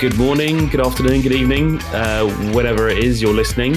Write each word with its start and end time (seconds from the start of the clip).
Good 0.00 0.16
morning, 0.16 0.68
good 0.68 0.80
afternoon, 0.80 1.22
good 1.22 1.32
evening, 1.32 1.80
uh, 1.92 2.28
whatever 2.52 2.88
it 2.88 2.98
is 2.98 3.20
you're 3.20 3.34
listening. 3.34 3.74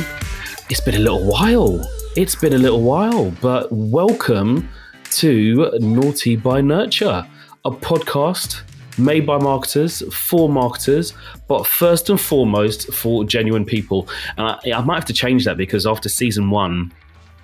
It's 0.70 0.80
been 0.80 0.94
a 0.94 1.00
little 1.00 1.26
while. 1.26 1.84
It's 2.16 2.36
been 2.36 2.54
a 2.54 2.60
little 2.60 2.84
while, 2.84 3.32
but 3.42 3.72
welcome 3.72 4.70
to 5.14 5.72
Naughty 5.80 6.36
by 6.36 6.62
Nurture, 6.62 7.26
a 7.66 7.72
podcast 7.72 8.62
made 9.00 9.26
by 9.26 9.40
marketers 9.40 10.04
for 10.14 10.48
marketers, 10.48 11.16
but 11.48 11.66
first 11.66 12.12
and 12.12 12.22
foremost 12.22 12.94
for 12.94 13.24
genuine 13.24 13.66
people. 13.66 14.08
And 14.38 14.46
I, 14.46 14.74
I 14.76 14.82
might 14.82 14.98
have 14.98 15.06
to 15.06 15.14
change 15.14 15.46
that 15.46 15.58
because 15.58 15.88
after 15.88 16.08
season 16.08 16.52
one, 16.52 16.94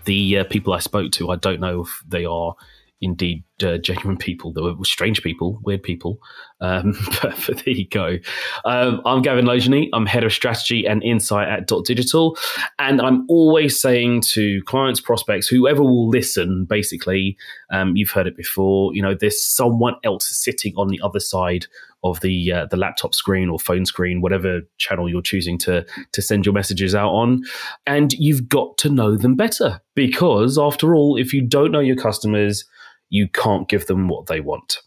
the 0.06 0.38
uh, 0.38 0.44
people 0.44 0.74
I 0.74 0.80
spoke 0.80 1.12
to, 1.14 1.32
I 1.32 1.38
don't 1.38 1.60
know 1.60 1.82
if 1.82 2.04
they 2.08 2.26
are 2.26 2.54
indeed 3.02 3.44
uh, 3.64 3.78
genuine 3.78 4.18
people. 4.18 4.54
They 4.54 4.62
were 4.62 4.76
strange 4.84 5.22
people, 5.22 5.60
weird 5.64 5.84
people. 5.84 6.20
Um, 6.60 6.94
but, 7.22 7.36
but, 7.46 7.64
there 7.64 7.74
you 7.74 7.88
go. 7.88 8.18
Um, 8.66 9.02
I'm 9.06 9.22
Gavin 9.22 9.46
Laugenie. 9.46 9.90
I'm 9.94 10.06
head 10.06 10.24
of 10.24 10.34
strategy 10.34 10.86
and 10.86 11.04
insight 11.04 11.48
at 11.48 11.68
Dot 11.68 11.86
Digital, 11.86 12.38
and 12.80 13.02
I'm 13.02 13.26
always 13.30 13.80
saying 13.80 14.22
to 14.34 14.62
clients, 14.64 15.00
prospects, 15.00 15.48
whoever 15.48 15.84
will 15.84 16.10
listen, 16.10 16.66
basically, 16.66 17.38
um, 17.72 17.96
you've 17.96 18.12
heard 18.12 18.28
it 18.28 18.36
before. 18.36 18.94
You 18.96 19.02
know, 19.02 19.16
there's 19.16 19.42
someone 19.42 19.96
else 20.04 20.28
sitting 20.28 20.74
on 20.78 20.88
the 20.88 21.00
other 21.04 21.20
side 21.20 21.68
of 22.04 22.20
the 22.22 22.52
uh, 22.52 22.66
the 22.68 22.78
laptop 22.78 23.14
screen 23.14 23.50
or 23.50 23.60
phone 23.60 23.86
screen, 23.86 24.22
whatever 24.22 24.62
channel 24.78 25.10
you're 25.10 25.22
choosing 25.22 25.58
to 25.60 25.86
to 26.12 26.22
send 26.22 26.46
your 26.46 26.54
messages 26.54 26.96
out 26.96 27.12
on, 27.12 27.44
and 27.86 28.14
you've 28.14 28.50
got 28.50 28.78
to 28.80 28.90
know 28.90 29.16
them 29.16 29.36
better 29.36 29.82
because, 29.96 30.58
after 30.58 30.96
all, 30.96 31.18
if 31.18 31.34
you 31.34 31.42
don't 31.42 31.72
know 31.72 31.80
your 31.80 31.96
customers 31.96 32.66
you 33.10 33.28
can't 33.28 33.70
give 33.70 33.86
them 33.88 34.08
what 34.08 34.26
they 34.28 34.42
want. 34.42 34.80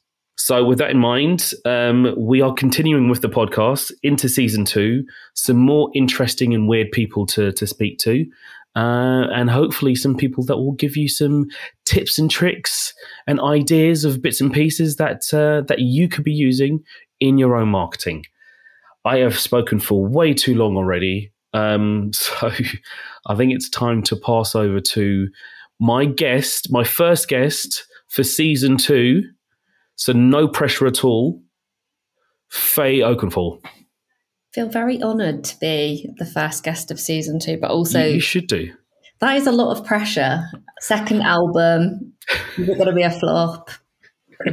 So, 0.42 0.64
with 0.64 0.78
that 0.78 0.90
in 0.90 0.96
mind, 0.96 1.52
um, 1.66 2.14
we 2.16 2.40
are 2.40 2.54
continuing 2.54 3.10
with 3.10 3.20
the 3.20 3.28
podcast 3.28 3.92
into 4.02 4.26
season 4.26 4.64
two. 4.64 5.04
Some 5.34 5.58
more 5.58 5.90
interesting 5.94 6.54
and 6.54 6.66
weird 6.66 6.90
people 6.92 7.26
to 7.26 7.52
to 7.52 7.66
speak 7.66 7.98
to, 7.98 8.24
uh, 8.74 9.28
and 9.34 9.50
hopefully 9.50 9.94
some 9.94 10.16
people 10.16 10.42
that 10.46 10.56
will 10.56 10.72
give 10.72 10.96
you 10.96 11.10
some 11.10 11.44
tips 11.84 12.18
and 12.18 12.30
tricks 12.30 12.94
and 13.26 13.38
ideas 13.38 14.06
of 14.06 14.22
bits 14.22 14.40
and 14.40 14.50
pieces 14.50 14.96
that 14.96 15.32
uh, 15.34 15.60
that 15.68 15.80
you 15.80 16.08
could 16.08 16.24
be 16.24 16.32
using 16.32 16.82
in 17.20 17.36
your 17.36 17.54
own 17.54 17.68
marketing. 17.68 18.24
I 19.04 19.18
have 19.18 19.38
spoken 19.38 19.78
for 19.78 20.06
way 20.06 20.32
too 20.32 20.54
long 20.54 20.74
already, 20.74 21.32
um, 21.52 22.12
so 22.14 22.50
I 23.26 23.34
think 23.34 23.52
it's 23.52 23.68
time 23.68 24.02
to 24.04 24.16
pass 24.16 24.54
over 24.54 24.80
to 24.80 25.28
my 25.78 26.06
guest, 26.06 26.72
my 26.72 26.82
first 26.82 27.28
guest 27.28 27.84
for 28.08 28.24
season 28.24 28.78
two. 28.78 29.24
So 30.00 30.14
no 30.14 30.48
pressure 30.48 30.86
at 30.86 31.04
all. 31.04 31.42
Faye 32.48 33.00
Oakenfull. 33.00 33.62
Feel 34.54 34.66
very 34.70 35.00
honoured 35.02 35.44
to 35.44 35.58
be 35.60 36.08
the 36.16 36.24
first 36.24 36.64
guest 36.64 36.90
of 36.90 36.98
season 36.98 37.38
two, 37.38 37.58
but 37.60 37.70
also 37.70 38.02
you 38.02 38.18
should 38.18 38.46
do. 38.46 38.72
That 39.20 39.36
is 39.36 39.46
a 39.46 39.52
lot 39.52 39.76
of 39.76 39.84
pressure. 39.84 40.42
Second 40.80 41.20
album, 41.20 42.14
is 42.56 42.70
it 42.70 42.78
going 42.78 42.88
to 42.88 42.94
be 42.94 43.02
a 43.02 43.10
flop? 43.10 43.68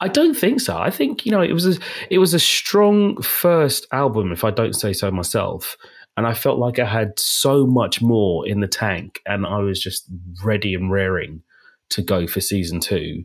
I 0.00 0.06
don't 0.06 0.36
think 0.36 0.60
so. 0.60 0.78
I 0.78 0.90
think 0.90 1.26
you 1.26 1.32
know 1.32 1.42
it 1.42 1.52
was 1.52 1.66
a 1.66 1.80
it 2.10 2.18
was 2.18 2.32
a 2.32 2.38
strong 2.38 3.20
first 3.22 3.88
album, 3.90 4.30
if 4.30 4.44
I 4.44 4.52
don't 4.52 4.76
say 4.76 4.92
so 4.92 5.10
myself. 5.10 5.76
And 6.16 6.28
I 6.28 6.34
felt 6.34 6.60
like 6.60 6.78
I 6.78 6.84
had 6.84 7.18
so 7.18 7.66
much 7.66 8.00
more 8.00 8.46
in 8.46 8.60
the 8.60 8.68
tank, 8.68 9.20
and 9.26 9.44
I 9.44 9.58
was 9.58 9.80
just 9.80 10.08
ready 10.44 10.74
and 10.74 10.92
raring 10.92 11.42
to 11.90 12.02
go 12.02 12.28
for 12.28 12.40
season 12.40 12.78
two, 12.78 13.24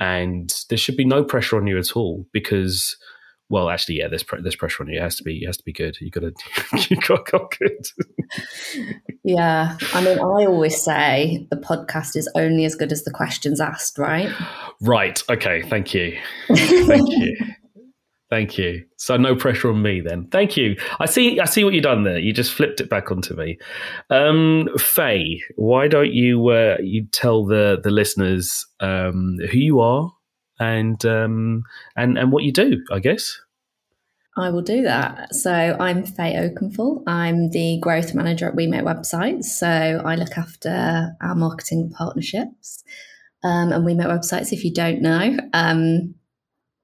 and 0.00 0.52
there 0.68 0.78
should 0.78 0.96
be 0.96 1.04
no 1.04 1.24
pressure 1.24 1.56
on 1.56 1.66
you 1.66 1.78
at 1.78 1.96
all 1.96 2.26
because. 2.32 2.96
Well, 3.48 3.70
actually, 3.70 3.98
yeah. 3.98 4.08
There's 4.08 4.24
pre- 4.24 4.42
there's 4.42 4.56
pressure 4.56 4.82
on 4.82 4.88
you. 4.88 4.98
It 4.98 5.02
has 5.02 5.14
to 5.18 5.22
be. 5.22 5.44
It 5.44 5.46
has 5.46 5.56
to 5.58 5.62
be 5.62 5.72
good. 5.72 5.96
You 6.00 6.10
got 6.10 6.22
to. 6.22 6.86
you 6.90 6.96
got 6.96 7.26
to 7.26 7.46
good. 7.60 7.86
yeah, 9.22 9.76
I 9.94 10.02
mean, 10.02 10.18
I 10.18 10.46
always 10.46 10.82
say 10.82 11.46
the 11.48 11.56
podcast 11.56 12.16
is 12.16 12.28
only 12.34 12.64
as 12.64 12.74
good 12.74 12.90
as 12.90 13.04
the 13.04 13.12
questions 13.12 13.60
asked. 13.60 13.98
Right. 13.98 14.32
Right. 14.80 15.22
Okay. 15.30 15.62
Thank 15.62 15.94
you. 15.94 16.18
Thank 16.48 17.08
you. 17.08 17.36
Thank 18.28 18.58
you. 18.58 18.84
So 18.96 19.16
no 19.16 19.36
pressure 19.36 19.70
on 19.70 19.82
me 19.82 20.00
then. 20.00 20.26
Thank 20.32 20.56
you. 20.56 20.76
I 20.98 21.06
see. 21.06 21.38
I 21.38 21.44
see 21.44 21.62
what 21.62 21.74
you've 21.74 21.84
done 21.84 22.02
there. 22.02 22.18
You 22.18 22.32
just 22.32 22.52
flipped 22.52 22.80
it 22.80 22.90
back 22.90 23.12
onto 23.12 23.34
me. 23.34 23.56
Um, 24.10 24.68
Faye, 24.78 25.40
why 25.54 25.86
don't 25.86 26.12
you 26.12 26.48
uh, 26.48 26.76
you 26.80 27.06
tell 27.12 27.44
the 27.44 27.78
the 27.82 27.90
listeners 27.90 28.66
um, 28.80 29.36
who 29.52 29.58
you 29.58 29.80
are 29.80 30.10
and 30.58 31.04
um, 31.06 31.62
and 31.96 32.18
and 32.18 32.32
what 32.32 32.42
you 32.42 32.52
do? 32.52 32.82
I 32.90 32.98
guess. 32.98 33.40
I 34.38 34.50
will 34.50 34.62
do 34.62 34.82
that. 34.82 35.34
So 35.34 35.50
I'm 35.50 36.04
Faye 36.04 36.34
Oakenfull. 36.34 37.04
I'm 37.06 37.50
the 37.50 37.78
growth 37.80 38.12
manager 38.14 38.48
at 38.48 38.54
We 38.54 38.66
Make 38.66 38.82
Websites. 38.82 39.44
So 39.44 39.66
I 39.66 40.14
look 40.16 40.36
after 40.36 41.16
our 41.22 41.34
marketing 41.34 41.90
partnerships. 41.96 42.84
Um, 43.42 43.72
and 43.72 43.84
We 43.84 43.94
Make 43.94 44.08
Websites, 44.08 44.52
if 44.52 44.62
you 44.62 44.74
don't 44.74 45.00
know, 45.00 45.38
um, 45.54 46.16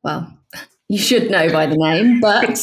well, 0.03 0.39
you 0.89 0.99
should 0.99 1.31
know 1.31 1.51
by 1.51 1.67
the 1.67 1.77
name, 1.77 2.21
but 2.21 2.63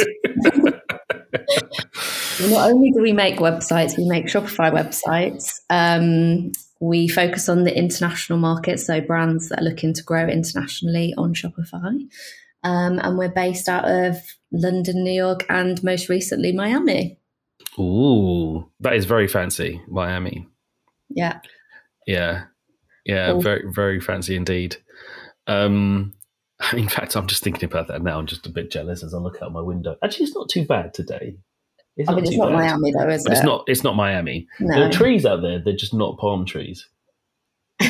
not 2.49 2.69
only 2.71 2.91
do 2.91 3.01
we 3.01 3.13
make 3.13 3.37
websites, 3.37 3.97
we 3.97 4.07
make 4.07 4.25
Shopify 4.25 4.71
websites. 4.71 5.59
Um, 5.69 6.51
we 6.79 7.07
focus 7.07 7.49
on 7.49 7.63
the 7.63 7.77
international 7.77 8.39
market, 8.39 8.79
so 8.79 9.01
brands 9.01 9.49
that 9.49 9.59
are 9.59 9.63
looking 9.63 9.93
to 9.93 10.03
grow 10.03 10.27
internationally 10.27 11.13
on 11.17 11.33
Shopify. 11.33 11.99
Um, 12.63 12.99
and 12.99 13.17
we're 13.17 13.29
based 13.29 13.67
out 13.67 13.85
of 13.89 14.17
London, 14.51 15.03
New 15.03 15.11
York, 15.13 15.45
and 15.49 15.81
most 15.83 16.09
recently 16.09 16.51
Miami. 16.51 17.17
Ooh, 17.77 18.69
that 18.79 18.93
is 18.93 19.05
very 19.05 19.27
fancy, 19.27 19.81
Miami. 19.87 20.47
Yeah. 21.09 21.39
Yeah. 22.05 22.45
Yeah, 23.05 23.31
cool. 23.31 23.41
very, 23.41 23.63
very 23.71 23.99
fancy 23.99 24.35
indeed. 24.35 24.77
Um, 25.47 26.13
In 26.73 26.89
fact, 26.89 27.15
I'm 27.15 27.27
just 27.27 27.43
thinking 27.43 27.65
about 27.65 27.87
that 27.87 28.01
now. 28.01 28.19
I'm 28.19 28.27
just 28.27 28.45
a 28.45 28.49
bit 28.49 28.71
jealous 28.71 29.03
as 29.03 29.13
I 29.13 29.17
look 29.17 29.41
out 29.41 29.53
my 29.53 29.61
window. 29.61 29.95
Actually, 30.03 30.25
it's 30.25 30.35
not 30.35 30.49
too 30.49 30.65
bad 30.65 30.93
today. 30.93 31.37
It's 31.95 32.09
I 32.09 32.15
mean, 32.15 32.25
it's 32.25 32.37
not 32.37 32.49
bad. 32.49 32.57
Miami 32.57 32.91
though, 32.91 33.09
is 33.09 33.23
but 33.23 33.31
it? 33.31 33.35
It's 33.35 33.45
not. 33.45 33.63
It's 33.67 33.83
not 33.83 33.95
Miami. 33.95 34.47
No. 34.59 34.75
There 34.75 34.87
are 34.87 34.91
trees 34.91 35.25
out 35.25 35.41
there. 35.41 35.59
They're 35.59 35.75
just 35.75 35.93
not 35.93 36.17
palm 36.17 36.45
trees. 36.45 36.87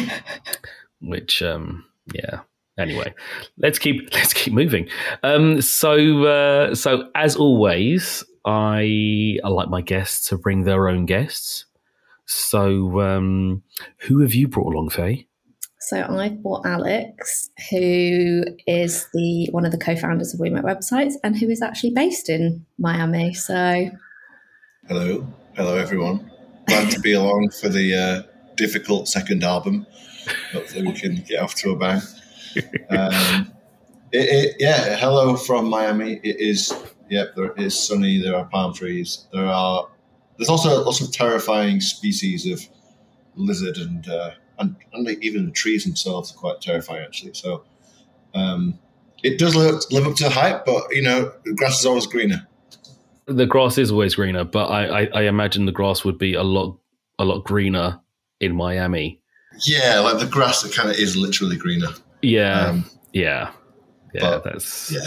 Which, 1.01 1.41
um, 1.41 1.85
yeah. 2.13 2.41
Anyway, 2.77 3.13
let's 3.57 3.77
keep 3.77 4.09
let's 4.13 4.33
keep 4.33 4.53
moving. 4.53 4.87
Um, 5.23 5.61
so, 5.61 6.23
uh, 6.23 6.75
so 6.75 7.09
as 7.15 7.35
always, 7.35 8.23
I 8.45 9.37
I 9.43 9.49
like 9.49 9.69
my 9.69 9.81
guests 9.81 10.29
to 10.29 10.37
bring 10.37 10.63
their 10.63 10.89
own 10.89 11.05
guests. 11.05 11.65
So, 12.25 13.01
um, 13.01 13.63
who 13.97 14.19
have 14.21 14.35
you 14.35 14.47
brought 14.47 14.73
along, 14.73 14.89
Faye? 14.89 15.27
So 15.81 16.01
I've 16.01 16.43
brought 16.43 16.65
Alex, 16.65 17.49
who 17.71 18.43
is 18.67 19.07
the 19.13 19.47
one 19.51 19.65
of 19.65 19.71
the 19.71 19.77
co-founders 19.77 20.33
of 20.33 20.39
We 20.41 20.49
Make 20.49 20.63
Websites, 20.63 21.13
and 21.23 21.37
who 21.37 21.49
is 21.49 21.61
actually 21.61 21.91
based 21.91 22.29
in 22.29 22.65
Miami. 22.77 23.33
So, 23.33 23.89
hello, 24.89 25.25
hello 25.55 25.77
everyone. 25.77 26.29
Glad 26.67 26.91
to 26.91 26.99
be 26.99 27.13
along 27.13 27.51
for 27.51 27.69
the 27.69 27.95
uh, 27.95 28.21
difficult 28.57 29.07
second 29.07 29.41
album. 29.41 29.87
Hopefully, 30.51 30.85
we 30.85 30.91
can 30.91 31.23
get 31.25 31.41
off 31.41 31.55
to 31.55 31.71
a 31.71 31.77
bang. 31.77 32.01
Um, 32.89 33.53
it, 34.11 34.29
it, 34.29 34.55
yeah, 34.59 34.97
hello 34.97 35.37
from 35.37 35.69
Miami. 35.69 36.19
It 36.23 36.41
is. 36.41 36.73
Yep, 37.09 37.35
there 37.37 37.53
is 37.53 37.79
sunny. 37.79 38.21
There 38.21 38.35
are 38.35 38.43
palm 38.45 38.73
trees. 38.73 39.27
There 39.31 39.45
are. 39.45 39.87
There's 40.37 40.49
also 40.49 40.83
lots 40.83 40.99
of 40.99 41.13
terrifying 41.13 41.79
species 41.79 42.45
of 42.45 42.67
lizard 43.35 43.77
and. 43.77 44.09
Uh, 44.09 44.31
and, 44.59 44.75
and 44.93 45.07
even 45.23 45.45
the 45.45 45.51
trees 45.51 45.83
themselves 45.83 46.31
are 46.33 46.37
quite 46.37 46.61
terrifying 46.61 47.03
actually. 47.03 47.33
So 47.33 47.63
um, 48.33 48.77
it 49.23 49.39
does 49.39 49.55
live, 49.55 49.81
live 49.91 50.07
up 50.07 50.15
to 50.17 50.25
the 50.25 50.29
hype, 50.29 50.65
but 50.65 50.83
you 50.91 51.01
know, 51.01 51.31
the 51.45 51.53
grass 51.53 51.79
is 51.79 51.85
always 51.85 52.05
greener. 52.05 52.47
The 53.25 53.45
grass 53.45 53.77
is 53.77 53.91
always 53.91 54.15
greener, 54.15 54.43
but 54.43 54.65
I, 54.65 55.01
I, 55.01 55.09
I 55.13 55.21
imagine 55.23 55.65
the 55.65 55.71
grass 55.71 56.03
would 56.03 56.17
be 56.17 56.33
a 56.33 56.43
lot 56.43 56.77
a 57.19 57.25
lot 57.25 57.43
greener 57.43 57.99
in 58.39 58.55
Miami. 58.55 59.21
Yeah, 59.65 59.99
like 59.99 60.19
the 60.19 60.25
grass 60.25 60.61
that 60.63 60.73
kind 60.73 60.89
of 60.89 60.95
is 60.95 61.15
literally 61.15 61.57
greener. 61.57 61.89
Yeah, 62.21 62.67
um, 62.67 62.85
yeah, 63.13 63.51
yeah. 64.13 64.21
But, 64.21 64.43
that's 64.45 64.91
yeah. 64.91 65.05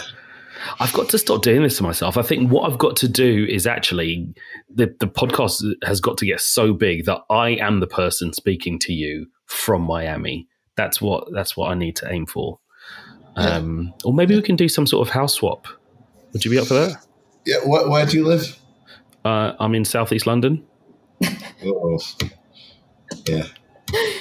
I've 0.78 0.92
got 0.92 1.08
to 1.08 1.18
stop 1.18 1.42
doing 1.42 1.62
this 1.62 1.76
to 1.78 1.82
myself. 1.82 2.16
I 2.16 2.22
think 2.22 2.50
what 2.50 2.70
I've 2.70 2.78
got 2.78 2.96
to 2.96 3.08
do 3.08 3.46
is 3.48 3.66
actually 3.66 4.32
the 4.72 4.94
the 5.00 5.06
podcast 5.06 5.64
has 5.84 6.00
got 6.00 6.18
to 6.18 6.26
get 6.26 6.40
so 6.40 6.72
big 6.72 7.06
that 7.06 7.22
I 7.30 7.50
am 7.50 7.80
the 7.80 7.86
person 7.86 8.32
speaking 8.32 8.78
to 8.80 8.92
you 8.92 9.26
from 9.52 9.82
Miami. 9.82 10.48
That's 10.76 11.00
what 11.00 11.28
that's 11.32 11.56
what 11.56 11.70
I 11.70 11.74
need 11.74 11.96
to 11.96 12.10
aim 12.10 12.26
for. 12.26 12.58
Um, 13.36 13.94
or 14.04 14.12
maybe 14.12 14.34
we 14.34 14.42
can 14.42 14.56
do 14.56 14.68
some 14.68 14.86
sort 14.86 15.06
of 15.06 15.14
house 15.14 15.34
swap. 15.34 15.66
Would 16.32 16.44
you 16.44 16.50
be 16.50 16.58
up 16.58 16.66
for 16.66 16.74
that? 16.74 17.06
Yeah. 17.46 17.58
Where, 17.64 17.88
where 17.88 18.06
do 18.06 18.16
you 18.16 18.26
live? 18.26 18.58
Uh, 19.24 19.52
I'm 19.58 19.74
in 19.74 19.84
southeast 19.84 20.26
London. 20.26 20.64
oh. 21.64 21.98
Yeah. 23.26 23.44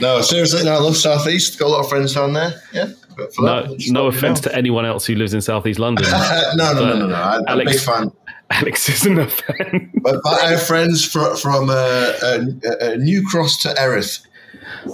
No, 0.01 0.21
seriously, 0.21 0.63
no, 0.63 0.73
I 0.73 0.79
love 0.79 0.97
southeast. 0.97 1.57
Got 1.57 1.67
a 1.67 1.69
lot 1.69 1.79
of 1.81 1.89
friends 1.89 2.13
down 2.13 2.33
there. 2.33 2.61
Yeah. 2.73 2.91
No, 3.39 3.67
that. 3.67 3.85
No 3.89 4.07
offense 4.07 4.39
to 4.41 4.55
anyone 4.55 4.85
else 4.85 5.05
who 5.05 5.15
lives 5.15 5.33
in 5.33 5.41
southeast 5.41 5.79
London. 5.79 6.05
no, 6.11 6.53
no, 6.55 6.73
no, 6.73 6.99
no, 6.99 7.07
no. 7.07 7.15
I'm 7.15 7.43
a 7.43 7.49
Alex- 7.49 7.71
big 7.71 7.81
fan. 7.81 8.11
Alex 8.49 8.89
isn't 8.89 9.17
a 9.17 9.27
fan. 9.27 9.91
But, 10.01 10.21
but 10.23 10.41
I 10.41 10.51
have 10.51 10.63
friends 10.63 11.05
fro- 11.09 11.35
from 11.35 11.69
uh, 11.69 11.73
uh, 11.73 12.39
uh, 12.81 12.95
New 12.97 13.25
Cross 13.25 13.61
to 13.63 13.79
Erith. 13.79 14.25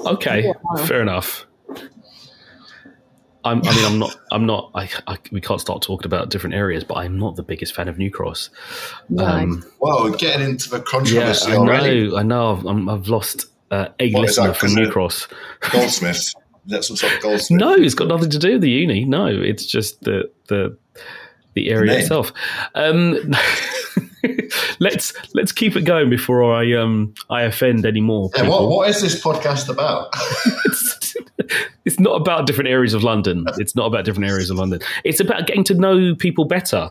Okay, 0.05 0.53
Wow. 0.63 0.85
fair 0.85 1.01
enough. 1.01 1.45
I'm, 3.43 3.61
I 3.65 3.75
mean, 3.75 3.85
I'm 3.85 3.99
not. 3.99 4.15
I'm 4.31 4.45
not. 4.45 4.71
I, 4.75 4.89
I, 5.07 5.17
we 5.31 5.39
can't 5.39 5.61
start 5.61 5.81
talking 5.81 6.05
about 6.05 6.29
different 6.29 6.53
areas, 6.55 6.83
but 6.83 6.95
I'm 6.95 7.17
not 7.17 7.37
the 7.37 7.43
biggest 7.43 7.73
fan 7.73 7.87
of 7.87 7.97
New 7.97 8.11
Cross. 8.11 8.49
No. 9.09 9.25
Um, 9.25 9.63
Whoa, 9.79 10.09
getting 10.11 10.49
into 10.49 10.69
the 10.69 10.81
controversy 10.81 11.15
yeah, 11.15 11.25
controversy 11.27 11.51
I 11.53 11.55
already. 11.55 12.09
know. 12.09 12.17
I 12.17 12.23
know. 12.23 12.55
I've, 12.57 12.65
I'm, 12.65 12.89
I've 12.89 13.07
lost 13.07 13.45
uh, 13.71 13.87
a 13.99 14.11
What 14.11 14.23
is 14.25 14.29
listener 14.37 14.47
that, 14.47 14.57
from 14.57 14.67
'cause 14.69 14.75
New 14.75 14.89
Cross. 14.91 15.27
Goldsmith. 15.71 16.01
That's 16.01 16.35
that 16.65 16.83
some 16.83 16.97
sort 16.97 17.13
of 17.13 17.21
goldsmith? 17.21 17.59
No, 17.61 17.73
it's 17.73 17.93
got 17.95 18.09
nothing 18.09 18.29
to 18.31 18.39
do 18.39 18.53
with 18.53 18.61
the 18.61 18.69
uni. 18.71 19.05
No, 19.05 19.27
it's 19.27 19.65
just 19.65 20.01
the 20.01 20.29
the 20.47 20.77
the 21.53 21.69
area 21.69 21.91
Name. 21.93 22.01
itself. 22.01 22.33
Um, 22.75 23.33
let's 24.79 25.13
let's 25.33 25.51
keep 25.51 25.75
it 25.75 25.81
going 25.81 26.09
before 26.09 26.53
I 26.53 26.73
um 26.73 27.13
I 27.29 27.43
offend 27.43 27.85
any 27.85 28.01
more. 28.01 28.29
Yeah, 28.35 28.49
what, 28.49 28.69
what 28.69 28.89
is 28.89 29.01
this 29.01 29.21
podcast 29.21 29.69
about? 29.69 30.09
it's, 30.65 31.15
it's 31.85 31.99
not 31.99 32.19
about 32.19 32.47
different 32.47 32.69
areas 32.69 32.93
of 32.93 33.03
London. 33.03 33.45
It's 33.57 33.75
not 33.75 33.85
about 33.85 34.05
different 34.05 34.29
areas 34.29 34.49
of 34.49 34.57
London. 34.57 34.79
It's 35.03 35.19
about 35.19 35.47
getting 35.47 35.63
to 35.65 35.73
know 35.73 36.15
people 36.15 36.45
better. 36.45 36.89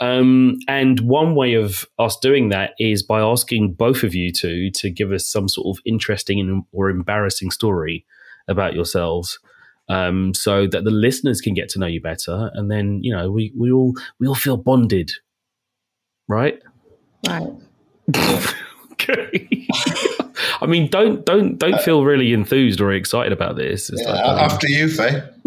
Um, 0.00 0.56
and 0.66 0.98
one 1.00 1.34
way 1.34 1.54
of 1.54 1.84
us 1.98 2.16
doing 2.16 2.48
that 2.48 2.72
is 2.78 3.02
by 3.02 3.20
asking 3.20 3.74
both 3.74 4.02
of 4.02 4.14
you 4.14 4.32
to 4.32 4.70
to 4.70 4.90
give 4.90 5.12
us 5.12 5.26
some 5.26 5.48
sort 5.48 5.76
of 5.76 5.82
interesting 5.84 6.64
or 6.72 6.88
embarrassing 6.88 7.50
story 7.50 8.06
about 8.48 8.74
yourselves, 8.74 9.38
um, 9.90 10.32
so 10.32 10.66
that 10.66 10.84
the 10.84 10.90
listeners 10.90 11.42
can 11.42 11.52
get 11.52 11.68
to 11.70 11.78
know 11.78 11.86
you 11.86 12.00
better, 12.00 12.50
and 12.54 12.70
then 12.70 13.00
you 13.02 13.14
know 13.14 13.30
we 13.30 13.52
we 13.54 13.70
all 13.70 13.92
we 14.18 14.26
all 14.26 14.34
feel 14.34 14.56
bonded, 14.56 15.12
right? 16.30 16.62
Right. 17.28 17.52
okay. 18.92 19.66
I 20.60 20.66
mean, 20.66 20.88
don't 20.88 21.26
don't 21.26 21.58
don't 21.58 21.80
feel 21.82 22.04
really 22.04 22.32
enthused 22.32 22.80
or 22.80 22.92
excited 22.92 23.32
about 23.32 23.56
this. 23.56 23.90
Yeah, 23.92 24.10
like, 24.10 24.24
um, 24.24 24.38
after 24.38 24.68
you, 24.68 24.88
Faye. 24.88 25.22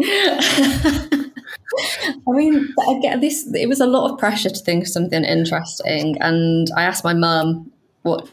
I 2.26 2.30
mean, 2.30 2.72
I 2.88 2.98
get 3.00 3.20
this 3.20 3.52
it 3.54 3.68
was 3.68 3.80
a 3.80 3.86
lot 3.86 4.10
of 4.10 4.18
pressure 4.18 4.50
to 4.50 4.58
think 4.58 4.84
of 4.84 4.88
something 4.88 5.24
interesting, 5.24 6.16
and 6.20 6.68
I 6.76 6.84
asked 6.84 7.02
my 7.02 7.14
mum 7.14 7.72
what 8.02 8.28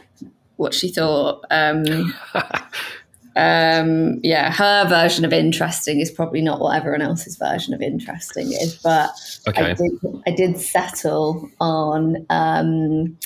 what 0.58 0.74
she 0.74 0.90
thought. 0.90 1.46
Um, 1.50 2.14
um, 3.36 4.20
yeah, 4.24 4.52
her 4.52 4.88
version 4.88 5.24
of 5.24 5.32
interesting 5.32 6.00
is 6.00 6.12
probably 6.12 6.42
not 6.42 6.60
what 6.60 6.76
everyone 6.76 7.02
else's 7.02 7.38
version 7.38 7.74
of 7.74 7.82
interesting 7.82 8.52
is, 8.52 8.76
but 8.76 9.12
okay. 9.48 9.72
I 9.72 9.74
did 9.74 9.92
I 10.28 10.32
did 10.32 10.60
settle 10.60 11.50
on. 11.60 12.26
Um, 12.30 13.18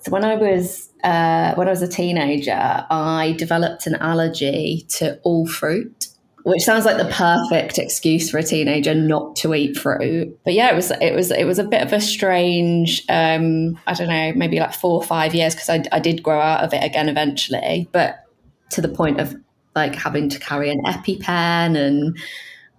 so 0.00 0.10
when 0.10 0.24
I 0.24 0.34
was 0.34 0.90
uh, 1.02 1.54
when 1.54 1.66
I 1.66 1.70
was 1.70 1.80
a 1.80 1.88
teenager, 1.88 2.52
I 2.90 3.34
developed 3.38 3.86
an 3.86 3.94
allergy 3.94 4.86
to 4.90 5.18
all 5.22 5.46
fruit, 5.46 6.08
which 6.42 6.62
sounds 6.62 6.84
like 6.84 6.98
the 6.98 7.10
perfect 7.10 7.78
excuse 7.78 8.30
for 8.30 8.36
a 8.36 8.42
teenager 8.42 8.94
not 8.94 9.34
to 9.36 9.54
eat 9.54 9.78
fruit. 9.78 10.38
But 10.44 10.52
yeah, 10.52 10.70
it 10.70 10.76
was 10.76 10.90
it 10.90 11.14
was 11.14 11.30
it 11.30 11.44
was 11.44 11.58
a 11.58 11.64
bit 11.64 11.80
of 11.80 11.90
a 11.94 12.02
strange. 12.02 13.02
Um, 13.08 13.78
I 13.86 13.94
don't 13.94 14.08
know, 14.08 14.34
maybe 14.36 14.60
like 14.60 14.74
four 14.74 14.96
or 14.96 15.02
five 15.02 15.34
years 15.34 15.54
because 15.54 15.70
I, 15.70 15.84
I 15.90 16.00
did 16.00 16.22
grow 16.22 16.38
out 16.38 16.64
of 16.64 16.74
it 16.74 16.84
again 16.84 17.08
eventually, 17.08 17.88
but 17.92 18.26
to 18.70 18.82
the 18.82 18.88
point 18.88 19.20
of 19.20 19.34
like 19.74 19.94
having 19.94 20.28
to 20.28 20.38
carry 20.38 20.70
an 20.70 20.80
EpiPen 20.84 21.76
and 21.76 22.16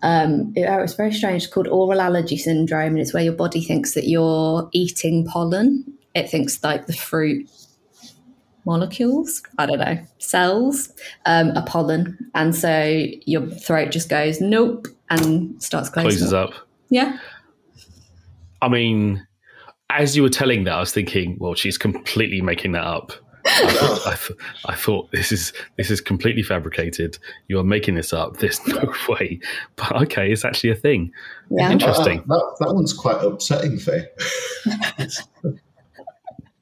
um, 0.01 0.53
it, 0.55 0.61
it 0.61 0.81
was 0.81 0.93
very 0.93 1.11
strange. 1.11 1.43
It's 1.43 1.51
called 1.51 1.67
oral 1.67 1.99
allergy 1.99 2.37
syndrome, 2.37 2.89
and 2.89 2.99
it's 2.99 3.13
where 3.13 3.23
your 3.23 3.33
body 3.33 3.61
thinks 3.61 3.95
that 3.95 4.07
you're 4.07 4.69
eating 4.71 5.25
pollen. 5.25 5.83
It 6.13 6.29
thinks 6.29 6.63
like 6.63 6.85
the 6.85 6.93
fruit 6.93 7.49
molecules, 8.65 9.41
I 9.57 9.65
don't 9.65 9.79
know, 9.79 9.97
cells, 10.19 10.91
um, 11.25 11.57
are 11.57 11.65
pollen, 11.65 12.17
and 12.35 12.55
so 12.55 13.05
your 13.25 13.47
throat 13.47 13.91
just 13.91 14.09
goes 14.09 14.39
nope 14.39 14.87
and 15.09 15.61
starts 15.61 15.89
closing. 15.89 16.09
Closes 16.11 16.33
up. 16.33 16.53
Yeah, 16.89 17.17
I 18.61 18.67
mean, 18.67 19.25
as 19.89 20.15
you 20.15 20.23
were 20.23 20.29
telling 20.29 20.65
that, 20.65 20.73
I 20.73 20.79
was 20.79 20.91
thinking, 20.91 21.37
well, 21.39 21.55
she's 21.55 21.77
completely 21.77 22.41
making 22.41 22.73
that 22.73 22.83
up. 22.83 23.11
I 23.63 23.71
thought, 23.71 24.07
I, 24.07 24.15
th- 24.15 24.39
I 24.65 24.75
thought 24.75 25.11
this 25.11 25.31
is 25.31 25.53
this 25.77 25.89
is 25.89 26.01
completely 26.01 26.43
fabricated. 26.43 27.17
You 27.47 27.59
are 27.59 27.63
making 27.63 27.95
this 27.95 28.13
up. 28.13 28.37
There's 28.37 28.65
no 28.67 28.93
way. 29.09 29.39
But 29.75 30.01
okay, 30.03 30.31
it's 30.31 30.45
actually 30.45 30.71
a 30.71 30.75
thing. 30.75 31.11
yeah. 31.49 31.71
Interesting. 31.71 32.19
Uh, 32.19 32.23
that, 32.27 32.55
that 32.59 32.73
one's 32.73 32.93
quite 32.93 33.23
upsetting, 33.23 33.77
Faye. 33.77 34.05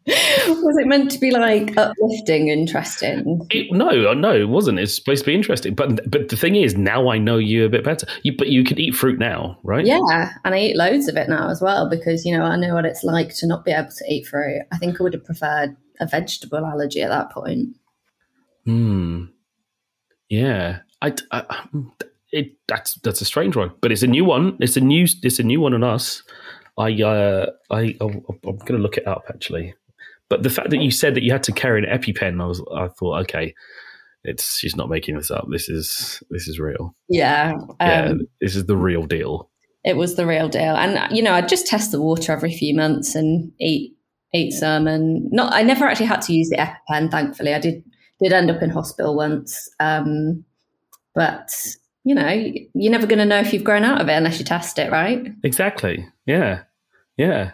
Was 0.05 0.77
it 0.77 0.85
meant 0.85 1.11
to 1.11 1.19
be 1.19 1.31
like 1.31 1.77
uplifting, 1.77 2.49
interesting? 2.49 3.39
It, 3.51 3.71
no, 3.71 4.13
no, 4.13 4.35
it 4.35 4.49
wasn't. 4.49 4.79
It's 4.79 4.93
supposed 4.93 5.23
to 5.23 5.25
be 5.25 5.33
interesting. 5.33 5.75
But 5.75 6.11
but 6.11 6.27
the 6.27 6.35
thing 6.35 6.57
is, 6.57 6.75
now 6.75 7.07
I 7.07 7.17
know 7.17 7.37
you 7.37 7.65
a 7.65 7.69
bit 7.69 7.85
better. 7.85 8.05
You, 8.23 8.35
but 8.35 8.49
you 8.49 8.65
can 8.65 8.77
eat 8.77 8.95
fruit 8.95 9.17
now, 9.17 9.57
right? 9.63 9.85
Yeah, 9.85 10.33
and 10.43 10.53
I 10.53 10.59
eat 10.59 10.75
loads 10.75 11.07
of 11.07 11.15
it 11.15 11.29
now 11.29 11.47
as 11.49 11.61
well 11.61 11.89
because 11.89 12.25
you 12.25 12.37
know 12.37 12.43
I 12.43 12.57
know 12.57 12.73
what 12.73 12.83
it's 12.85 13.05
like 13.05 13.33
to 13.35 13.47
not 13.47 13.63
be 13.63 13.71
able 13.71 13.91
to 13.91 14.05
eat 14.09 14.27
fruit. 14.27 14.63
I 14.73 14.77
think 14.77 14.99
I 14.99 15.03
would 15.03 15.13
have 15.13 15.23
preferred 15.23 15.77
a 15.99 16.07
vegetable 16.07 16.65
allergy 16.65 17.01
at 17.01 17.09
that 17.09 17.31
point. 17.31 17.75
Hmm. 18.65 19.25
Yeah. 20.29 20.79
I, 21.01 21.13
I 21.31 21.67
it 22.31 22.53
that's 22.67 22.95
that's 23.03 23.21
a 23.21 23.25
strange 23.25 23.55
one, 23.55 23.71
but 23.81 23.91
it's 23.91 24.03
a 24.03 24.07
new 24.07 24.25
one. 24.25 24.57
It's 24.59 24.77
a 24.77 24.81
new 24.81 25.05
it's 25.21 25.39
a 25.39 25.43
new 25.43 25.61
one 25.61 25.73
on 25.73 25.83
us. 25.83 26.23
I 26.77 26.91
uh 27.01 27.51
I 27.69 27.95
I'm 28.01 28.23
going 28.41 28.73
to 28.73 28.77
look 28.77 28.97
it 28.97 29.07
up 29.07 29.25
actually. 29.29 29.75
But 30.29 30.43
the 30.43 30.49
fact 30.49 30.71
that 30.71 30.81
you 30.81 30.89
said 30.89 31.13
that 31.15 31.23
you 31.23 31.31
had 31.31 31.43
to 31.43 31.51
carry 31.51 31.83
an 31.85 31.99
EpiPen, 31.99 32.41
I 32.41 32.45
was 32.45 32.63
I 32.75 32.87
thought 32.87 33.21
okay, 33.23 33.53
it's 34.23 34.57
she's 34.57 34.75
not 34.75 34.89
making 34.89 35.15
this 35.15 35.29
up. 35.29 35.45
This 35.51 35.69
is 35.69 36.23
this 36.31 36.47
is 36.47 36.59
real. 36.59 36.95
Yeah, 37.09 37.53
um, 37.53 37.75
yeah, 37.81 38.13
this 38.41 38.55
is 38.55 38.65
the 38.65 38.77
real 38.77 39.03
deal. 39.03 39.51
it 39.83 39.97
was 39.97 40.15
the 40.15 40.25
real 40.25 40.49
deal. 40.49 40.75
And 40.75 41.15
you 41.15 41.21
know, 41.21 41.33
I'd 41.33 41.49
just 41.49 41.67
test 41.67 41.91
the 41.91 42.01
water 42.01 42.31
every 42.31 42.53
few 42.53 42.75
months 42.75 43.13
and 43.15 43.51
eat 43.59 43.95
eat 44.33 44.51
some. 44.51 44.87
And 44.87 45.31
not, 45.31 45.53
I 45.53 45.61
never 45.63 45.85
actually 45.85 46.07
had 46.07 46.21
to 46.23 46.33
use 46.33 46.49
the 46.49 46.57
EpiPen. 46.57 47.11
Thankfully, 47.11 47.53
I 47.53 47.59
did 47.59 47.83
did 48.21 48.33
end 48.33 48.49
up 48.51 48.61
in 48.61 48.69
hospital 48.69 49.15
once. 49.15 49.69
Um, 49.79 50.43
but 51.15 51.53
you 52.05 52.13
know, 52.15 52.29
you're 52.73 52.91
never 52.91 53.07
going 53.07 53.19
to 53.19 53.25
know 53.25 53.39
if 53.39 53.53
you've 53.53 53.63
grown 53.63 53.83
out 53.83 54.01
of 54.01 54.09
it 54.09 54.13
unless 54.13 54.37
you 54.39 54.45
test 54.45 54.77
it, 54.77 54.91
right? 54.91 55.25
Exactly. 55.43 56.05
Yeah. 56.25 56.63
Yeah. 57.17 57.51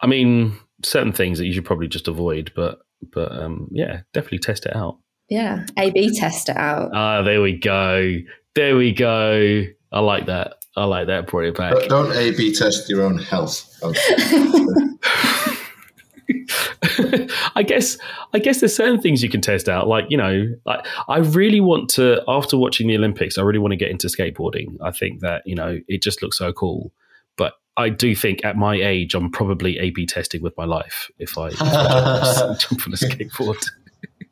I 0.00 0.06
mean, 0.06 0.56
certain 0.82 1.12
things 1.12 1.38
that 1.38 1.46
you 1.46 1.52
should 1.52 1.64
probably 1.64 1.88
just 1.88 2.08
avoid, 2.08 2.52
but 2.56 2.78
but 3.12 3.30
um 3.32 3.68
yeah, 3.70 4.00
definitely 4.12 4.38
test 4.38 4.64
it 4.66 4.74
out. 4.74 4.98
Yeah, 5.28 5.66
A 5.78 5.90
B 5.90 6.10
test 6.18 6.48
it 6.48 6.56
out. 6.56 6.90
Ah, 6.94 7.22
there 7.22 7.42
we 7.42 7.56
go. 7.58 8.14
There 8.54 8.76
we 8.76 8.92
go. 8.92 9.64
I 9.92 10.00
like 10.00 10.26
that. 10.26 10.56
I 10.76 10.84
like 10.84 11.06
that. 11.08 11.26
Brought 11.26 11.44
it 11.44 11.56
back. 11.56 11.72
Don't- 11.74 11.88
Don't 11.88 12.12
A 12.16 12.30
B 12.32 12.52
test 12.54 12.88
your 12.88 13.02
own 13.02 13.18
health. 13.18 13.68
I 17.56 17.62
guess 17.62 17.96
I 18.32 18.38
guess 18.38 18.60
there's 18.60 18.74
certain 18.74 19.00
things 19.00 19.22
you 19.22 19.28
can 19.28 19.40
test 19.40 19.68
out. 19.68 19.88
Like, 19.88 20.06
you 20.08 20.16
know, 20.16 20.46
like 20.66 20.86
I 21.08 21.18
really 21.18 21.60
want 21.60 21.90
to 21.90 22.22
after 22.28 22.56
watching 22.56 22.88
the 22.88 22.96
Olympics, 22.96 23.38
I 23.38 23.42
really 23.42 23.58
want 23.58 23.72
to 23.72 23.76
get 23.76 23.90
into 23.90 24.06
skateboarding. 24.08 24.76
I 24.80 24.90
think 24.90 25.20
that, 25.20 25.42
you 25.46 25.54
know, 25.54 25.80
it 25.88 26.02
just 26.02 26.22
looks 26.22 26.38
so 26.38 26.52
cool. 26.52 26.92
But 27.36 27.54
I 27.76 27.88
do 27.88 28.14
think 28.14 28.44
at 28.44 28.56
my 28.56 28.74
age 28.74 29.14
I'm 29.14 29.30
probably 29.30 29.78
A 29.78 29.90
B 29.90 30.06
testing 30.06 30.42
with 30.42 30.56
my 30.56 30.64
life 30.64 31.10
if 31.18 31.36
I, 31.38 31.48
if 31.48 31.60
I 31.62 32.54
jump 32.58 32.86
on 32.86 32.92
a 32.92 32.96
skateboard. 32.96 33.64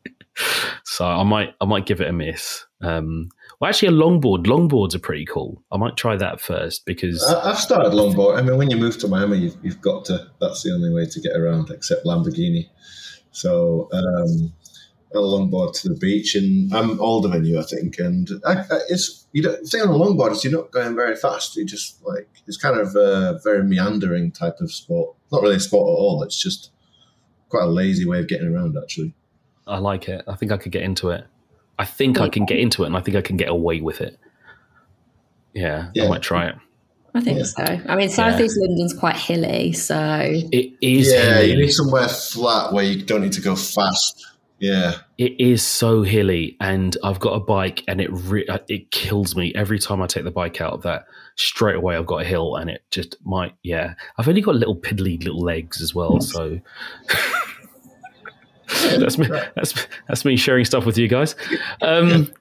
so 0.85 1.05
I 1.05 1.23
might 1.23 1.55
I 1.61 1.65
might 1.65 1.87
give 1.87 2.01
it 2.01 2.09
a 2.09 2.13
miss. 2.13 2.65
Um 2.81 3.29
well 3.63 3.69
actually 3.69 3.87
a 3.87 3.93
longboard. 3.93 4.45
Longboards 4.45 4.93
are 4.97 4.99
pretty 4.99 5.25
cool. 5.25 5.63
I 5.71 5.77
might 5.77 5.97
try 5.97 6.17
that 6.17 6.41
first 6.41 6.85
because 6.85 7.23
I- 7.25 7.51
I've 7.51 7.59
started 7.61 7.93
longboard. 7.93 8.37
I 8.37 8.43
mean, 8.43 8.57
when 8.57 8.71
you 8.71 8.77
move 8.77 8.99
to 8.99 9.07
Miami, 9.07 9.39
you've, 9.39 9.57
you've 9.63 9.81
got 9.81 10.05
to. 10.07 10.27
That's 10.41 10.65
the 10.65 10.73
only 10.73 10.93
way 10.93 11.07
to 11.07 11.21
get 11.21 11.37
around, 11.37 11.71
except 11.71 12.05
Lamborghini. 12.05 12.69
So 13.31 13.89
um, 13.93 14.53
a 15.15 15.19
longboard 15.19 15.81
to 15.81 15.89
the 15.91 15.95
beach, 15.95 16.35
and 16.35 16.75
I'm 16.75 17.01
older 17.01 17.29
than 17.29 17.45
you, 17.45 17.61
I 17.61 17.63
think. 17.63 18.01
And 18.01 18.29
I, 18.45 18.63
I, 18.63 18.79
it's 18.89 19.29
you 19.31 19.45
don't 19.45 19.65
thing 19.65 19.81
on 19.83 19.91
a 19.91 19.93
longboard 19.93 20.33
is 20.33 20.43
you're 20.43 20.53
not 20.53 20.73
going 20.73 20.97
very 20.97 21.15
fast. 21.15 21.55
You 21.55 21.65
just 21.65 22.05
like 22.05 22.29
it's 22.49 22.57
kind 22.57 22.81
of 22.81 22.97
a 22.97 23.39
very 23.45 23.63
meandering 23.63 24.33
type 24.33 24.57
of 24.61 24.73
sport. 24.73 25.15
Not 25.31 25.41
really 25.41 25.57
a 25.57 25.61
sport 25.61 25.85
at 25.85 26.01
all. 26.03 26.25
It's 26.25 26.43
just 26.43 26.73
quite 27.49 27.63
a 27.63 27.71
lazy 27.71 28.07
way 28.09 28.19
of 28.19 28.27
getting 28.27 28.53
around, 28.53 28.77
actually. 28.77 29.15
I 29.69 29.79
like 29.79 30.09
it. 30.09 30.25
I 30.27 30.35
think 30.35 30.51
I 30.51 30.57
could 30.57 30.73
get 30.73 30.83
into 30.83 31.11
it. 31.11 31.27
I 31.83 31.85
think 31.85 32.21
I 32.21 32.29
can 32.29 32.45
get 32.47 32.59
into 32.59 32.85
it, 32.85 32.87
and 32.87 32.97
I 32.97 33.01
think 33.01 33.17
I 33.17 33.23
can 33.23 33.37
get 33.37 33.49
away 33.49 33.81
with 33.81 34.01
it. 34.01 34.19
Yeah, 35.55 35.91
I 36.01 36.09
might 36.09 36.23
try 36.23 36.47
it. 36.49 36.55
I 37.15 37.21
think 37.21 37.39
Yeah. 37.39 37.45
so. 37.45 37.81
I 37.89 37.97
mean, 37.97 38.09
Southeast 38.09 38.57
London's 38.61 38.95
quite 38.95 39.17
hilly, 39.17 39.73
so 39.73 39.97
It 40.25 40.73
is. 40.81 41.13
yeah, 41.13 41.35
hilly. 41.35 41.51
you 41.51 41.57
need 41.59 41.71
somewhere 41.73 42.09
flat 42.09 42.73
where 42.73 42.85
you 42.85 43.03
don't 43.03 43.21
need 43.23 43.33
to 43.33 43.43
go 43.43 43.55
fast. 43.57 44.27
Yeah. 44.61 44.95
It 45.19 45.39
is 45.41 45.61
so 45.63 46.03
hilly, 46.03 46.57
and 46.61 46.97
I've 47.03 47.19
got 47.19 47.33
a 47.33 47.41
bike, 47.41 47.83
and 47.89 48.01
it 48.01 48.11
re- 48.13 48.47
uh, 48.47 48.59
it 48.69 48.91
kills 48.93 49.35
me 49.37 49.53
every 49.57 49.79
time 49.81 50.01
I 50.01 50.07
take 50.07 50.23
the 50.25 50.31
bike 50.31 50.61
out 50.61 50.73
of 50.73 50.83
that. 50.83 51.05
Straight 51.37 51.75
away, 51.75 51.97
I've 51.97 52.07
got 52.07 52.23
a 52.23 52.25
hill, 52.25 52.55
and 52.57 52.71
it 52.71 52.83
just 52.93 53.17
might. 53.25 53.55
Yeah, 53.63 53.95
I've 54.17 54.29
only 54.29 54.41
got 54.41 54.55
little 54.55 54.77
piddly 54.77 55.19
little 55.23 55.41
legs 55.43 55.83
as 55.83 55.95
well, 55.95 56.21
so 56.21 56.61
that's 58.99 59.19
me. 59.19 59.27
That's 59.57 59.87
that's 60.09 60.25
me 60.25 60.37
sharing 60.37 60.65
stuff 60.65 60.85
with 60.87 60.99
you 60.99 61.09
guys. 61.09 61.35
Um, 61.81 62.33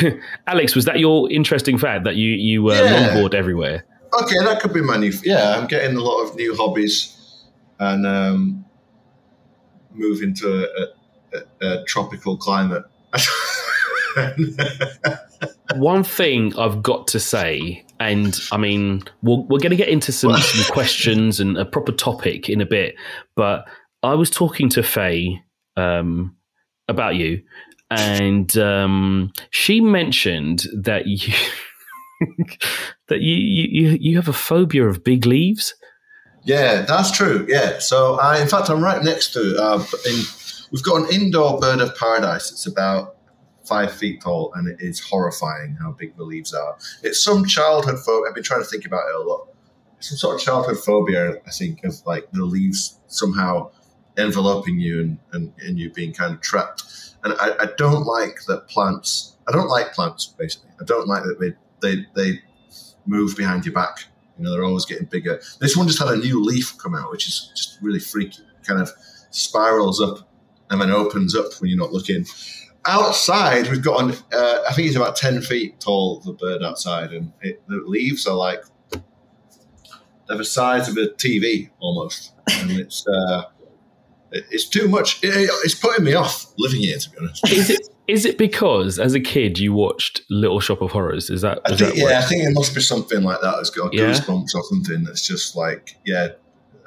Alex, 0.46 0.74
was 0.74 0.84
that 0.84 0.98
your 0.98 1.30
interesting 1.30 1.78
fact 1.78 2.04
that 2.04 2.16
you 2.16 2.30
you 2.32 2.68
uh, 2.70 2.74
Yeah. 2.74 3.08
longboard 3.08 3.34
everywhere? 3.34 3.84
Okay, 4.22 4.38
that 4.44 4.60
could 4.60 4.72
be 4.72 4.82
my 4.82 4.96
new. 4.96 5.12
Yeah, 5.24 5.56
I'm 5.56 5.66
getting 5.66 5.96
a 5.96 6.00
lot 6.00 6.22
of 6.24 6.34
new 6.36 6.54
hobbies, 6.56 7.16
and 7.78 8.06
um, 8.06 8.64
move 9.92 10.22
into 10.22 10.66
a, 10.66 10.86
a, 11.36 11.66
a 11.80 11.84
tropical 11.84 12.36
climate. 12.36 12.84
One 15.76 16.02
thing 16.02 16.56
I've 16.58 16.82
got 16.82 17.06
to 17.08 17.20
say, 17.20 17.84
and 18.00 18.36
I 18.50 18.56
mean, 18.56 19.04
we're, 19.22 19.36
we're 19.42 19.58
going 19.60 19.70
to 19.70 19.76
get 19.76 19.88
into 19.88 20.10
some, 20.12 20.36
some 20.36 20.72
questions 20.74 21.38
and 21.38 21.56
a 21.56 21.64
proper 21.64 21.92
topic 21.92 22.48
in 22.48 22.60
a 22.60 22.66
bit, 22.66 22.96
but 23.36 23.68
I 24.02 24.14
was 24.14 24.30
talking 24.30 24.68
to 24.70 24.82
Faye 24.82 25.40
um, 25.80 26.36
about 26.88 27.16
you, 27.16 27.42
and 27.90 28.56
um, 28.58 29.32
she 29.50 29.80
mentioned 29.80 30.66
that 30.72 31.06
you 31.06 31.32
that 33.08 33.20
you, 33.20 33.34
you 33.34 33.98
you 34.00 34.16
have 34.16 34.28
a 34.28 34.32
phobia 34.32 34.86
of 34.86 35.02
big 35.02 35.26
leaves. 35.26 35.74
yeah, 36.44 36.82
that's 36.82 37.10
true. 37.10 37.46
Yeah, 37.48 37.78
so 37.78 38.18
I, 38.20 38.40
in 38.40 38.48
fact, 38.48 38.70
I'm 38.70 38.82
right 38.82 39.02
next 39.02 39.32
to. 39.32 39.56
Uh, 39.60 39.84
in, 40.06 40.20
we've 40.70 40.82
got 40.82 41.02
an 41.02 41.12
indoor 41.12 41.58
bird 41.58 41.80
of 41.80 41.96
paradise. 41.96 42.50
It's 42.50 42.66
about 42.66 43.16
five 43.64 43.92
feet 43.92 44.20
tall, 44.20 44.52
and 44.54 44.68
it 44.68 44.76
is 44.80 45.00
horrifying 45.00 45.76
how 45.80 45.92
big 45.92 46.16
the 46.16 46.24
leaves 46.24 46.52
are. 46.54 46.76
It's 47.02 47.22
some 47.22 47.44
childhood 47.44 47.98
phobia. 47.98 48.28
I've 48.28 48.34
been 48.34 48.44
trying 48.44 48.62
to 48.62 48.68
think 48.68 48.84
about 48.84 49.08
it 49.08 49.14
a 49.14 49.22
lot. 49.22 49.48
Some 50.00 50.16
sort 50.16 50.36
of 50.36 50.40
childhood 50.40 50.78
phobia, 50.78 51.40
I 51.46 51.50
think, 51.50 51.84
of 51.84 51.94
like 52.06 52.30
the 52.32 52.44
leaves 52.44 52.98
somehow 53.06 53.70
enveloping 54.16 54.78
you 54.78 55.00
and, 55.00 55.18
and, 55.32 55.52
and 55.60 55.78
you 55.78 55.90
being 55.90 56.12
kind 56.12 56.34
of 56.34 56.40
trapped. 56.40 57.14
And 57.22 57.34
I, 57.34 57.52
I 57.60 57.68
don't 57.76 58.04
like 58.04 58.44
that 58.48 58.68
plants. 58.68 59.36
I 59.48 59.52
don't 59.52 59.68
like 59.68 59.92
plants 59.92 60.26
basically. 60.26 60.70
I 60.80 60.84
don't 60.84 61.06
like 61.06 61.22
that 61.24 61.38
they 61.40 61.54
they 61.80 62.06
they 62.14 62.40
move 63.06 63.36
behind 63.36 63.64
your 63.64 63.74
back. 63.74 64.04
You 64.38 64.44
know, 64.44 64.52
they're 64.52 64.64
always 64.64 64.86
getting 64.86 65.06
bigger. 65.06 65.40
This 65.60 65.76
one 65.76 65.86
just 65.86 65.98
had 65.98 66.08
a 66.08 66.16
new 66.16 66.42
leaf 66.42 66.78
come 66.78 66.94
out, 66.94 67.10
which 67.10 67.26
is 67.26 67.50
just 67.54 67.78
really 67.82 68.00
freaky. 68.00 68.42
It 68.42 68.66
Kind 68.66 68.80
of 68.80 68.90
spirals 69.30 70.00
up 70.00 70.28
and 70.70 70.80
then 70.80 70.90
opens 70.90 71.34
up 71.34 71.52
when 71.60 71.68
you're 71.70 71.78
not 71.78 71.92
looking. 71.92 72.26
Outside, 72.86 73.68
we've 73.68 73.82
got 73.82 74.02
an. 74.02 74.10
Uh, 74.32 74.60
I 74.68 74.72
think 74.72 74.88
it's 74.88 74.96
about 74.96 75.16
ten 75.16 75.42
feet 75.42 75.80
tall. 75.80 76.20
The 76.20 76.32
bird 76.32 76.62
outside, 76.62 77.12
and 77.12 77.32
it, 77.42 77.62
the 77.68 77.82
leaves 77.86 78.26
are 78.26 78.34
like 78.34 78.64
they're 80.30 80.38
the 80.38 80.44
size 80.44 80.88
of 80.88 80.96
a 80.96 81.08
TV 81.08 81.70
almost, 81.80 82.32
and 82.52 82.70
it's 82.70 83.04
uh, 83.06 83.42
it's 84.32 84.68
too 84.68 84.88
much. 84.88 85.20
It's 85.22 85.74
putting 85.74 86.04
me 86.04 86.14
off 86.14 86.46
living 86.58 86.80
here, 86.80 86.98
to 86.98 87.10
be 87.10 87.18
honest. 87.18 87.48
Is 87.50 87.70
it 87.70 87.88
is 88.06 88.24
it 88.24 88.38
because 88.38 88.98
as 88.98 89.14
a 89.14 89.20
kid 89.20 89.58
you 89.58 89.72
watched 89.72 90.22
Little 90.30 90.60
Shop 90.60 90.80
of 90.82 90.90
Horrors? 90.90 91.30
Is 91.30 91.42
that, 91.42 91.60
I 91.64 91.76
think, 91.76 91.94
that 91.94 91.96
yeah, 91.96 92.18
I 92.18 92.22
think 92.22 92.42
it 92.42 92.50
must 92.52 92.74
be 92.74 92.80
something 92.80 93.22
like 93.22 93.40
that. 93.40 93.58
It's 93.60 93.70
got 93.70 93.92
Yeah. 93.92 94.06
goosebumps 94.10 94.54
or 94.54 94.64
something 94.64 95.04
that's 95.04 95.26
just 95.26 95.54
like, 95.54 95.96
yeah, 96.04 96.28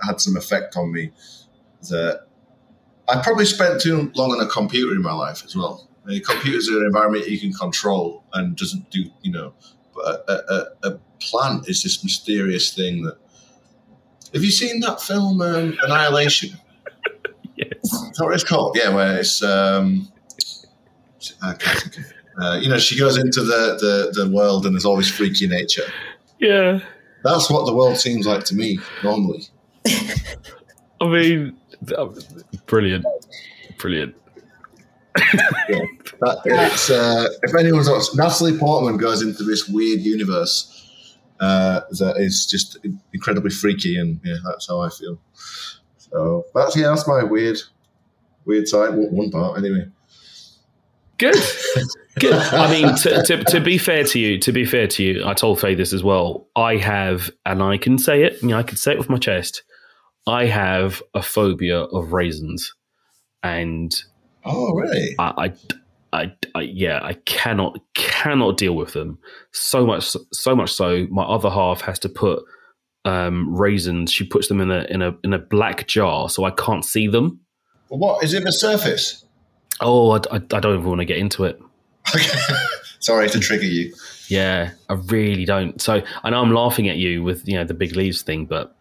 had 0.06 0.20
some 0.20 0.36
effect 0.36 0.76
on 0.76 0.92
me. 0.92 1.12
That 1.90 2.28
I 3.08 3.22
probably 3.22 3.46
spent 3.46 3.82
too 3.82 4.12
long 4.16 4.32
on 4.32 4.40
a 4.42 4.48
computer 4.50 4.94
in 4.94 5.02
my 5.02 5.14
life 5.14 5.44
as 5.46 5.56
well. 5.56 5.90
I 6.06 6.10
mean, 6.10 6.24
computers 6.24 6.70
are 6.70 6.80
an 6.80 6.86
environment 6.86 7.28
you 7.30 7.40
can 7.40 7.54
control 7.54 8.24
and 8.34 8.56
doesn't 8.58 8.90
do, 8.90 9.06
you 9.22 9.32
know. 9.32 9.54
But 9.96 10.26
a, 10.28 10.54
a, 10.54 10.90
a 10.90 11.00
plant 11.20 11.70
is 11.70 11.84
this 11.84 12.04
mysterious 12.04 12.74
thing 12.74 13.04
that. 13.04 13.18
Have 14.34 14.44
you 14.44 14.52
seen 14.52 14.80
that 14.80 15.00
film 15.02 15.42
um, 15.42 15.78
Annihilation? 15.84 16.58
Yes. 18.14 18.16
Is 18.16 18.18
that 18.18 18.26
what 18.26 18.34
it's 18.34 18.44
called? 18.44 18.78
Yeah, 18.80 18.94
where 18.94 19.20
it's 19.20 19.42
um, 19.44 20.08
I 21.42 21.54
can't 21.54 21.80
think 21.80 21.98
of 21.98 22.04
it. 22.06 22.14
Uh, 22.42 22.60
you 22.62 22.70
know, 22.70 22.80
she 22.80 22.98
goes 22.98 23.18
into 23.18 23.42
the, 23.42 24.12
the, 24.16 24.24
the 24.24 24.30
world 24.30 24.66
and 24.66 24.74
there's 24.74 24.86
always 24.86 25.10
freaky 25.10 25.48
nature. 25.48 25.84
Yeah. 26.40 26.80
That's 27.24 27.50
what 27.50 27.66
the 27.66 27.74
world 27.74 27.98
seems 27.98 28.26
like 28.26 28.44
to 28.46 28.56
me 28.56 28.80
normally. 29.04 29.44
I 31.00 31.08
mean, 31.08 31.58
brilliant, 32.66 33.06
brilliant. 33.78 34.16
That, 35.16 36.42
it's, 36.46 36.90
uh, 36.90 37.28
if 37.44 37.56
anyone's 37.56 37.90
watched, 37.90 38.16
Natalie 38.16 38.58
Portman 38.58 38.98
goes 38.98 39.22
into 39.22 39.44
this 39.44 39.68
weird 39.68 40.02
universe 40.02 40.70
uh, 41.40 41.82
that 42.00 42.18
is 42.18 42.46
just 42.46 42.78
incredibly 43.14 43.52
freaky, 43.52 43.98
and 43.98 44.20
yeah, 44.24 44.38
that's 44.46 44.68
how 44.68 44.82
I 44.82 44.90
feel. 44.90 45.20
So 45.98 46.46
that's 46.56 46.76
yeah, 46.76 46.88
that's 46.88 47.08
my 47.08 47.24
weird, 47.24 47.58
weird 48.46 48.68
side. 48.68 48.96
One 48.96 49.16
one 49.16 49.32
part, 49.32 49.58
anyway. 49.58 49.88
Good. 51.18 51.36
Good. 52.20 52.34
I 52.34 52.70
mean, 52.70 52.96
to, 52.98 53.24
to, 53.24 53.44
to 53.46 53.60
be 53.60 53.80
fair 53.80 54.04
to 54.04 54.20
you, 54.20 54.38
to 54.40 54.52
be 54.52 54.66
fair 54.66 54.86
to 54.86 55.04
you, 55.04 55.26
I 55.26 55.34
told 55.34 55.60
Faye 55.60 55.74
this 55.74 55.94
as 55.94 56.04
well. 56.04 56.48
I 56.56 56.78
have, 56.78 57.32
and 57.44 57.64
I 57.64 57.78
can 57.78 57.98
say 57.98 58.24
it, 58.24 58.40
you 58.44 58.50
know, 58.50 58.58
I 58.60 58.64
can 58.64 58.78
say 58.78 58.92
it 58.92 59.00
with 59.00 59.10
my 59.10 59.18
chest. 59.18 59.64
I 60.28 60.46
have 60.46 61.02
a 61.16 61.24
phobia 61.24 61.82
of 61.82 62.14
raisins, 62.14 62.72
and 63.42 63.92
Oh, 64.46 64.74
really? 64.74 65.16
I, 65.20 65.34
I, 65.38 66.22
I, 66.22 66.32
I, 66.56 66.62
yeah, 66.62 67.00
I 67.02 67.14
cannot 67.26 67.80
cannot 67.96 68.58
deal 68.58 68.76
with 68.76 68.94
them. 68.94 69.18
So 69.52 69.86
much, 69.86 70.16
so 70.32 70.56
much 70.56 70.72
so, 70.72 71.08
my 71.10 71.24
other 71.24 71.50
half 71.50 71.82
has 71.82 72.00
to 72.00 72.10
put 72.10 72.44
um, 73.06 73.56
raisins. 73.56 74.12
She 74.12 74.26
puts 74.26 74.48
them 74.48 74.62
in 74.62 74.72
a 74.72 74.86
in 74.90 75.02
a 75.02 75.16
in 75.24 75.34
a 75.34 75.40
black 75.40 75.88
jar, 75.88 76.30
so 76.30 76.44
I 76.44 76.52
can't 76.52 76.86
see 76.86 77.08
them. 77.08 77.40
What 77.98 78.24
is 78.24 78.34
it? 78.34 78.44
The 78.44 78.52
surface? 78.52 79.24
Oh, 79.80 80.12
I, 80.12 80.18
I, 80.32 80.36
I 80.36 80.60
don't 80.60 80.80
even 80.80 80.86
want 80.86 81.00
to 81.00 81.06
get 81.06 81.18
into 81.18 81.44
it. 81.44 81.60
Sorry 83.00 83.30
to 83.30 83.40
trigger 83.40 83.66
you. 83.66 83.94
Yeah, 84.28 84.72
I 84.90 84.94
really 84.94 85.46
don't. 85.46 85.82
So 85.82 86.02
I 86.24 86.30
know 86.30 86.42
I'm 86.42 86.54
laughing 86.54 86.90
at 86.90 86.98
you 86.98 87.24
with 87.24 87.48
you 87.48 87.56
know 87.56 87.64
the 87.64 87.74
big 87.74 87.96
leaves 87.96 88.22
thing, 88.22 88.46
but 88.46 88.76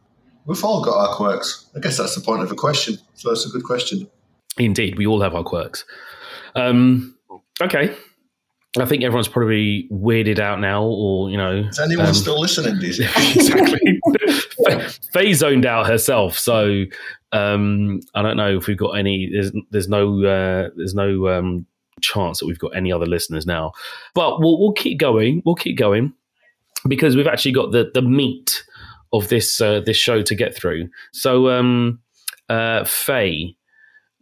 We've 0.45 0.65
all 0.65 0.85
got 0.85 0.97
our 0.97 1.15
quirks. 1.15 1.67
I 1.77 1.81
guess 1.81 1.99
that's 1.99 2.15
the 2.15 2.21
point 2.21 2.43
of 2.43 2.51
a 2.51 2.55
question. 2.55 2.99
So 3.15 3.29
that's 3.29 3.47
a 3.47 3.51
good 3.51 3.65
question. 3.65 4.09
indeed, 4.59 4.99
we 4.99 5.07
all 5.07 5.21
have 5.21 5.35
our 5.35 5.45
quirks. 5.45 5.85
Um, 6.57 7.17
okay, 7.61 7.95
I 8.79 8.85
think 8.87 9.05
everyone's 9.05 9.29
probably 9.29 9.89
weirded 9.93 10.39
out 10.39 10.61
now, 10.61 10.85
or 10.85 11.31
you 11.31 11.37
know, 11.37 11.59
Is 11.69 11.79
anyone 11.79 12.07
um, 12.07 12.15
still 12.15 12.41
listening? 12.41 12.77
You 12.81 12.89
exactly. 13.17 14.01
Faye 15.13 15.33
zoned 15.33 15.67
out 15.67 15.87
herself, 15.87 16.39
so 16.39 16.85
um, 17.33 18.01
I 18.15 18.23
don't 18.23 18.37
know 18.37 18.57
if 18.57 18.67
we've 18.67 18.77
got 18.77 18.93
any. 18.93 19.31
There's 19.33 19.53
there's 19.71 19.89
no 19.89 20.25
uh, 20.25 20.71
there's 20.77 20.95
no 20.95 21.29
um, 21.29 21.67
chance 22.01 22.41
that 22.41 22.47
we've 22.47 22.59
got 22.59 22.77
any 22.77 22.93
other 22.93 23.07
listeners 23.07 23.47
now, 23.47 23.73
but 24.15 24.41
we'll 24.41 24.59
we'll 24.59 24.73
keep 24.73 24.99
going. 24.99 25.43
We'll 25.45 25.55
keep 25.55 25.79
going 25.79 26.13
because 26.89 27.17
we've 27.17 27.27
actually 27.27 27.53
got 27.53 27.73
the 27.73 27.91
the 27.95 28.03
meat 28.03 28.65
of 29.13 29.29
this 29.29 29.61
uh, 29.61 29.81
this 29.81 29.97
show 29.97 30.23
to 30.23 30.35
get 30.35 30.55
through. 30.55 30.89
So, 31.13 31.49
um, 31.51 32.01
uh, 32.49 32.85
Faye, 32.85 33.57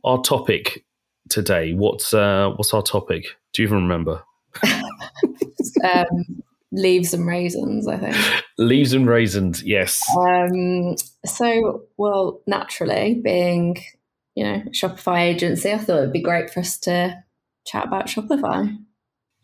our 0.05 0.21
topic 0.23 0.85
today. 1.29 1.73
What's 1.73 2.15
uh, 2.15 2.51
what's 2.57 2.75
our 2.75 2.83
topic? 2.83 3.25
Do 3.53 3.63
you 3.63 3.69
even 3.69 3.83
remember? 3.83 4.23
um, 5.85 6.43
leaves 6.73 7.13
and 7.15 7.27
raisins, 7.27 7.89
I 7.89 7.97
think. 7.97 8.17
Leaves 8.59 8.93
and 8.93 9.07
raisins. 9.07 9.63
Yes. 9.63 10.03
Um, 10.17 10.97
so, 11.25 11.83
well, 11.97 12.43
naturally, 12.47 13.21
being 13.23 13.77
you 14.35 14.45
know 14.45 14.63
a 14.67 14.71
Shopify 14.71 15.21
agency, 15.21 15.73
I 15.73 15.79
thought 15.79 15.99
it'd 15.99 16.13
be 16.13 16.23
great 16.23 16.51
for 16.51 16.61
us 16.61 16.79
to 16.81 17.17
chat 17.67 17.87
about 17.87 18.07
Shopify. 18.07 18.77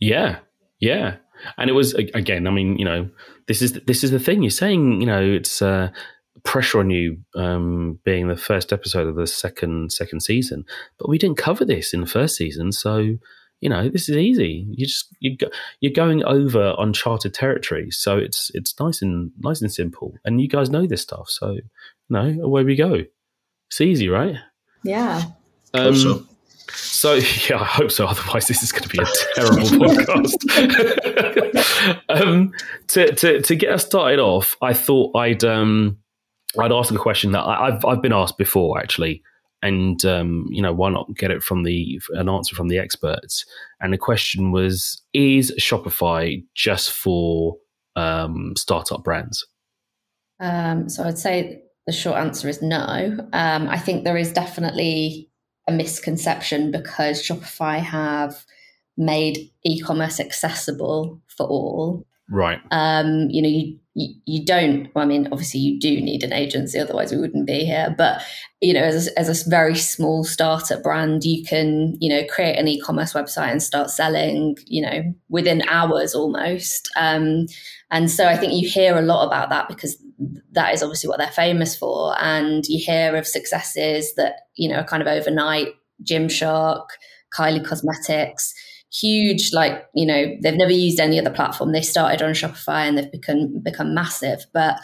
Yeah, 0.01 0.39
yeah, 0.81 1.17
and 1.59 1.71
it 1.71 1.75
was 1.75 1.95
again. 1.95 2.47
I 2.47 2.51
mean, 2.51 2.79
you 2.79 2.85
know, 2.85 3.09
this 3.49 3.63
is 3.63 3.73
this 3.87 4.05
is 4.05 4.11
the 4.11 4.21
thing 4.21 4.43
you're 4.43 4.51
saying. 4.51 5.01
You 5.01 5.07
know, 5.07 5.23
it's 5.23 5.63
uh, 5.63 5.91
pressure 6.45 6.81
on 6.81 6.91
you 6.91 7.19
um, 7.35 7.99
being 8.05 8.29
the 8.29 8.37
first 8.37 8.73
episode 8.73 9.09
of 9.09 9.17
the 9.17 9.27
second 9.27 9.93
second 9.93 10.21
season, 10.21 10.65
but 10.99 11.09
we 11.09 11.19
didn't 11.19 11.39
cover 11.39 11.65
this 11.65 11.93
in 11.93 12.01
the 12.01 12.07
first 12.07 12.37
season, 12.37 12.73
so 12.73 13.17
you 13.61 13.69
know 13.69 13.89
this 13.89 14.09
is 14.09 14.17
easy. 14.17 14.67
You 14.71 14.87
just 14.87 15.15
you 15.21 15.37
go, 15.37 15.49
you're 15.81 15.93
going 15.93 16.25
over 16.25 16.75
uncharted 16.79 17.35
territory, 17.35 17.91
so 17.91 18.19
it's 18.19 18.51
it's 18.55 18.79
nice 18.79 19.03
and 19.03 19.33
nice 19.39 19.63
and 19.63 19.73
simple, 19.73 20.15
and 20.25 20.41
you 20.41 20.49
guys 20.49 20.71
know 20.71 20.87
this 20.87 21.03
stuff, 21.03 21.29
so 21.29 21.53
you 21.53 21.63
know 22.11 22.37
away 22.43 22.65
we 22.65 22.77
go. 22.77 23.05
It's 23.69 23.81
easy, 23.81 24.09
right? 24.09 24.37
Yeah. 24.85 25.23
Um, 25.75 25.95
so. 25.95 26.25
so 26.69 27.15
yeah, 27.51 27.61
I 27.61 27.65
hope 27.65 27.91
so. 27.91 28.07
Otherwise, 28.07 28.47
this 28.47 28.63
is 28.63 28.73
going 28.73 28.85
to 28.85 28.89
be 28.89 28.99
a 28.99 29.07
terrible 29.35 29.69
podcast. 29.89 30.35
um, 32.09 32.53
to, 32.89 33.15
to 33.15 33.41
to 33.43 33.57
get 33.57 33.71
us 33.71 33.87
started 33.87 34.19
off, 34.19 34.57
I 34.63 34.73
thought 34.75 35.17
I'd 35.17 35.45
um, 35.45 35.99
I'd 36.59 36.73
ask 36.73 36.93
a 36.93 36.99
question 36.99 37.33
that 37.33 37.41
I, 37.41 37.69
I've 37.69 37.85
I've 37.85 38.03
been 38.03 38.13
asked 38.13 38.39
before 38.39 38.79
actually, 38.79 39.23
and 39.63 40.05
um, 40.05 40.47
you 40.51 40.63
know 40.63 40.73
why 40.73 40.91
not 40.91 41.15
get 41.17 41.31
it 41.31 41.43
from 41.43 41.63
the 41.63 42.01
an 42.11 42.29
answer 42.29 42.55
from 42.55 42.69
the 42.69 42.79
experts? 42.79 43.45
And 43.81 43.93
the 43.93 43.99
question 43.99 44.53
was: 44.53 45.03
Is 45.13 45.55
Shopify 45.59 46.45
just 46.55 46.91
for 46.93 47.57
um, 47.95 48.55
startup 48.57 49.03
brands? 49.03 49.47
Um, 50.41 50.89
so 50.89 51.05
I'd 51.05 51.19
say 51.19 51.63
the 51.87 51.93
short 51.93 52.19
answer 52.19 52.49
is 52.49 52.63
no. 52.63 53.17
Um, 53.33 53.69
I 53.69 53.79
think 53.79 54.05
there 54.05 54.17
is 54.17 54.33
definitely 54.33 55.31
a 55.69 55.73
misconception 55.73 56.71
because 56.71 57.23
Shopify 57.23 57.79
have 57.79 58.45
made 58.97 59.51
e-commerce 59.65 60.21
accessible 60.21 61.21
for 61.29 61.47
all. 61.47 62.07
Right. 62.29 62.61
Um, 62.73 63.29
you 63.31 63.41
know, 63.41 63.49
you, 63.95 64.15
you, 64.25 64.45
don't. 64.45 64.89
Well, 64.95 65.05
I 65.05 65.09
mean, 65.09 65.29
obviously, 65.31 65.61
you 65.61 65.79
do 65.79 66.01
need 66.01 66.25
an 66.25 66.33
agency, 66.33 66.79
otherwise 66.79 67.13
we 67.13 67.19
wouldn't 67.19 67.47
be 67.47 67.65
here. 67.65 67.95
But 67.97 68.21
you 68.61 68.75
know, 68.75 68.83
as 68.83 69.07
a, 69.07 69.19
as 69.19 69.47
a 69.47 69.49
very 69.49 69.77
small 69.77 70.25
startup 70.25 70.83
brand, 70.83 71.25
you 71.25 71.45
can 71.45 71.97
you 72.01 72.11
know 72.11 72.27
create 72.29 72.59
an 72.59 72.67
e-commerce 72.67 73.13
website 73.13 73.53
and 73.53 73.63
start 73.63 73.91
selling. 73.91 74.57
You 74.67 74.83
know, 74.83 75.15
within 75.29 75.63
hours 75.69 76.15
almost. 76.15 76.91
Um, 76.97 77.47
and 77.91 78.11
so 78.11 78.27
I 78.27 78.37
think 78.37 78.53
you 78.53 78.69
hear 78.69 78.99
a 78.99 79.03
lot 79.03 79.27
about 79.27 79.51
that 79.51 79.69
because 79.69 79.97
that 80.53 80.75
is 80.75 80.83
obviously 80.83 81.09
what 81.09 81.19
they're 81.19 81.29
famous 81.29 81.77
for. 81.77 82.21
And 82.21 82.67
you 82.67 82.85
hear 82.85 83.15
of 83.15 83.27
successes 83.27 84.15
that 84.17 84.41
you 84.57 84.69
know 84.69 84.81
are 84.81 84.85
kind 84.85 85.03
of 85.03 85.09
overnight. 85.09 85.69
Gymshark, 86.05 86.85
Kylie 87.35 87.65
Cosmetics 87.65 88.53
huge 89.01 89.53
like 89.53 89.87
you 89.95 90.07
know 90.07 90.37
they've 90.43 90.55
never 90.57 90.73
used 90.73 91.01
any 91.01 91.19
other 91.19 91.31
platform. 91.31 91.73
They 91.73 91.83
started 91.83 92.23
on 92.23 92.33
shopify 92.33 92.87
and 92.87 92.97
they've 92.97 93.11
become 93.11 93.61
become 93.63 93.95
massive. 93.95 94.47
But 94.53 94.79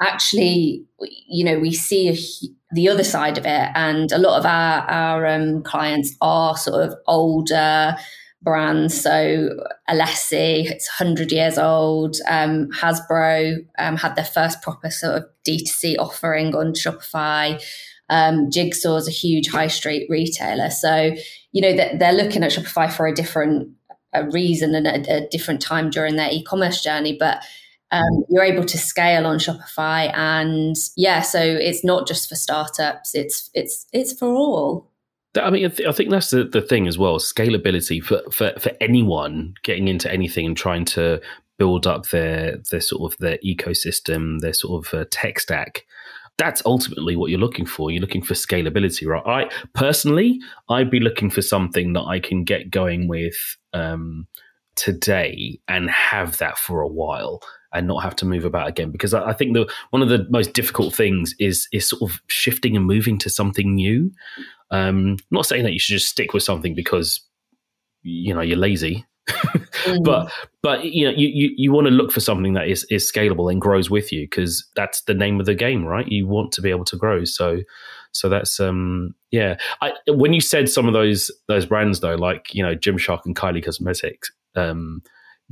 actually 0.00 0.84
you 1.28 1.44
know 1.44 1.58
we 1.58 1.72
see 1.72 2.08
a, 2.08 2.74
the 2.74 2.88
other 2.88 3.04
side 3.04 3.38
of 3.38 3.44
it. 3.46 3.70
And 3.74 4.12
a 4.12 4.18
lot 4.18 4.38
of 4.38 4.46
our 4.46 4.80
our 4.88 5.26
um, 5.26 5.62
clients 5.62 6.16
are 6.20 6.56
sort 6.56 6.88
of 6.88 6.94
older 7.06 7.96
brands. 8.42 9.00
So 9.00 9.50
alessi 9.88 10.70
it's 10.70 10.88
100 10.98 11.32
years 11.32 11.58
old. 11.58 12.16
Um, 12.28 12.68
hasbro 12.70 13.56
um, 13.78 13.96
had 13.96 14.16
their 14.16 14.24
first 14.24 14.62
proper 14.62 14.90
sort 14.90 15.16
of 15.16 15.24
d2c 15.46 15.96
offering 15.98 16.54
on 16.54 16.74
shopify 16.74 17.60
um, 18.10 18.50
Jigsaw 18.50 18.96
is 18.96 19.08
a 19.08 19.12
huge 19.12 19.48
high 19.48 19.68
street 19.68 20.06
retailer. 20.10 20.70
So, 20.70 21.14
you 21.52 21.62
know, 21.62 21.74
that 21.76 21.98
they're 21.98 22.12
looking 22.12 22.42
at 22.42 22.52
Shopify 22.52 22.92
for 22.92 23.06
a 23.06 23.14
different 23.14 23.70
a 24.12 24.28
reason 24.30 24.74
and 24.74 24.86
a, 24.86 25.24
a 25.24 25.28
different 25.28 25.60
time 25.60 25.90
during 25.90 26.16
their 26.16 26.30
e-commerce 26.30 26.82
journey. 26.82 27.16
But 27.18 27.42
um, 27.90 28.24
you're 28.28 28.44
able 28.44 28.64
to 28.64 28.78
scale 28.78 29.26
on 29.26 29.38
Shopify, 29.38 30.12
and 30.14 30.76
yeah, 30.96 31.20
so 31.20 31.40
it's 31.40 31.84
not 31.84 32.08
just 32.08 32.28
for 32.28 32.34
startups; 32.34 33.14
it's 33.14 33.50
it's 33.54 33.86
it's 33.92 34.12
for 34.12 34.28
all. 34.28 34.90
I 35.36 35.50
mean, 35.50 35.66
I 35.66 35.92
think 35.92 36.10
that's 36.10 36.30
the, 36.30 36.44
the 36.44 36.62
thing 36.62 36.86
as 36.86 36.96
well. 36.96 37.18
Scalability 37.18 38.02
for, 38.02 38.22
for, 38.30 38.52
for 38.58 38.70
anyone 38.80 39.54
getting 39.64 39.88
into 39.88 40.12
anything 40.12 40.46
and 40.46 40.56
trying 40.56 40.84
to 40.86 41.20
build 41.58 41.86
up 41.86 42.10
their 42.10 42.58
their 42.70 42.80
sort 42.80 43.12
of 43.12 43.18
their 43.18 43.38
ecosystem, 43.44 44.40
their 44.40 44.52
sort 44.52 44.86
of 44.86 44.94
uh, 44.94 45.04
tech 45.10 45.40
stack 45.40 45.84
that's 46.38 46.62
ultimately 46.66 47.16
what 47.16 47.30
you're 47.30 47.40
looking 47.40 47.66
for. 47.66 47.90
You're 47.90 48.00
looking 48.00 48.22
for 48.22 48.34
scalability, 48.34 49.06
right? 49.06 49.22
I 49.26 49.50
personally, 49.74 50.40
I'd 50.68 50.90
be 50.90 51.00
looking 51.00 51.30
for 51.30 51.42
something 51.42 51.92
that 51.92 52.02
I 52.02 52.18
can 52.18 52.44
get 52.44 52.70
going 52.70 53.08
with 53.08 53.56
um, 53.72 54.26
today 54.74 55.60
and 55.68 55.88
have 55.90 56.38
that 56.38 56.58
for 56.58 56.80
a 56.80 56.88
while 56.88 57.40
and 57.72 57.86
not 57.86 58.02
have 58.02 58.16
to 58.16 58.26
move 58.26 58.44
about 58.44 58.68
again. 58.68 58.90
Because 58.90 59.14
I, 59.14 59.30
I 59.30 59.32
think 59.32 59.54
the 59.54 59.70
one 59.90 60.02
of 60.02 60.08
the 60.08 60.26
most 60.30 60.52
difficult 60.52 60.94
things 60.94 61.34
is 61.38 61.68
is 61.72 61.88
sort 61.88 62.10
of 62.10 62.20
shifting 62.26 62.76
and 62.76 62.86
moving 62.86 63.18
to 63.18 63.30
something 63.30 63.74
new. 63.74 64.10
Um, 64.70 65.16
I'm 65.20 65.26
not 65.30 65.46
saying 65.46 65.62
that 65.64 65.72
you 65.72 65.78
should 65.78 65.94
just 65.94 66.08
stick 66.08 66.32
with 66.32 66.42
something 66.42 66.74
because 66.74 67.20
you 68.02 68.34
know 68.34 68.40
you're 68.40 68.58
lazy 68.58 69.06
mm. 69.28 70.04
but 70.04 70.30
but 70.62 70.84
you 70.84 71.04
know 71.06 71.16
you, 71.16 71.28
you, 71.28 71.50
you 71.56 71.72
want 71.72 71.86
to 71.86 71.90
look 71.90 72.12
for 72.12 72.20
something 72.20 72.52
that 72.52 72.68
is 72.68 72.84
is 72.90 73.10
scalable 73.10 73.50
and 73.50 73.60
grows 73.60 73.88
with 73.88 74.12
you 74.12 74.24
because 74.24 74.66
that's 74.76 75.02
the 75.02 75.14
name 75.14 75.40
of 75.40 75.46
the 75.46 75.54
game 75.54 75.84
right? 75.84 76.06
You 76.08 76.26
want 76.26 76.52
to 76.52 76.60
be 76.60 76.70
able 76.70 76.84
to 76.86 76.96
grow. 76.96 77.24
So 77.24 77.60
so 78.12 78.28
that's 78.28 78.60
um 78.60 79.14
yeah. 79.30 79.56
I, 79.80 79.92
when 80.08 80.32
you 80.32 80.40
said 80.40 80.68
some 80.68 80.86
of 80.86 80.92
those 80.92 81.30
those 81.48 81.66
brands 81.66 82.00
though 82.00 82.14
like 82.16 82.54
you 82.54 82.62
know 82.62 82.76
Gymshark 82.76 83.20
and 83.24 83.34
Kylie 83.34 83.64
Cosmetics 83.64 84.30
um 84.56 85.02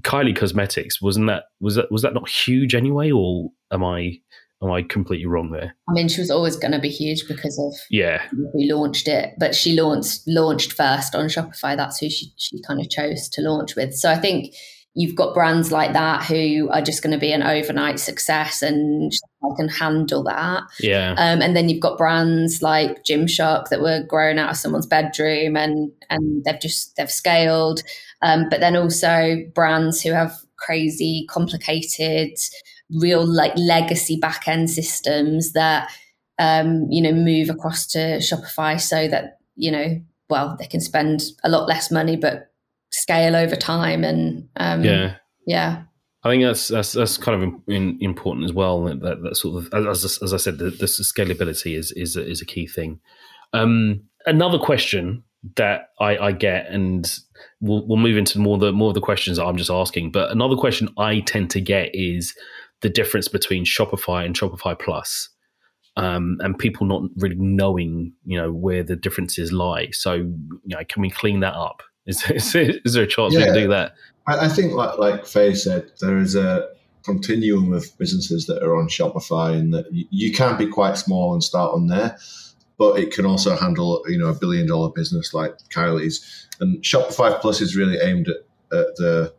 Kylie 0.03 0.37
Cosmetics 0.37 1.01
wasn't 1.01 1.27
that 1.29 1.45
was 1.61 1.77
that 1.77 1.91
was 1.91 2.03
that 2.03 2.15
not 2.15 2.29
huge 2.29 2.75
anyway 2.75 3.11
or 3.11 3.51
am 3.71 3.85
I 3.85 4.21
Am 4.63 4.71
I 4.71 4.83
completely 4.83 5.27
wrong 5.27 5.51
there? 5.51 5.75
I 5.89 5.93
mean, 5.93 6.09
she 6.09 6.21
was 6.21 6.31
always 6.31 6.57
going 6.57 6.73
to 6.73 6.79
be 6.79 6.89
huge 6.89 7.27
because 7.27 7.59
of 7.59 7.75
yeah 7.91 8.23
who 8.31 8.75
launched 8.75 9.09
it, 9.09 9.35
but 9.39 9.55
she 9.55 9.79
launched 9.79 10.23
launched 10.27 10.73
first 10.73 11.15
on 11.15 11.27
Shopify. 11.27 11.77
That's 11.77 11.99
who 11.99 12.09
she 12.09 12.33
she 12.37 12.63
kind 12.63 12.81
of 12.81 12.89
chose 12.89 13.29
to 13.31 13.43
launch 13.43 13.75
with. 13.75 13.95
So 13.95 14.11
I 14.11 14.17
think 14.17 14.55
you've 14.95 15.17
got 15.17 15.35
brands 15.35 15.73
like 15.73 15.95
that 15.95 16.25
who 16.25 16.69
are 16.71 16.83
just 16.83 17.03
going 17.03 17.13
to 17.13 17.19
be 17.19 17.33
an 17.33 17.43
overnight 17.43 17.99
success 17.99 18.61
and 18.61 19.11
I 19.43 19.49
can 19.57 19.69
handle 19.69 20.23
that. 20.25 20.65
Yeah. 20.81 21.15
Um, 21.17 21.41
and 21.41 21.57
then 21.57 21.69
you've 21.69 21.81
got 21.81 21.97
brands 21.97 22.61
like 22.61 23.03
Gymshark 23.05 23.69
that 23.69 23.81
were 23.81 24.05
grown 24.07 24.39
out 24.39 24.51
of 24.51 24.57
someone's 24.57 24.87
bedroom 24.87 25.57
and 25.57 25.91
and 26.11 26.45
they've 26.45 26.61
just 26.61 26.97
they've 26.97 27.11
scaled. 27.11 27.83
Um, 28.21 28.49
but 28.51 28.61
then 28.61 28.77
also 28.77 29.39
brands 29.55 30.03
who 30.03 30.13
have 30.13 30.39
crazy 30.57 31.27
complicated 31.29 32.39
real 33.01 33.25
like 33.27 33.53
legacy 33.57 34.17
back 34.17 34.47
end 34.47 34.71
systems 34.71 35.53
that 35.53 35.91
um, 36.39 36.87
you 36.91 37.03
know 37.03 37.13
move 37.13 37.51
across 37.51 37.87
to 37.87 38.19
Shopify 38.19 38.81
so 38.81 39.09
that 39.09 39.39
you 39.55 39.71
know 39.71 40.01
well 40.29 40.57
they 40.59 40.67
can 40.67 40.81
spend 40.81 41.23
a 41.45 41.49
lot 41.49 41.69
less 41.69 41.91
money 41.91 42.17
but 42.17 42.51
scale 42.91 43.37
over 43.37 43.57
time 43.57 44.05
and 44.05 44.49
um, 44.57 44.85
yeah 44.85 45.17
yeah 45.47 45.83
I 46.25 46.31
think 46.31 46.45
that's 46.45 46.69
that's 46.69 46.93
that's 46.93 47.17
kind 47.17 47.43
of 47.43 47.53
in, 47.67 47.99
important 48.01 48.45
as 48.45 48.53
well. 48.53 48.85
That, 48.85 49.23
that 49.23 49.37
sort 49.37 49.65
of 49.65 49.89
as, 49.89 50.21
as 50.23 50.33
I 50.33 50.37
said, 50.37 50.59
the, 50.59 50.71
the 50.71 50.87
scalability 50.87 51.77
is 51.77 51.91
is 51.93 52.17
a, 52.17 52.29
is 52.29 52.41
a 52.41 52.47
key 52.47 52.67
thing. 52.67 53.01
Um, 53.53 54.05
another 54.25 54.59
question 54.59 55.25
that 55.57 55.89
I, 55.99 56.17
I, 56.19 56.33
get, 56.33 56.69
and 56.69 57.11
we'll, 57.61 57.85
we'll 57.87 57.99
move 57.99 58.17
into 58.17 58.39
more 58.39 58.57
the 58.57 58.73
more 58.73 58.89
of 58.89 58.95
the 58.95 59.01
questions 59.01 59.39
that 59.39 59.45
I'm 59.45 59.57
just 59.57 59.71
asking. 59.71 60.13
But 60.13 60.31
another 60.31 60.55
question 60.55 60.89
I 60.97 61.21
tend 61.21 61.51
to 61.51 61.61
get 61.61 61.91
is 61.93 62.35
the 62.83 62.91
difference 62.91 63.29
between 63.29 63.65
Shopify 63.65 64.25
and 64.25 64.35
Shopify 64.37 64.79
Plus, 64.79 65.29
um, 65.97 66.39
and 66.41 66.59
people 66.59 66.87
not 66.87 67.03
really 67.17 67.37
knowing, 67.37 68.13
you 68.25 68.39
know, 68.39 68.53
where 68.53 68.83
the 68.83 68.97
differences 68.97 69.53
lie. 69.53 69.89
So, 69.93 70.15
you 70.15 70.61
know, 70.67 70.83
can 70.89 71.03
we 71.03 71.11
clean 71.11 71.41
that 71.41 71.55
up? 71.55 71.83
Is, 72.07 72.29
is, 72.33 72.57
is 72.57 72.95
there 72.95 73.05
a 73.05 73.07
chance 73.07 73.33
yeah. 73.33 73.39
we 73.39 73.45
can 73.45 73.55
do 73.55 73.69
that? 73.69 73.95
I, 74.27 74.47
I 74.47 74.49
think, 74.49 74.73
like, 74.73 74.99
like 74.99 75.25
Faye 75.25 75.55
said, 75.55 75.93
there 76.01 76.19
is 76.19 76.35
a 76.35 76.69
continuum 77.05 77.73
of 77.73 77.87
businesses 77.97 78.47
that 78.47 78.61
are 78.61 78.77
on 78.77 78.89
Shopify, 78.89 79.57
and 79.57 79.73
that 79.73 79.87
you, 79.93 80.07
you 80.11 80.33
can 80.33 80.59
be 80.59 80.67
quite 80.67 80.99
small 80.99 81.33
and 81.33 81.45
start 81.45 81.73
on 81.73 81.87
there 81.87 82.19
but 82.83 82.99
it 82.99 83.13
can 83.13 83.25
also 83.25 83.55
handle 83.55 84.03
you 84.09 84.19
know 84.19 84.27
a 84.27 84.35
billion 84.35 84.67
dollar 84.67 84.91
business 84.91 85.33
like 85.33 85.57
Kylie's. 85.73 86.49
And 86.59 86.83
Shopify 86.83 87.41
Plus 87.41 87.61
is 87.61 87.77
really 87.77 87.99
aimed 87.99 88.27
at, 88.27 88.37
at 88.77 88.97
the 88.97 89.35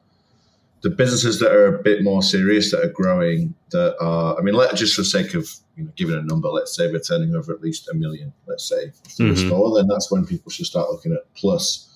the 0.83 0.89
businesses 0.89 1.39
that 1.39 1.51
are 1.51 1.75
a 1.75 1.81
bit 1.81 2.03
more 2.03 2.21
serious 2.21 2.71
that 2.71 2.83
are 2.83 2.91
growing 2.91 3.53
that 3.71 3.95
are 3.99 4.37
i 4.37 4.41
mean 4.41 4.53
let 4.53 4.75
just 4.75 4.95
for 4.95 5.03
sake 5.03 5.33
of 5.33 5.49
you 5.75 5.85
know, 5.85 5.91
giving 5.95 6.15
a 6.15 6.21
number 6.21 6.49
let's 6.49 6.75
say 6.75 6.91
we're 6.91 6.99
turning 6.99 7.35
over 7.35 7.53
at 7.53 7.61
least 7.61 7.89
a 7.89 7.93
million 7.93 8.31
let's 8.47 8.67
say 8.67 8.91
mm-hmm. 9.17 9.47
store 9.47 9.75
then 9.75 9.87
that's 9.87 10.11
when 10.11 10.25
people 10.25 10.51
should 10.51 10.65
start 10.65 10.89
looking 10.89 11.13
at 11.13 11.21
plus 11.35 11.89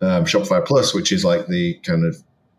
um, 0.00 0.24
shopify 0.24 0.64
plus 0.64 0.94
which 0.94 1.12
is 1.12 1.24
like 1.24 1.46
the 1.46 1.74
kind 1.84 2.04
of 2.04 2.16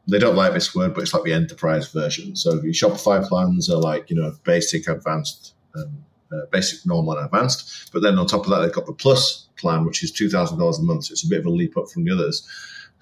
they 0.08 0.20
don't 0.20 0.36
like 0.36 0.54
this 0.54 0.76
word 0.76 0.94
but 0.94 1.02
it's 1.02 1.14
like 1.14 1.24
the 1.24 1.34
enterprise 1.34 1.92
version. 1.92 2.36
So 2.36 2.58
the 2.58 2.70
shopify 2.70 3.26
plans 3.28 3.70
are 3.70 3.80
like 3.80 4.10
you 4.10 4.16
know 4.16 4.34
basic 4.44 4.88
advanced 4.88 5.54
um, 5.76 6.04
uh, 6.32 6.46
basic 6.52 6.86
normal 6.86 7.18
and 7.18 7.26
advanced 7.26 7.92
but 7.94 8.02
then 8.02 8.18
on 8.18 8.28
top 8.28 8.46
of 8.46 8.50
that 8.50 8.60
they've 8.60 8.74
got 8.74 8.86
the 8.86 8.94
plus 8.94 9.48
plan 9.58 9.86
which 9.86 10.04
is 10.04 10.12
$2000 10.12 10.80
a 10.80 10.82
month. 10.84 11.06
So 11.06 11.12
it's 11.14 11.26
a 11.26 11.28
bit 11.28 11.40
of 11.40 11.46
a 11.46 11.50
leap 11.50 11.78
up 11.78 11.90
from 11.90 12.06
the 12.06 12.14
others 12.14 12.48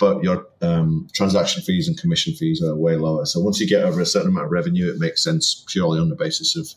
but 0.02 0.24
your 0.24 0.48
um, 0.64 1.08
transaction 1.14 1.62
fees 1.62 1.88
and 1.88 1.96
commission 1.96 2.34
fees 2.34 2.62
are 2.64 2.76
way 2.76 2.96
lower. 2.96 3.24
So 3.28 3.40
once 3.40 3.60
you 3.60 3.68
get 3.68 3.86
over 3.86 4.02
a 4.02 4.06
certain 4.06 4.30
amount 4.30 4.46
of 4.46 4.52
revenue, 4.52 4.92
it 4.92 5.00
makes 5.00 5.24
sense 5.24 5.64
purely 5.68 6.00
on 6.00 6.10
the 6.10 6.16
basis 6.16 6.58
of 6.58 6.68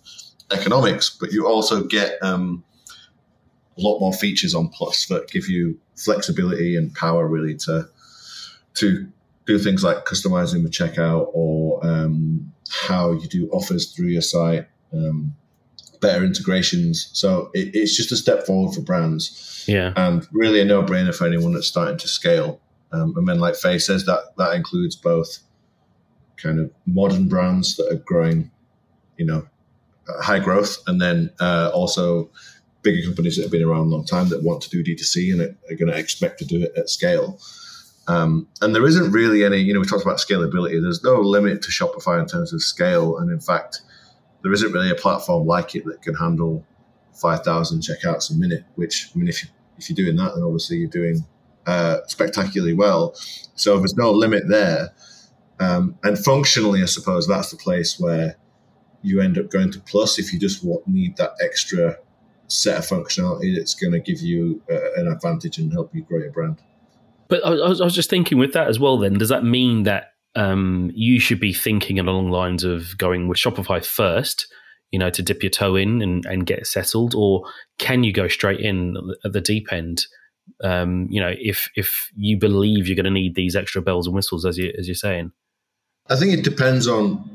economics. 0.52 1.08
But 1.08 1.32
you 1.32 1.48
also 1.48 1.84
get 1.84 2.22
um, 2.22 2.62
a 3.78 3.80
lot 3.80 3.98
more 3.98 4.12
features 4.12 4.54
on 4.54 4.68
Plus 4.68 5.06
that 5.06 5.30
give 5.30 5.48
you 5.48 5.80
flexibility 5.96 6.76
and 6.76 6.94
power 6.94 7.26
really 7.26 7.56
to 7.56 7.88
to 8.74 9.08
do 9.46 9.58
things 9.58 9.82
like 9.82 10.04
customizing 10.04 10.62
the 10.62 10.68
checkout 10.68 11.30
or 11.32 11.84
um, 11.86 12.52
how 12.68 13.12
you 13.12 13.26
do 13.26 13.48
offers 13.52 13.90
through 13.92 14.08
your 14.08 14.22
site. 14.22 14.68
Um, 14.92 15.34
better 16.02 16.24
integrations. 16.24 17.08
So 17.14 17.50
it, 17.54 17.74
it's 17.74 17.96
just 17.96 18.12
a 18.12 18.16
step 18.16 18.44
forward 18.44 18.74
for 18.74 18.82
brands. 18.82 19.64
Yeah. 19.66 19.94
And 19.96 20.28
really 20.30 20.60
a 20.60 20.64
no 20.66 20.82
brainer 20.82 21.14
for 21.14 21.26
anyone 21.26 21.54
that's 21.54 21.66
starting 21.66 21.96
to 21.96 22.08
scale. 22.08 22.60
Um, 22.94 23.14
and 23.16 23.26
then, 23.28 23.40
like 23.40 23.56
Faye 23.56 23.78
says, 23.78 24.06
that 24.06 24.36
that 24.38 24.54
includes 24.54 24.94
both 24.94 25.38
kind 26.36 26.60
of 26.60 26.70
modern 26.86 27.28
brands 27.28 27.76
that 27.76 27.90
are 27.90 27.96
growing, 27.96 28.50
you 29.16 29.26
know, 29.26 29.46
high 30.20 30.38
growth, 30.38 30.78
and 30.86 31.00
then 31.00 31.30
uh, 31.40 31.70
also 31.74 32.30
bigger 32.82 33.04
companies 33.04 33.36
that 33.36 33.42
have 33.42 33.50
been 33.50 33.64
around 33.64 33.86
a 33.86 33.88
long 33.88 34.04
time 34.04 34.28
that 34.28 34.44
want 34.44 34.62
to 34.62 34.70
do 34.70 34.84
D2C 34.84 35.32
and 35.32 35.40
are, 35.40 35.74
going 35.74 35.90
to 35.90 35.98
expect 35.98 36.38
to 36.38 36.44
do 36.44 36.62
it 36.62 36.72
at 36.76 36.88
scale. 36.88 37.40
Um, 38.06 38.46
and 38.60 38.74
there 38.74 38.86
isn't 38.86 39.10
really 39.10 39.42
any, 39.42 39.56
you 39.56 39.72
know, 39.72 39.80
we 39.80 39.86
talked 39.86 40.04
about 40.04 40.18
scalability. 40.18 40.80
There's 40.80 41.02
no 41.02 41.14
limit 41.20 41.62
to 41.62 41.70
Shopify 41.70 42.20
in 42.20 42.26
terms 42.26 42.52
of 42.52 42.62
scale. 42.62 43.16
And 43.16 43.30
in 43.30 43.40
fact, 43.40 43.80
there 44.42 44.52
isn't 44.52 44.70
really 44.70 44.90
a 44.90 44.94
platform 44.94 45.46
like 45.46 45.74
it 45.74 45.86
that 45.86 46.02
can 46.02 46.14
handle 46.14 46.66
5,000 47.14 47.80
checkouts 47.80 48.30
a 48.30 48.34
minute, 48.34 48.64
which, 48.74 49.10
I 49.14 49.18
mean, 49.18 49.28
if, 49.28 49.42
you, 49.42 49.48
if 49.78 49.88
you're 49.88 49.96
doing 49.96 50.16
that, 50.16 50.34
then 50.34 50.44
obviously 50.44 50.76
you're 50.76 50.90
doing 50.90 51.24
uh, 51.66 51.98
spectacularly 52.06 52.74
well. 52.74 53.14
So 53.54 53.78
there's 53.78 53.96
no 53.96 54.10
limit 54.10 54.44
there. 54.48 54.90
Um, 55.60 55.96
and 56.02 56.18
functionally, 56.18 56.82
I 56.82 56.86
suppose 56.86 57.28
that's 57.28 57.50
the 57.50 57.56
place 57.56 57.98
where 57.98 58.36
you 59.02 59.20
end 59.20 59.38
up 59.38 59.50
going 59.50 59.70
to 59.72 59.80
plus 59.80 60.18
if 60.18 60.32
you 60.32 60.38
just 60.38 60.64
need 60.86 61.16
that 61.16 61.32
extra 61.42 61.96
set 62.48 62.78
of 62.78 62.86
functionality 62.86 63.56
that's 63.56 63.74
going 63.74 63.92
to 63.92 64.00
give 64.00 64.20
you 64.20 64.62
uh, 64.70 64.92
an 64.96 65.08
advantage 65.08 65.58
and 65.58 65.72
help 65.72 65.94
you 65.94 66.02
grow 66.02 66.18
your 66.18 66.32
brand. 66.32 66.58
But 67.28 67.44
I 67.44 67.50
was, 67.50 67.80
I 67.80 67.84
was 67.84 67.94
just 67.94 68.10
thinking 68.10 68.38
with 68.38 68.52
that 68.52 68.68
as 68.68 68.78
well. 68.78 68.98
Then 68.98 69.14
does 69.14 69.30
that 69.30 69.44
mean 69.44 69.84
that 69.84 70.12
um, 70.34 70.90
you 70.94 71.20
should 71.20 71.40
be 71.40 71.52
thinking 71.52 71.98
along 71.98 72.30
lines 72.30 72.64
of 72.64 72.98
going 72.98 73.28
with 73.28 73.38
Shopify 73.38 73.84
first, 73.84 74.46
you 74.90 74.98
know, 74.98 75.10
to 75.10 75.22
dip 75.22 75.42
your 75.42 75.50
toe 75.50 75.76
in 75.76 76.02
and, 76.02 76.24
and 76.26 76.46
get 76.46 76.66
settled, 76.66 77.14
or 77.14 77.44
can 77.78 78.04
you 78.04 78.12
go 78.12 78.28
straight 78.28 78.60
in 78.60 78.96
at 79.24 79.32
the 79.32 79.40
deep 79.40 79.72
end? 79.72 80.06
Um, 80.62 81.08
you 81.10 81.20
know, 81.20 81.32
if 81.38 81.70
if 81.76 82.10
you 82.16 82.38
believe 82.38 82.86
you're 82.86 82.96
going 82.96 83.04
to 83.04 83.10
need 83.10 83.34
these 83.34 83.56
extra 83.56 83.82
bells 83.82 84.06
and 84.06 84.14
whistles, 84.14 84.44
as 84.44 84.58
you 84.58 84.72
as 84.78 84.86
you're 84.88 84.94
saying. 84.94 85.32
I 86.08 86.16
think 86.16 86.34
it 86.34 86.44
depends 86.44 86.86
on 86.86 87.30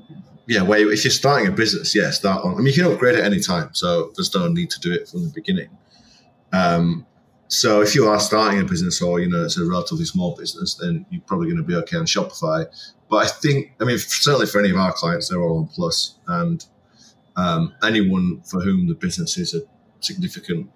yeah, 0.50 0.64
where 0.64 0.92
if 0.92 1.04
you're 1.04 1.12
starting 1.12 1.48
a 1.48 1.52
business, 1.52 1.96
yeah, 1.96 2.10
start 2.10 2.44
on. 2.44 2.54
I 2.54 2.58
mean, 2.58 2.74
you 2.74 2.74
can 2.74 2.92
upgrade 2.92 3.16
at 3.16 3.24
any 3.24 3.40
time, 3.40 3.70
so 3.74 4.12
there's 4.16 4.34
no 4.34 4.48
need 4.48 4.72
to 4.72 4.80
do 4.80 4.92
it 4.92 5.08
from 5.08 5.24
the 5.24 5.30
beginning. 5.30 5.70
Um, 6.52 7.06
so 7.50 7.82
if 7.82 7.94
you 7.94 8.08
are 8.08 8.20
starting 8.20 8.60
a 8.60 8.64
business 8.64 9.00
or 9.00 9.20
you 9.20 9.30
know 9.30 9.46
it's 9.46 9.58
a 9.58 9.66
relatively 9.66 10.06
small 10.06 10.36
business, 10.36 10.74
then 10.74 11.06
you're 11.12 11.22
probably 11.22 11.48
going 11.48 11.58
to 11.58 11.64
be 11.64 11.76
okay 11.76 11.98
on 11.98 12.06
Shopify. 12.06 12.66
But 13.10 13.18
I 13.18 13.28
think, 13.28 13.74
I 13.80 13.86
mean, 13.86 14.00
certainly 14.00 14.48
for 14.48 14.60
any 14.60 14.72
of 14.72 14.78
our 14.78 14.92
clients, 14.92 15.30
they're 15.30 15.42
all 15.42 15.60
on 15.60 15.68
Plus, 15.68 16.18
and 16.28 16.66
um, 17.36 17.74
anyone 17.84 18.42
for 18.42 18.60
whom 18.60 18.88
the 18.88 18.96
business 18.96 19.38
is 19.38 19.54
a 19.54 19.62
significant, 20.00 20.70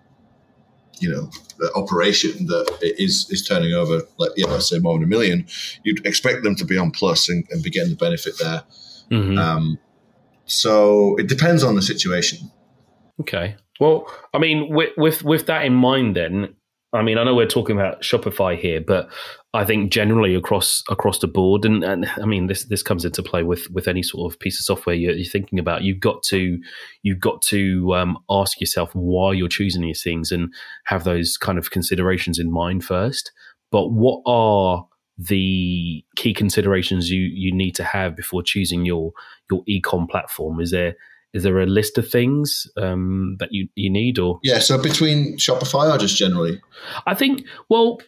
you 1.00 1.10
know, 1.10 1.30
operation 1.76 2.46
that 2.48 2.78
is 2.82 3.28
is 3.30 3.46
turning 3.46 3.74
over, 3.74 4.02
like 4.18 4.32
yeah, 4.36 4.48
let's 4.48 4.70
say 4.70 4.80
more 4.80 4.96
than 4.96 5.04
a 5.04 5.08
million, 5.08 5.46
you'd 5.84 6.06
expect 6.06 6.44
them 6.44 6.56
to 6.56 6.66
be 6.66 6.78
on 6.78 6.92
Plus 6.92 7.30
and, 7.30 7.46
and 7.50 7.64
be 7.64 7.70
getting 7.70 7.92
the 7.92 7.96
benefit 7.96 8.38
there. 8.40 8.64
Mm-hmm. 9.12 9.38
Um, 9.38 9.80
so 10.46 11.16
it 11.18 11.28
depends 11.28 11.64
on 11.64 11.76
the 11.76 11.82
situation. 11.82 12.52
Okay. 13.22 13.56
Well, 13.80 14.12
I 14.34 14.40
mean, 14.40 14.74
with, 14.74 14.90
with 14.98 15.24
with 15.24 15.46
that 15.48 15.66
in 15.66 15.74
mind, 15.74 16.16
then 16.16 16.56
I 16.94 17.02
mean, 17.02 17.18
I 17.18 17.24
know 17.24 17.36
we're 17.36 17.48
talking 17.48 17.76
about 17.76 18.02
Shopify 18.02 18.58
here, 18.58 18.82
but 18.82 19.10
I 19.56 19.66
think 19.66 19.92
generally 19.92 20.34
across 20.34 20.84
across 20.90 21.20
the 21.20 21.28
board, 21.28 21.64
and, 21.64 21.84
and 21.84 22.10
I 22.18 22.26
mean, 22.26 22.48
this 22.48 22.64
this 22.64 22.82
comes 22.82 23.06
into 23.06 23.22
play 23.22 23.44
with 23.44 23.70
with 23.70 23.88
any 23.88 24.02
sort 24.02 24.32
of 24.34 24.40
piece 24.40 24.60
of 24.60 24.66
software 24.66 24.96
you're, 24.96 25.14
you're 25.14 25.30
thinking 25.30 25.60
about. 25.60 25.84
You've 25.84 26.00
got 26.00 26.24
to 26.24 26.60
you've 27.04 27.20
got 27.20 27.42
to 27.44 27.94
um, 27.94 28.18
ask 28.32 28.60
yourself 28.60 28.90
why 28.94 29.34
you're 29.34 29.48
choosing 29.48 29.84
these 29.84 30.02
things 30.02 30.32
and 30.32 30.52
have 30.86 31.04
those 31.04 31.38
kind 31.38 31.60
of 31.60 31.70
considerations 31.70 32.40
in 32.40 32.52
mind 32.52 32.84
first. 32.84 33.32
But 33.72 33.90
what 33.90 34.24
are 34.26 34.88
the 35.20 36.04
key 36.16 36.34
considerations 36.34 37.12
you 37.12 37.22
you 37.22 37.54
need 37.54 37.76
to 37.76 37.84
have 37.84 38.16
before 38.16 38.42
choosing 38.42 38.86
your 38.86 39.12
your 39.52 39.64
ecom 39.66 40.10
platform? 40.10 40.62
Is 40.62 40.72
there 40.72 40.96
is 41.34 41.44
there 41.44 41.60
a 41.60 41.66
list 41.66 41.98
of 41.98 42.08
things 42.08 42.68
um, 42.78 43.36
that 43.40 43.50
you, 43.52 43.68
you 43.76 43.90
need 43.90 44.20
or? 44.20 44.40
Yeah 44.44 44.60
so 44.60 44.82
between 44.82 45.38
shopify 45.38 45.94
or 45.94 45.98
just 45.98 46.16
generally 46.18 46.62
i 47.08 47.14
think 47.14 47.46
well 47.70 48.00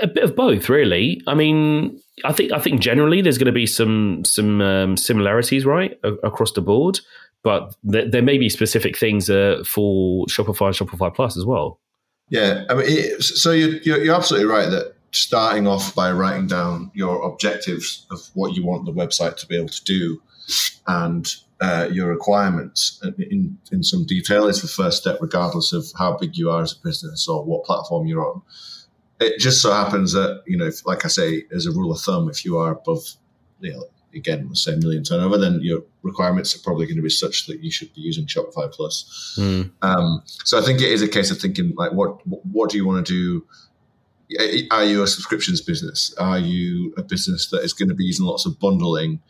a 0.00 0.06
bit 0.06 0.24
of 0.24 0.36
both 0.36 0.68
really. 0.68 1.22
I 1.26 1.34
mean 1.34 2.00
i 2.24 2.32
think 2.32 2.52
i 2.52 2.58
think 2.58 2.80
generally 2.80 3.22
there's 3.22 3.38
going 3.38 3.46
to 3.46 3.52
be 3.52 3.66
some 3.66 4.24
some 4.24 4.60
um, 4.60 4.96
similarities 4.96 5.64
right 5.64 5.98
a- 6.04 6.14
across 6.26 6.52
the 6.52 6.60
board 6.60 7.00
but 7.42 7.74
th- 7.90 8.10
there 8.10 8.22
may 8.22 8.38
be 8.38 8.48
specific 8.48 8.96
things 8.96 9.28
uh, 9.28 9.62
for 9.66 10.24
shopify 10.26 10.66
and 10.68 10.76
shopify 10.76 11.14
plus 11.14 11.36
as 11.36 11.44
well. 11.44 11.78
Yeah 12.30 12.64
i 12.70 12.74
mean 12.74 12.86
it, 12.88 13.22
so 13.22 13.52
you're, 13.52 14.02
you're 14.02 14.14
absolutely 14.14 14.48
right 14.48 14.70
that 14.70 14.94
starting 15.12 15.68
off 15.68 15.94
by 15.94 16.10
writing 16.10 16.48
down 16.48 16.90
your 16.92 17.22
objectives 17.22 18.04
of 18.10 18.20
what 18.34 18.54
you 18.54 18.64
want 18.64 18.84
the 18.84 18.92
website 18.92 19.36
to 19.36 19.46
be 19.46 19.56
able 19.56 19.68
to 19.68 19.84
do 19.84 20.20
and 20.88 21.36
uh, 21.64 21.84
your 21.96 22.08
requirements 22.16 23.00
in, 23.32 23.58
in 23.74 23.82
some 23.82 24.04
detail 24.14 24.44
is 24.52 24.60
the 24.60 24.68
first 24.68 24.96
step, 25.02 25.16
regardless 25.20 25.72
of 25.72 25.84
how 26.00 26.10
big 26.22 26.32
you 26.40 26.50
are 26.50 26.62
as 26.62 26.72
a 26.72 26.80
business 26.88 27.28
or 27.28 27.44
what 27.44 27.64
platform 27.64 28.06
you're 28.06 28.26
on. 28.30 28.42
It 29.20 29.38
just 29.38 29.62
so 29.62 29.70
happens 29.72 30.12
that, 30.12 30.42
you 30.46 30.56
know, 30.58 30.66
if, 30.66 30.84
like 30.90 31.04
I 31.04 31.08
say, 31.08 31.44
as 31.56 31.66
a 31.66 31.72
rule 31.78 31.92
of 31.92 32.00
thumb, 32.00 32.28
if 32.28 32.44
you 32.44 32.58
are 32.58 32.72
above, 32.72 33.04
you 33.60 33.72
know, 33.72 33.84
again, 34.20 34.46
let's 34.48 34.64
say 34.64 34.74
a 34.74 34.76
million 34.76 35.02
turnover, 35.02 35.38
then 35.38 35.60
your 35.62 35.80
requirements 36.02 36.54
are 36.54 36.62
probably 36.66 36.86
going 36.86 36.96
to 36.96 37.02
be 37.02 37.10
such 37.10 37.46
that 37.46 37.58
you 37.64 37.70
should 37.70 37.92
be 37.94 38.00
using 38.00 38.26
Shopify 38.26 38.70
Plus. 38.70 39.36
Mm. 39.38 39.70
Um, 39.82 40.22
so 40.26 40.58
I 40.58 40.62
think 40.62 40.80
it 40.80 40.90
is 40.90 41.02
a 41.02 41.08
case 41.08 41.30
of 41.30 41.38
thinking, 41.38 41.74
like, 41.76 41.92
what 41.92 42.26
what 42.26 42.70
do 42.70 42.76
you 42.76 42.86
want 42.86 43.06
to 43.06 43.12
do? 43.12 43.46
Are 44.70 44.84
you 44.84 45.02
a 45.02 45.06
subscriptions 45.06 45.60
business? 45.60 46.14
Are 46.18 46.38
you 46.38 46.94
a 46.96 47.02
business 47.02 47.50
that 47.50 47.62
is 47.62 47.72
going 47.72 47.90
to 47.90 47.94
be 47.94 48.04
using 48.04 48.26
lots 48.26 48.46
of 48.46 48.58
bundling? 48.58 49.20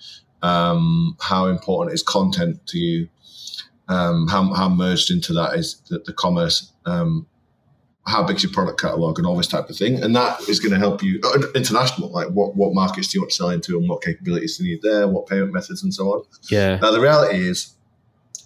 Um, 0.44 1.16
how 1.20 1.46
important 1.46 1.94
is 1.94 2.02
content 2.02 2.64
to 2.66 2.78
you, 2.78 3.08
um, 3.88 4.28
how, 4.28 4.52
how 4.52 4.68
merged 4.68 5.10
into 5.10 5.32
that 5.32 5.54
is 5.54 5.80
the, 5.88 6.00
the 6.00 6.12
commerce, 6.12 6.70
um, 6.84 7.26
how 8.06 8.22
big's 8.22 8.42
your 8.42 8.52
product 8.52 8.78
catalog 8.78 9.18
and 9.18 9.26
all 9.26 9.36
this 9.36 9.46
type 9.46 9.70
of 9.70 9.76
thing. 9.76 10.02
And 10.02 10.14
that 10.14 10.38
is 10.46 10.60
going 10.60 10.72
to 10.72 10.78
help 10.78 11.02
you 11.02 11.18
uh, 11.24 11.40
international, 11.54 12.10
like 12.10 12.28
what, 12.28 12.54
what 12.56 12.74
markets 12.74 13.08
do 13.08 13.16
you 13.16 13.22
want 13.22 13.30
to 13.30 13.36
sell 13.36 13.48
into 13.48 13.78
and 13.78 13.88
what 13.88 14.02
capabilities 14.02 14.58
do 14.58 14.64
you 14.64 14.74
need 14.74 14.82
there, 14.82 15.08
what 15.08 15.26
payment 15.26 15.54
methods 15.54 15.82
and 15.82 15.94
so 15.94 16.12
on. 16.12 16.24
Yeah. 16.50 16.76
Now, 16.76 16.90
the 16.90 17.00
reality 17.00 17.38
is, 17.38 17.72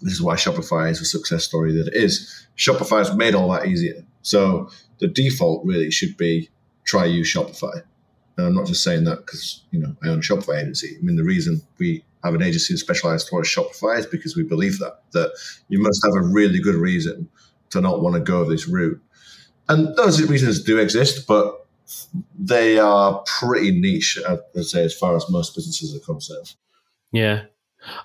this 0.00 0.12
is 0.12 0.22
why 0.22 0.37
Shopify 0.37 0.92
is 0.92 1.00
a 1.00 1.04
success 1.04 1.42
story 1.42 1.72
that 1.72 1.88
it 1.88 1.94
is. 1.94 2.46
Shopify 2.56 2.98
has 2.98 3.12
made 3.16 3.34
all 3.34 3.50
that 3.50 3.66
easier. 3.66 4.04
So 4.22 4.70
the 5.00 5.08
default 5.08 5.66
really 5.66 5.90
should 5.90 6.16
be 6.16 6.48
try 6.84 7.06
use 7.06 7.34
Shopify. 7.34 7.82
And 8.38 8.46
I'm 8.46 8.55
not 8.55 8.66
just 8.66 8.85
saying 8.85 9.05
that 9.05 9.27
because 9.27 9.62
you 9.72 9.81
know 9.81 9.94
I 10.03 10.09
own 10.09 10.22
Shopify 10.22 10.62
agency. 10.62 10.96
I 10.96 11.03
mean 11.03 11.16
the 11.16 11.24
reason 11.24 11.61
we 11.79 12.05
have 12.24 12.35
an 12.35 12.42
agency 12.42 12.74
that 12.74 12.79
specializes 12.79 13.29
towards 13.29 13.48
Shopify 13.48 13.98
is 13.98 14.07
because 14.07 14.37
we 14.37 14.44
believe 14.44 14.79
that 14.79 15.03
that 15.12 15.33
you 15.68 15.81
must 15.81 16.01
have 16.05 16.14
a 16.14 16.27
really 16.27 16.61
good 16.61 16.77
reason 16.77 17.29
to 17.70 17.81
not 17.81 18.01
want 18.01 18.14
to 18.14 18.20
go 18.20 18.44
this 18.44 18.66
route. 18.66 19.01
And 19.68 19.94
those 19.96 20.22
reasons 20.22 20.62
do 20.62 20.79
exist, 20.79 21.27
but 21.27 21.66
they 22.38 22.79
are 22.79 23.22
pretty 23.27 23.79
niche, 23.79 24.18
I'd 24.27 24.64
say, 24.64 24.85
as 24.85 24.96
far 24.96 25.16
as 25.16 25.29
most 25.29 25.55
businesses 25.55 25.94
are 25.94 26.05
concerned. 26.05 26.55
Yeah, 27.12 27.44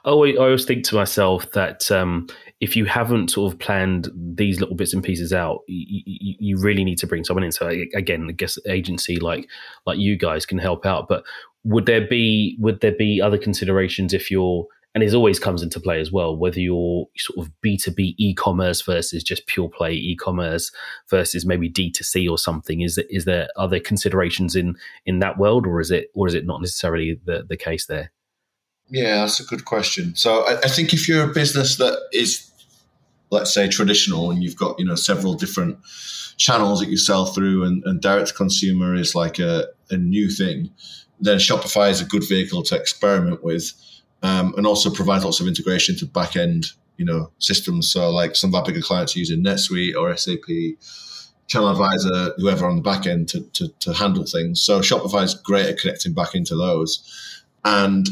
Always, 0.06 0.38
I 0.38 0.44
always 0.44 0.66
think 0.66 0.84
to 0.86 0.96
myself 0.96 1.52
that 1.54 1.92
um, 1.92 2.28
if 2.62 2.76
you 2.76 2.86
haven't 2.86 3.32
sort 3.32 3.52
of 3.52 3.60
planned 3.60 4.10
these 4.16 4.60
little 4.60 4.76
bits 4.76 4.94
and 4.94 5.04
pieces 5.04 5.34
out, 5.34 5.62
you, 5.68 6.04
you, 6.40 6.58
really 6.58 6.84
need 6.84 7.00
to 7.00 7.08
bring 7.08 7.24
someone 7.24 7.44
in. 7.44 7.52
So 7.52 7.68
again, 7.94 8.28
I 8.30 8.34
guess 8.34 8.58
agency 8.68 9.20
like 9.20 9.50
like 9.86 9.98
you 9.98 10.18
guys 10.18 10.46
can 10.46 10.60
help 10.60 10.86
out. 10.86 11.08
But 11.08 11.24
would 11.64 11.86
there 11.86 12.06
be 12.08 12.58
would 12.60 12.82
there 12.82 12.96
be 12.98 13.22
other 13.22 13.38
considerations 13.38 14.14
if 14.14 14.30
you're 14.30 14.68
and 14.96 15.04
it 15.04 15.14
always 15.14 15.40
comes 15.40 15.64
into 15.64 15.80
play 15.80 16.00
as 16.00 16.12
well 16.12 16.36
whether 16.36 16.60
you're 16.60 17.08
sort 17.18 17.46
of 17.46 17.52
b2b 17.66 18.16
e-commerce 18.18 18.82
versus 18.82 19.24
just 19.24 19.48
pure 19.48 19.70
play 19.70 19.94
e-commerce 19.94 20.72
versus 21.10 21.46
maybe 21.46 21.70
d2c 21.70 22.30
or 22.30 22.38
something 22.38 22.82
is 22.82 22.96
there, 22.96 23.06
is 23.10 23.26
there 23.26 23.48
other 23.56 23.80
considerations 23.80 24.56
in 24.56 24.76
in 25.06 25.20
that 25.20 25.38
world 25.38 25.66
or 25.66 25.80
is 25.80 25.90
it 25.90 26.12
or 26.14 26.28
is 26.28 26.34
it 26.34 26.46
not 26.46 26.62
necessarily 26.62 27.20
the 27.26 27.44
the 27.48 27.58
case 27.58 27.86
there 27.88 28.12
yeah, 28.94 29.16
that's 29.22 29.40
a 29.40 29.44
good 29.44 29.66
question. 29.66 30.16
So 30.16 30.44
I, 30.44 30.60
I, 30.60 30.68
think 30.68 30.94
if 30.94 31.08
you're 31.08 31.28
a 31.28 31.34
business 31.34 31.78
that 31.78 32.00
is, 32.14 32.52
let's 33.32 33.52
say, 33.52 33.68
traditional, 33.68 34.30
and 34.30 34.44
you've 34.44 34.56
got 34.56 34.80
you 34.80 34.86
know 34.86 34.94
several 34.94 35.34
different 35.34 35.80
channels 36.38 36.80
that 36.80 36.90
you 36.90 36.98
sell 36.98 37.26
through, 37.26 37.64
and, 37.64 37.84
and 37.86 38.00
direct 38.00 38.28
to 38.28 38.34
consumer 38.36 38.94
is 38.94 39.16
like 39.16 39.40
a, 39.40 39.66
a 39.90 39.98
new 39.98 40.30
thing, 40.30 40.70
then 41.20 41.40
Shopify 41.40 41.90
is 41.90 42.02
a 42.02 42.06
good 42.06 42.24
vehicle 42.30 42.62
to 42.62 42.76
experiment 42.76 43.44
with, 43.44 43.74
um, 44.22 44.54
and 44.58 44.68
also 44.68 44.92
provides 44.92 45.26
lots 45.26 45.40
of 45.40 45.48
integration 45.48 45.98
to 45.98 46.06
back 46.06 46.36
end 46.36 46.68
you 46.98 47.06
know 47.06 47.32
systems. 47.40 47.92
So 47.92 48.12
like 48.12 48.36
some 48.36 48.52
of 48.52 48.56
our 48.56 48.64
bigger 48.64 48.82
clients 48.82 49.16
are 49.16 49.20
using 49.20 49.44
NetSuite 49.44 49.96
or 50.00 50.16
SAP. 50.16 50.78
Channel 51.46 51.72
Advisor, 51.72 52.34
whoever 52.38 52.66
on 52.66 52.78
the 52.78 52.82
back 52.82 53.06
end 53.06 53.28
to, 53.28 53.42
to, 53.42 53.68
to 53.80 53.94
handle 53.94 54.26
things. 54.26 54.62
So 54.62 54.80
Shopify 54.80 55.24
is 55.24 55.36
great 55.36 55.66
at 55.66 55.78
connecting 55.78 56.14
back 56.14 56.36
into 56.36 56.56
those. 56.56 57.04
And 57.66 58.08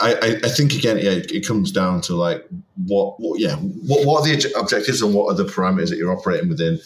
I, 0.00 0.40
I 0.44 0.48
think 0.48 0.74
again, 0.74 0.98
yeah, 0.98 1.10
it 1.10 1.46
comes 1.46 1.72
down 1.72 2.00
to 2.02 2.14
like 2.14 2.46
what, 2.86 3.18
what, 3.18 3.40
yeah, 3.40 3.56
what, 3.56 4.06
what 4.06 4.20
are 4.20 4.26
the 4.26 4.52
objectives 4.58 5.02
and 5.02 5.12
what 5.12 5.32
are 5.32 5.34
the 5.34 5.50
parameters 5.50 5.88
that 5.90 5.98
you're 5.98 6.16
operating 6.16 6.48
within, 6.48 6.78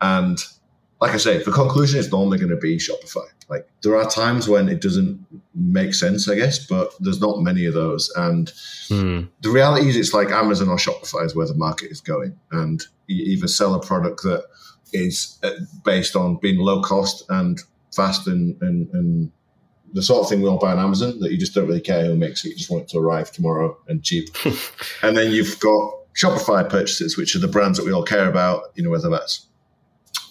and 0.00 0.38
like 1.00 1.12
I 1.12 1.18
say, 1.18 1.42
the 1.42 1.52
conclusion 1.52 2.00
is 2.00 2.10
normally 2.10 2.38
going 2.38 2.50
to 2.50 2.56
be 2.56 2.78
Shopify. 2.78 3.26
Like 3.48 3.68
there 3.82 3.96
are 3.96 4.08
times 4.08 4.48
when 4.48 4.68
it 4.68 4.80
doesn't 4.80 5.24
make 5.54 5.94
sense, 5.94 6.28
I 6.28 6.34
guess, 6.34 6.66
but 6.66 6.90
there's 7.00 7.20
not 7.20 7.40
many 7.40 7.66
of 7.66 7.74
those. 7.74 8.10
And 8.16 8.52
Hmm. 8.88 9.22
the 9.42 9.50
reality 9.50 9.88
is, 9.88 9.96
it's 9.96 10.14
like 10.14 10.30
Amazon 10.30 10.68
or 10.68 10.76
Shopify 10.76 11.24
is 11.24 11.34
where 11.34 11.46
the 11.46 11.54
market 11.54 11.90
is 11.90 12.00
going, 12.00 12.38
and 12.52 12.82
you 13.06 13.24
either 13.24 13.48
sell 13.48 13.74
a 13.74 13.80
product 13.80 14.22
that 14.22 14.44
is 14.92 15.38
uh, 15.42 15.50
based 15.84 16.16
on 16.16 16.36
being 16.36 16.58
low 16.58 16.80
cost 16.82 17.24
and 17.28 17.60
fast 17.94 18.26
and, 18.28 18.56
and, 18.62 18.88
and 18.92 19.32
the 19.96 20.02
sort 20.02 20.22
of 20.22 20.28
thing 20.28 20.42
we 20.42 20.48
all 20.48 20.58
buy 20.58 20.72
on 20.72 20.78
Amazon 20.78 21.18
that 21.20 21.32
you 21.32 21.38
just 21.38 21.54
don't 21.54 21.66
really 21.66 21.80
care 21.80 22.04
who 22.04 22.14
makes 22.14 22.44
it, 22.44 22.50
you 22.50 22.54
just 22.54 22.70
want 22.70 22.82
it 22.82 22.88
to 22.90 22.98
arrive 22.98 23.32
tomorrow 23.32 23.74
and 23.88 24.04
cheap. 24.04 24.28
and 25.02 25.16
then 25.16 25.32
you've 25.32 25.58
got 25.58 25.94
Shopify 26.14 26.68
purchases, 26.68 27.16
which 27.16 27.34
are 27.34 27.38
the 27.38 27.48
brands 27.48 27.78
that 27.78 27.86
we 27.86 27.92
all 27.92 28.02
care 28.02 28.28
about, 28.28 28.64
you 28.74 28.84
know, 28.84 28.90
whether 28.90 29.08
that's 29.08 29.46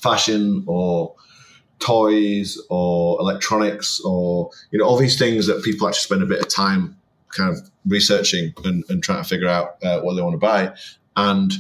fashion 0.03 0.63
or 0.67 1.15
toys 1.79 2.61
or 2.69 3.19
electronics 3.19 3.99
or 4.05 4.51
you 4.69 4.79
know 4.79 4.85
all 4.85 4.97
these 4.97 5.17
things 5.17 5.47
that 5.47 5.61
people 5.63 5.87
actually 5.87 5.99
spend 5.99 6.21
a 6.23 6.25
bit 6.25 6.39
of 6.39 6.47
time 6.47 6.95
kind 7.35 7.51
of 7.51 7.69
researching 7.85 8.53
and, 8.63 8.83
and 8.87 9.03
trying 9.03 9.21
to 9.21 9.27
figure 9.27 9.49
out 9.49 9.83
uh, 9.83 9.99
what 10.01 10.13
they 10.13 10.21
want 10.21 10.33
to 10.33 10.37
buy 10.37 10.73
and 11.17 11.51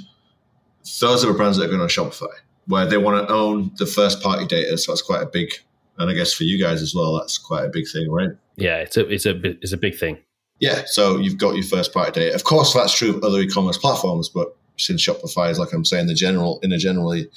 those 1.01 1.23
are 1.23 1.27
the 1.27 1.33
brands 1.33 1.57
that 1.57 1.65
are 1.65 1.67
going 1.67 1.81
on 1.81 1.89
shopify 1.89 2.31
where 2.67 2.85
they 2.85 2.97
want 2.97 3.27
to 3.27 3.33
own 3.33 3.71
the 3.77 3.85
first 3.85 4.21
party 4.21 4.45
data 4.45 4.77
so 4.77 4.91
that's 4.91 5.01
quite 5.01 5.21
a 5.21 5.25
big 5.25 5.49
and 5.97 6.09
i 6.09 6.13
guess 6.13 6.33
for 6.33 6.43
you 6.43 6.61
guys 6.61 6.81
as 6.81 6.93
well 6.93 7.17
that's 7.17 7.37
quite 7.37 7.65
a 7.65 7.69
big 7.69 7.85
thing 7.91 8.09
right? 8.11 8.31
Yeah, 8.57 8.77
it's 8.77 8.95
a 8.95 9.07
it's 9.07 9.25
a 9.25 9.35
it's 9.61 9.73
a 9.73 9.77
big 9.77 9.95
thing. 9.95 10.17
yeah 10.59 10.83
so 10.85 11.17
you've 11.17 11.37
got 11.37 11.55
your 11.55 11.63
first 11.63 11.93
party 11.93 12.19
data. 12.19 12.35
Of 12.35 12.43
course 12.43 12.73
that's 12.73 12.97
true 12.97 13.15
of 13.15 13.23
other 13.23 13.39
e-commerce 13.39 13.77
platforms 13.77 14.29
but 14.29 14.55
since 14.77 15.05
shopify 15.05 15.49
is 15.49 15.59
like 15.59 15.73
i'm 15.73 15.85
saying 15.85 16.07
the 16.07 16.13
general 16.13 16.59
in 16.63 16.71
a 16.71 16.77
generally 16.77 17.29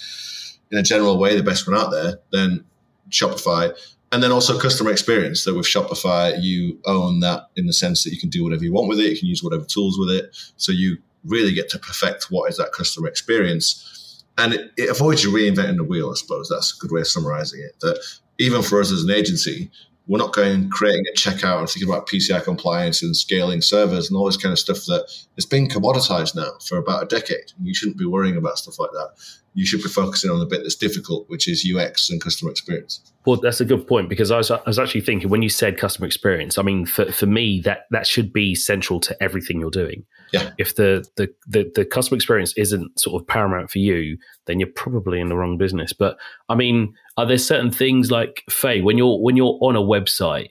in 0.71 0.79
a 0.79 0.83
general 0.83 1.19
way 1.19 1.37
the 1.37 1.43
best 1.43 1.67
one 1.69 1.79
out 1.79 1.91
there 1.91 2.19
then 2.33 2.65
shopify. 3.11 3.77
And 4.11 4.23
then 4.23 4.33
also 4.33 4.59
customer 4.59 4.91
experience 4.91 5.45
that 5.45 5.55
with 5.55 5.67
shopify 5.67 6.41
you 6.41 6.79
own 6.87 7.21
that 7.21 7.49
in 7.57 7.67
the 7.67 7.73
sense 7.73 8.05
that 8.05 8.13
you 8.13 8.19
can 8.19 8.31
do 8.31 8.43
whatever 8.43 8.65
you 8.65 8.73
want 8.73 8.89
with 8.89 9.01
it 9.01 9.11
you 9.11 9.19
can 9.19 9.29
use 9.29 9.43
whatever 9.43 9.65
tools 9.65 9.99
with 9.99 10.11
it. 10.11 10.35
So 10.57 10.73
you 10.73 10.99
really 11.25 11.53
get 11.53 11.69
to 11.71 11.79
perfect 11.79 12.27
what 12.31 12.51
is 12.51 12.57
that 12.57 12.73
customer 12.73 13.09
experience. 13.09 14.25
And 14.39 14.55
it, 14.55 14.71
it 14.77 14.89
avoids 14.89 15.25
you 15.25 15.31
reinventing 15.33 15.77
the 15.77 15.85
wheel 15.85 16.11
i 16.11 16.15
suppose. 16.15 16.49
That's 16.49 16.75
a 16.75 16.81
good 16.81 16.93
way 16.93 17.01
of 17.03 17.09
summarizing 17.09 17.61
it 17.61 17.79
that 17.81 18.03
even 18.39 18.63
for 18.63 18.81
us 18.81 18.93
as 18.93 19.03
an 19.03 19.11
agency 19.11 19.71
we're 20.09 20.19
not 20.19 20.33
going 20.33 20.53
and 20.53 20.73
creating 20.73 21.05
a 21.13 21.17
checkout 21.17 21.61
and 21.61 21.69
thinking 21.69 21.89
about 21.89 22.09
PCI 22.09 22.43
compliance 22.43 23.03
and 23.03 23.15
scaling 23.15 23.61
servers 23.61 24.09
and 24.09 24.17
all 24.17 24.25
this 24.25 24.39
kind 24.39 24.53
of 24.53 24.59
stuff 24.59 24.79
that 24.87 25.07
has 25.37 25.45
been 25.45 25.69
commoditized 25.69 26.35
now 26.35 26.51
for 26.67 26.79
about 26.79 27.03
a 27.03 27.07
decade. 27.07 27.53
You 27.63 27.75
shouldn't 27.75 27.99
be 27.99 28.07
worrying 28.07 28.37
about 28.37 28.59
stuff 28.59 28.79
like 28.79 28.91
that. 28.93 29.11
You 29.53 29.67
should 29.67 29.83
be 29.83 29.89
focusing 29.89 30.31
on 30.31 30.39
the 30.39 30.47
bit 30.47 30.63
that's 30.63 30.77
difficult, 30.77 31.29
which 31.29 31.47
is 31.47 31.69
UX 31.71 32.09
and 32.11 32.23
customer 32.23 32.51
experience. 32.51 33.01
Well, 33.27 33.37
that's 33.37 33.61
a 33.61 33.65
good 33.65 33.87
point 33.87 34.09
because 34.09 34.31
I 34.31 34.39
was, 34.39 34.51
I 34.51 34.61
was 34.67 34.79
actually 34.79 35.03
thinking 35.03 35.29
when 35.29 35.43
you 35.43 35.51
said 35.51 35.77
customer 35.77 36.07
experience, 36.07 36.57
I 36.57 36.63
mean, 36.63 36.87
for, 36.87 37.13
for 37.13 37.27
me, 37.27 37.61
that, 37.65 37.81
that 37.91 38.07
should 38.07 38.33
be 38.33 38.55
central 38.55 39.01
to 39.01 39.23
everything 39.23 39.61
you're 39.61 39.71
doing. 39.71 40.05
Yeah. 40.33 40.53
If 40.59 40.77
the, 40.77 41.07
the, 41.17 41.29
the, 41.47 41.71
the 41.75 41.85
customer 41.85 42.17
experience 42.17 42.55
isn't 42.57 42.99
sort 42.99 43.21
of 43.21 43.27
paramount 43.27 43.71
for 43.71 43.79
you, 43.79 44.17
then 44.47 44.61
you're 44.61 44.71
probably 44.75 45.21
in 45.21 45.29
the 45.29 45.37
wrong 45.37 45.59
business. 45.59 45.93
But 45.93 46.17
I 46.49 46.55
mean, 46.55 46.95
are 47.19 47.27
there 47.27 47.39
certain 47.39 47.71
things 47.71 48.11
like 48.11 48.43
Faye, 48.49 48.81
when 48.81 48.97
you're 48.97 49.21
when 49.21 49.37
you're 49.37 49.59
on 49.61 49.77
a 49.77 49.83
website 49.83 50.51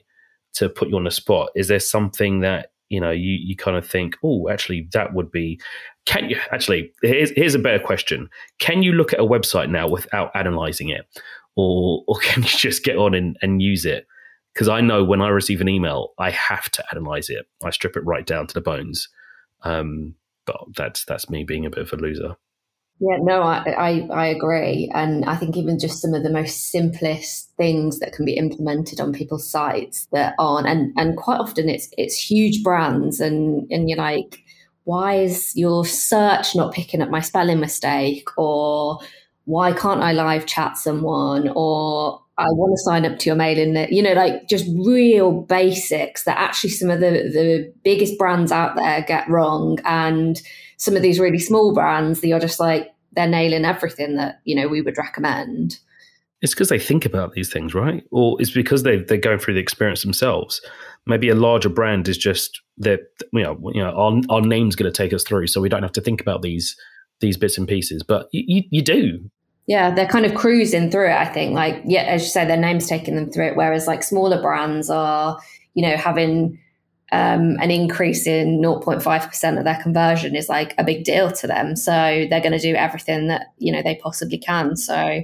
to 0.54 0.68
put 0.68 0.88
you 0.88 0.96
on 0.96 1.04
the 1.04 1.10
spot, 1.10 1.50
is 1.56 1.68
there 1.68 1.80
something 1.80 2.40
that 2.40 2.72
you 2.88 3.00
know 3.00 3.10
you, 3.10 3.32
you 3.32 3.56
kind 3.56 3.76
of 3.76 3.86
think, 3.86 4.16
oh, 4.22 4.48
actually 4.48 4.88
that 4.92 5.14
would 5.14 5.30
be 5.30 5.60
can 6.06 6.30
you 6.30 6.38
actually 6.52 6.92
here's 7.02 7.30
here's 7.32 7.54
a 7.54 7.58
better 7.58 7.82
question. 7.82 8.30
Can 8.60 8.82
you 8.82 8.92
look 8.92 9.12
at 9.12 9.20
a 9.20 9.24
website 9.24 9.68
now 9.68 9.88
without 9.88 10.30
analyzing 10.36 10.90
it? 10.90 11.06
or 11.58 12.04
or 12.06 12.18
can 12.22 12.42
you 12.42 12.48
just 12.48 12.84
get 12.84 12.96
on 12.96 13.12
and, 13.12 13.36
and 13.42 13.60
use 13.60 13.84
it? 13.84 14.06
Because 14.54 14.68
I 14.68 14.80
know 14.80 15.04
when 15.04 15.20
I 15.20 15.28
receive 15.28 15.60
an 15.60 15.68
email, 15.68 16.14
I 16.18 16.30
have 16.30 16.70
to 16.70 16.84
analyze 16.90 17.28
it. 17.28 17.46
I 17.62 17.70
strip 17.70 17.96
it 17.96 18.04
right 18.04 18.26
down 18.26 18.46
to 18.46 18.54
the 18.54 18.60
bones. 18.60 19.08
Um, 19.62 20.14
but 20.46 20.56
that's 20.76 21.04
that's 21.04 21.28
me 21.28 21.44
being 21.44 21.66
a 21.66 21.70
bit 21.70 21.80
of 21.80 21.92
a 21.92 21.96
loser. 21.96 22.36
Yeah, 23.00 23.18
no, 23.20 23.42
I, 23.42 23.58
I, 23.68 24.08
I 24.12 24.26
agree. 24.26 24.90
And 24.92 25.24
I 25.24 25.36
think 25.36 25.56
even 25.56 25.78
just 25.78 26.02
some 26.02 26.14
of 26.14 26.24
the 26.24 26.30
most 26.30 26.70
simplest 26.72 27.52
things 27.56 28.00
that 28.00 28.12
can 28.12 28.24
be 28.24 28.32
implemented 28.36 29.00
on 29.00 29.12
people's 29.12 29.48
sites 29.48 30.06
that 30.12 30.34
aren't, 30.38 30.66
and, 30.66 30.92
and 30.96 31.16
quite 31.16 31.38
often 31.38 31.68
it's 31.68 31.88
it's 31.96 32.16
huge 32.16 32.64
brands 32.64 33.20
and, 33.20 33.70
and 33.70 33.88
you're 33.88 33.98
like, 33.98 34.40
why 34.82 35.14
is 35.14 35.52
your 35.54 35.84
search 35.84 36.56
not 36.56 36.72
picking 36.74 37.00
up 37.00 37.08
my 37.10 37.20
spelling 37.20 37.60
mistake? 37.60 38.28
Or 38.36 38.98
why 39.44 39.72
can't 39.74 40.02
I 40.02 40.12
live 40.12 40.46
chat 40.46 40.76
someone? 40.76 41.52
Or 41.54 42.20
I 42.38 42.46
want 42.50 42.72
to 42.72 42.84
sign 42.84 43.04
up 43.04 43.18
to 43.18 43.26
your 43.26 43.36
mailing 43.36 43.74
list, 43.74 43.92
you 43.92 44.02
know, 44.02 44.12
like 44.12 44.48
just 44.48 44.66
real 44.78 45.42
basics 45.42 46.22
that 46.24 46.38
actually 46.38 46.70
some 46.70 46.88
of 46.88 47.00
the, 47.00 47.10
the 47.10 47.72
biggest 47.82 48.16
brands 48.16 48.52
out 48.52 48.76
there 48.76 49.02
get 49.02 49.28
wrong. 49.28 49.78
And 49.84 50.40
some 50.76 50.94
of 50.94 51.02
these 51.02 51.18
really 51.18 51.40
small 51.40 51.74
brands 51.74 52.20
that 52.20 52.28
you're 52.28 52.38
just 52.38 52.60
like, 52.60 52.92
they're 53.12 53.26
nailing 53.26 53.64
everything 53.64 54.16
that, 54.16 54.40
you 54.44 54.54
know, 54.54 54.68
we 54.68 54.80
would 54.80 54.96
recommend. 54.96 55.78
It's 56.40 56.54
because 56.54 56.68
they 56.68 56.78
think 56.78 57.04
about 57.04 57.32
these 57.32 57.52
things, 57.52 57.74
right? 57.74 58.04
Or 58.12 58.40
it's 58.40 58.52
because 58.52 58.84
they 58.84 58.98
they're 58.98 59.18
going 59.18 59.40
through 59.40 59.54
the 59.54 59.60
experience 59.60 60.02
themselves. 60.02 60.60
Maybe 61.06 61.28
a 61.28 61.34
larger 61.34 61.68
brand 61.68 62.06
is 62.06 62.16
just 62.16 62.60
that 62.76 63.00
you 63.32 63.42
know, 63.42 63.58
you 63.74 63.82
know, 63.82 63.90
our, 63.90 64.20
our 64.30 64.40
name's 64.40 64.76
going 64.76 64.90
to 64.90 64.96
take 64.96 65.12
us 65.12 65.24
through, 65.24 65.48
so 65.48 65.60
we 65.60 65.68
don't 65.68 65.82
have 65.82 65.92
to 65.92 66.00
think 66.00 66.20
about 66.20 66.42
these 66.42 66.76
these 67.18 67.36
bits 67.36 67.58
and 67.58 67.66
pieces. 67.66 68.04
But 68.04 68.28
you, 68.30 68.44
you, 68.46 68.62
you 68.70 68.82
do, 68.82 69.28
Yeah, 69.68 69.94
they're 69.94 70.08
kind 70.08 70.24
of 70.24 70.34
cruising 70.34 70.90
through 70.90 71.10
it, 71.10 71.16
I 71.16 71.26
think. 71.26 71.54
Like, 71.54 71.82
yeah, 71.84 72.02
as 72.02 72.22
you 72.22 72.28
say, 72.28 72.46
their 72.46 72.56
name's 72.56 72.86
taking 72.88 73.14
them 73.14 73.30
through 73.30 73.48
it. 73.48 73.56
Whereas 73.56 73.86
like 73.86 74.02
smaller 74.02 74.40
brands 74.40 74.88
are, 74.88 75.38
you 75.74 75.82
know, 75.82 75.96
having 75.96 76.58
um, 77.12 77.56
an 77.60 77.70
increase 77.70 78.26
in 78.26 78.62
0.5% 78.62 79.58
of 79.58 79.64
their 79.64 79.80
conversion 79.82 80.34
is 80.34 80.48
like 80.48 80.74
a 80.78 80.84
big 80.84 81.04
deal 81.04 81.30
to 81.32 81.46
them. 81.46 81.76
So 81.76 81.92
they're 81.92 82.40
going 82.40 82.52
to 82.52 82.58
do 82.58 82.74
everything 82.74 83.28
that, 83.28 83.52
you 83.58 83.70
know, 83.70 83.82
they 83.82 83.96
possibly 83.96 84.38
can. 84.38 84.74
So 84.74 85.22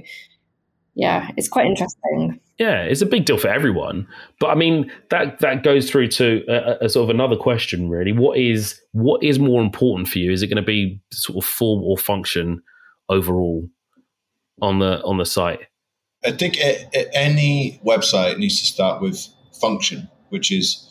yeah, 0.95 1.29
it's 1.37 1.49
quite 1.49 1.65
interesting. 1.65 2.39
Yeah, 2.57 2.83
it's 2.83 3.01
a 3.01 3.05
big 3.05 3.25
deal 3.25 3.37
for 3.37 3.49
everyone. 3.49 4.07
But 4.39 4.47
I 4.51 4.55
mean, 4.55 4.89
that 5.09 5.39
that 5.39 5.63
goes 5.63 5.89
through 5.89 6.07
to 6.09 6.43
a, 6.47 6.85
a 6.85 6.89
sort 6.89 7.03
of 7.03 7.09
another 7.09 7.35
question, 7.35 7.89
really. 7.89 8.13
What 8.13 8.37
is 8.37 8.79
what 8.93 9.21
is 9.21 9.37
more 9.37 9.61
important 9.61 10.07
for 10.07 10.19
you? 10.19 10.31
Is 10.31 10.41
it 10.41 10.47
going 10.47 10.55
to 10.55 10.61
be 10.61 11.01
sort 11.11 11.43
of 11.43 11.49
form 11.49 11.83
or 11.83 11.97
function 11.97 12.61
overall 13.09 13.67
on 14.61 14.79
the 14.79 15.01
on 15.03 15.17
the 15.17 15.25
site? 15.25 15.59
I 16.25 16.31
think 16.31 16.57
a, 16.57 16.87
a, 16.93 17.15
any 17.15 17.79
website 17.85 18.37
needs 18.37 18.59
to 18.59 18.65
start 18.65 19.01
with 19.01 19.27
function, 19.59 20.09
which 20.29 20.51
is 20.51 20.87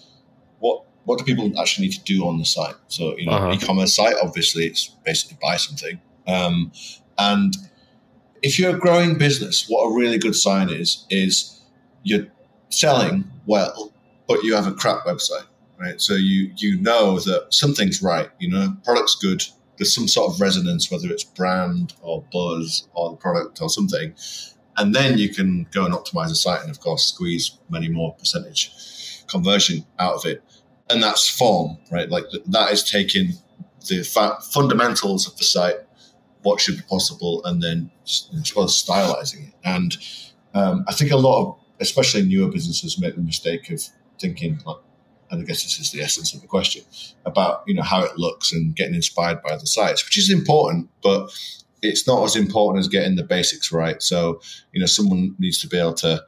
what 0.61 0.85
what 1.05 1.19
do 1.19 1.25
people 1.25 1.53
actually 1.61 1.87
need 1.87 1.95
to 1.95 2.05
do 2.05 2.27
on 2.27 2.39
the 2.39 2.45
site. 2.45 2.77
So 2.89 3.17
you 3.19 3.27
know, 3.27 3.33
Uh-huh. 3.33 3.53
e-commerce 3.53 3.95
site 3.95 4.17
obviously 4.23 4.67
it's 4.67 4.89
basically 5.05 5.39
buy 5.43 5.57
something, 5.57 6.01
um, 6.27 6.73
and 7.19 7.55
if 8.43 8.59
you're 8.59 8.77
a 8.77 8.79
growing 8.79 9.17
business, 9.19 9.67
what 9.69 9.83
a 9.85 9.95
really 9.95 10.19
good 10.19 10.37
sign 10.37 10.69
is 10.71 11.07
is 11.11 11.61
you're 12.03 12.27
selling 12.69 13.25
well, 13.47 13.93
but 14.29 14.43
you 14.43 14.55
have 14.55 14.67
a 14.67 14.73
crap 14.73 15.05
website, 15.07 15.47
right? 15.81 16.01
So 16.01 16.15
you 16.15 16.53
you 16.57 16.81
know 16.81 17.19
that 17.21 17.47
something's 17.51 18.03
right. 18.03 18.29
You 18.39 18.51
know, 18.51 18.77
product's 18.85 19.15
good. 19.17 19.43
There's 19.77 19.95
some 19.95 20.09
sort 20.09 20.33
of 20.33 20.41
resonance, 20.41 20.91
whether 20.91 21.09
it's 21.09 21.25
brand 21.25 21.95
or 22.03 22.25
buzz 22.33 22.89
or 22.95 23.11
the 23.11 23.17
product 23.17 23.61
or 23.61 23.69
something, 23.69 24.15
and 24.77 24.95
then 24.95 25.19
you 25.19 25.29
can 25.33 25.67
go 25.73 25.85
and 25.85 25.95
optimize 25.95 26.29
the 26.29 26.35
site 26.35 26.63
and 26.63 26.71
of 26.71 26.81
course 26.81 27.07
squeeze 27.07 27.59
many 27.69 27.89
more 27.89 28.15
percentage 28.15 28.73
conversion 29.27 29.85
out 29.99 30.15
of 30.15 30.25
it. 30.25 30.43
And 30.91 31.03
that's 31.03 31.29
form, 31.29 31.79
right? 31.91 32.11
Like 32.11 32.31
th- 32.31 32.45
that 32.47 32.73
is 32.73 32.83
taking 32.85 33.33
the 33.89 34.03
fa- 34.03 34.39
fundamentals 34.53 35.27
of 35.27 35.37
the 35.37 35.45
site, 35.45 35.77
what 36.43 36.61
should 36.61 36.77
be 36.77 36.83
possible, 36.83 37.43
and 37.45 37.63
then 37.63 37.91
well 38.55 38.69
stylizing 38.69 39.49
it. 39.49 39.55
And 39.65 39.97
um, 40.53 40.85
I 40.87 40.93
think 40.93 41.11
a 41.11 41.17
lot 41.17 41.43
of, 41.43 41.59
especially 41.81 42.23
newer 42.23 42.51
businesses, 42.51 43.01
make 43.01 43.15
the 43.15 43.23
mistake 43.23 43.71
of 43.71 43.83
thinking, 44.21 44.61
like, 44.67 44.77
and 45.31 45.43
I 45.43 45.45
guess 45.45 45.63
this 45.63 45.79
is 45.79 45.91
the 45.91 46.01
essence 46.01 46.35
of 46.35 46.41
the 46.41 46.47
question 46.47 46.83
about 47.25 47.63
you 47.67 47.75
know 47.75 47.83
how 47.83 48.03
it 48.03 48.17
looks 48.17 48.53
and 48.53 48.75
getting 48.75 48.95
inspired 48.95 49.43
by 49.43 49.57
the 49.57 49.67
sites, 49.67 50.05
which 50.05 50.19
is 50.19 50.31
important, 50.31 50.89
but 51.03 51.31
it's 51.83 52.07
not 52.07 52.25
as 52.25 52.37
important 52.37 52.81
as 52.81 52.89
getting 52.89 53.17
the 53.17 53.23
basics 53.23 53.73
right. 53.73 54.03
So 54.03 54.41
you 54.73 54.81
know, 54.81 54.87
someone 54.87 55.35
needs 55.39 55.59
to 55.59 55.69
be 55.69 55.79
able 55.79 55.95
to 55.95 56.23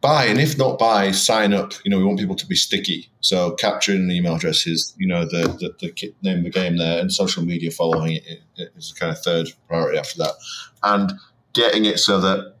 buy, 0.00 0.24
and 0.24 0.40
if 0.40 0.56
not 0.56 0.78
buy, 0.78 1.10
sign 1.10 1.52
up. 1.52 1.72
You 1.84 1.90
know, 1.90 1.98
we 1.98 2.04
want 2.04 2.18
people 2.18 2.36
to 2.36 2.46
be 2.46 2.56
sticky. 2.56 3.10
So 3.20 3.52
capturing 3.52 4.02
an 4.02 4.10
email 4.10 4.36
address 4.36 4.66
is 4.66 4.94
you 4.98 5.06
know 5.06 5.24
the 5.24 5.42
the, 5.58 5.74
the 5.78 6.14
name 6.22 6.38
of 6.38 6.44
the 6.44 6.50
game 6.50 6.76
there, 6.76 7.00
and 7.00 7.12
social 7.12 7.44
media 7.44 7.70
following 7.70 8.14
it 8.56 8.70
is 8.76 8.92
kind 8.92 9.12
of 9.12 9.18
third 9.22 9.48
priority 9.68 9.98
after 9.98 10.18
that, 10.18 10.34
and 10.82 11.12
getting 11.52 11.84
it 11.84 11.98
so 11.98 12.20
that 12.20 12.54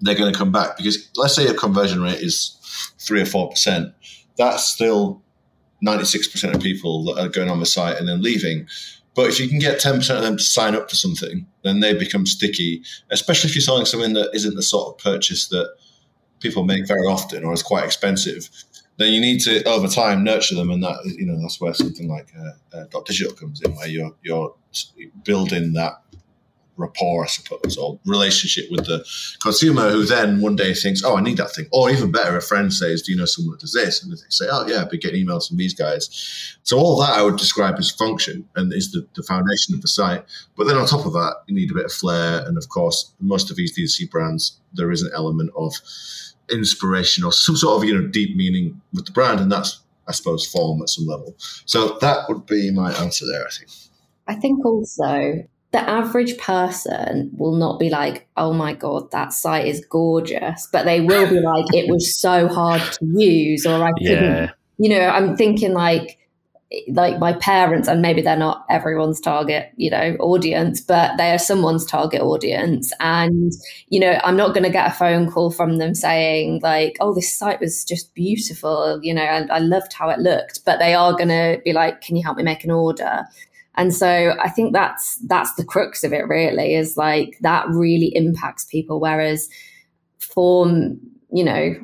they're 0.00 0.14
going 0.14 0.32
to 0.32 0.38
come 0.38 0.52
back 0.52 0.76
because 0.76 1.10
let's 1.16 1.34
say 1.34 1.44
your 1.44 1.54
conversion 1.54 2.02
rate 2.02 2.20
is 2.20 2.58
three 2.98 3.20
or 3.20 3.26
four 3.26 3.48
percent, 3.48 3.92
that's 4.36 4.64
still 4.64 5.22
ninety 5.80 6.04
six 6.04 6.28
percent 6.28 6.54
of 6.54 6.62
people 6.62 7.04
that 7.04 7.18
are 7.18 7.28
going 7.28 7.50
on 7.50 7.60
the 7.60 7.66
site 7.66 7.98
and 7.98 8.08
then 8.08 8.22
leaving. 8.22 8.66
But 9.14 9.30
if 9.30 9.40
you 9.40 9.48
can 9.48 9.58
get 9.58 9.80
10% 9.80 9.96
of 10.14 10.22
them 10.22 10.36
to 10.36 10.42
sign 10.42 10.74
up 10.74 10.90
for 10.90 10.94
something, 10.94 11.46
then 11.64 11.80
they 11.80 11.94
become 11.94 12.26
sticky, 12.26 12.82
especially 13.10 13.48
if 13.48 13.56
you're 13.56 13.62
selling 13.62 13.86
something 13.86 14.12
that 14.12 14.28
isn't 14.34 14.56
the 14.56 14.62
sort 14.62 14.88
of 14.88 14.98
purchase 15.02 15.48
that 15.48 15.74
people 16.40 16.64
make 16.64 16.86
very 16.86 17.06
often 17.06 17.42
or 17.42 17.54
is 17.54 17.62
quite 17.62 17.84
expensive. 17.84 18.50
Then 18.98 19.14
you 19.14 19.20
need 19.20 19.40
to 19.40 19.64
over 19.64 19.88
time 19.88 20.22
nurture 20.22 20.54
them, 20.54 20.70
and 20.70 20.82
that 20.82 20.98
you 21.04 21.26
know 21.26 21.40
that's 21.40 21.60
where 21.60 21.74
something 21.74 22.08
like 22.08 22.28
uh, 22.38 22.76
uh, 22.76 22.84
Dot 22.90 23.04
Digital 23.04 23.34
comes 23.34 23.60
in, 23.60 23.74
where 23.74 23.88
you're 23.88 24.14
you're 24.22 24.54
building 25.24 25.74
that 25.74 26.02
rapport, 26.76 27.24
I 27.24 27.26
suppose, 27.26 27.76
or 27.76 27.98
relationship 28.04 28.70
with 28.70 28.86
the 28.86 29.04
consumer 29.42 29.90
who 29.90 30.04
then 30.04 30.40
one 30.40 30.56
day 30.56 30.74
thinks, 30.74 31.02
oh, 31.02 31.16
I 31.16 31.20
need 31.20 31.38
that 31.38 31.54
thing. 31.54 31.66
Or 31.72 31.90
even 31.90 32.12
better, 32.12 32.36
a 32.36 32.42
friend 32.42 32.72
says, 32.72 33.02
do 33.02 33.12
you 33.12 33.18
know 33.18 33.24
someone 33.24 33.52
that 33.52 33.60
does 33.60 33.72
this? 33.72 34.02
And 34.02 34.12
they 34.12 34.16
say, 34.30 34.46
oh, 34.50 34.66
yeah, 34.66 34.82
I've 34.82 34.90
been 34.90 35.00
getting 35.00 35.26
emails 35.26 35.48
from 35.48 35.56
these 35.56 35.74
guys. 35.74 36.56
So 36.62 36.78
all 36.78 36.98
that 37.00 37.18
I 37.18 37.22
would 37.22 37.36
describe 37.36 37.76
as 37.78 37.90
function 37.90 38.48
and 38.56 38.72
is 38.72 38.92
the, 38.92 39.06
the 39.14 39.22
foundation 39.22 39.74
of 39.74 39.82
the 39.82 39.88
site. 39.88 40.24
But 40.56 40.66
then 40.66 40.76
on 40.76 40.86
top 40.86 41.06
of 41.06 41.12
that, 41.14 41.36
you 41.46 41.54
need 41.54 41.70
a 41.70 41.74
bit 41.74 41.86
of 41.86 41.92
flair. 41.92 42.46
And 42.46 42.56
of 42.58 42.68
course, 42.68 43.12
most 43.20 43.50
of 43.50 43.56
these 43.56 43.76
D2C 43.76 44.10
brands, 44.10 44.58
there 44.72 44.90
is 44.90 45.02
an 45.02 45.10
element 45.14 45.50
of 45.56 45.74
inspiration 46.50 47.24
or 47.24 47.32
some 47.32 47.56
sort 47.56 47.82
of, 47.82 47.88
you 47.88 47.94
know, 47.94 48.06
deep 48.06 48.36
meaning 48.36 48.80
with 48.92 49.06
the 49.06 49.12
brand. 49.12 49.40
And 49.40 49.50
that's, 49.50 49.80
I 50.06 50.12
suppose, 50.12 50.46
form 50.46 50.82
at 50.82 50.88
some 50.88 51.06
level. 51.06 51.34
So 51.64 51.98
that 52.00 52.28
would 52.28 52.46
be 52.46 52.70
my 52.70 52.92
answer 52.92 53.24
there, 53.26 53.44
I 53.46 53.50
think. 53.50 53.70
I 54.28 54.34
think 54.34 54.64
also 54.64 55.46
the 55.76 55.86
average 55.90 56.38
person 56.38 57.30
will 57.34 57.54
not 57.54 57.78
be 57.78 57.90
like, 57.90 58.26
oh 58.38 58.54
my 58.54 58.72
God, 58.72 59.10
that 59.10 59.34
site 59.34 59.66
is 59.66 59.84
gorgeous. 59.90 60.66
But 60.72 60.86
they 60.86 61.02
will 61.02 61.28
be 61.28 61.38
like, 61.44 61.66
it 61.74 61.90
was 61.90 62.18
so 62.18 62.48
hard 62.48 62.80
to 62.80 63.06
use, 63.14 63.66
or 63.66 63.84
I 63.84 63.92
couldn't, 63.92 64.24
yeah. 64.24 64.50
you 64.78 64.88
know, 64.88 65.06
I'm 65.06 65.36
thinking 65.36 65.74
like, 65.74 66.18
like 66.88 67.18
my 67.18 67.34
parents, 67.34 67.88
and 67.88 68.00
maybe 68.00 68.22
they're 68.22 68.38
not 68.38 68.64
everyone's 68.70 69.20
target, 69.20 69.70
you 69.76 69.90
know, 69.90 70.16
audience, 70.18 70.80
but 70.80 71.18
they 71.18 71.30
are 71.30 71.38
someone's 71.38 71.84
target 71.84 72.22
audience. 72.22 72.90
And, 72.98 73.52
you 73.88 74.00
know, 74.00 74.18
I'm 74.24 74.36
not 74.36 74.54
going 74.54 74.64
to 74.64 74.70
get 74.70 74.90
a 74.90 74.94
phone 74.94 75.30
call 75.30 75.50
from 75.50 75.76
them 75.76 75.94
saying, 75.94 76.60
like, 76.62 76.96
oh, 77.00 77.14
this 77.14 77.30
site 77.30 77.60
was 77.60 77.84
just 77.84 78.14
beautiful, 78.14 78.98
you 79.02 79.12
know, 79.12 79.20
and 79.20 79.52
I 79.52 79.58
loved 79.58 79.92
how 79.92 80.08
it 80.08 80.20
looked. 80.20 80.64
But 80.64 80.78
they 80.78 80.94
are 80.94 81.12
going 81.12 81.28
to 81.28 81.60
be 81.66 81.74
like, 81.74 82.00
can 82.00 82.16
you 82.16 82.22
help 82.22 82.38
me 82.38 82.44
make 82.44 82.64
an 82.64 82.70
order? 82.70 83.26
And 83.76 83.94
so 83.94 84.34
I 84.40 84.48
think 84.48 84.72
that's 84.72 85.16
that's 85.26 85.54
the 85.54 85.64
crux 85.64 86.02
of 86.02 86.12
it 86.12 86.26
really 86.28 86.74
is 86.74 86.96
like 86.96 87.36
that 87.42 87.68
really 87.68 88.10
impacts 88.14 88.64
people 88.64 89.00
whereas 89.00 89.48
form, 90.18 90.98
you 91.30 91.44
know, 91.44 91.74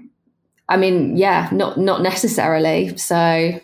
I 0.69 0.77
mean, 0.77 1.17
yeah, 1.17 1.49
not 1.53 1.79
not 1.79 2.03
necessarily. 2.03 2.97
So 2.97 3.61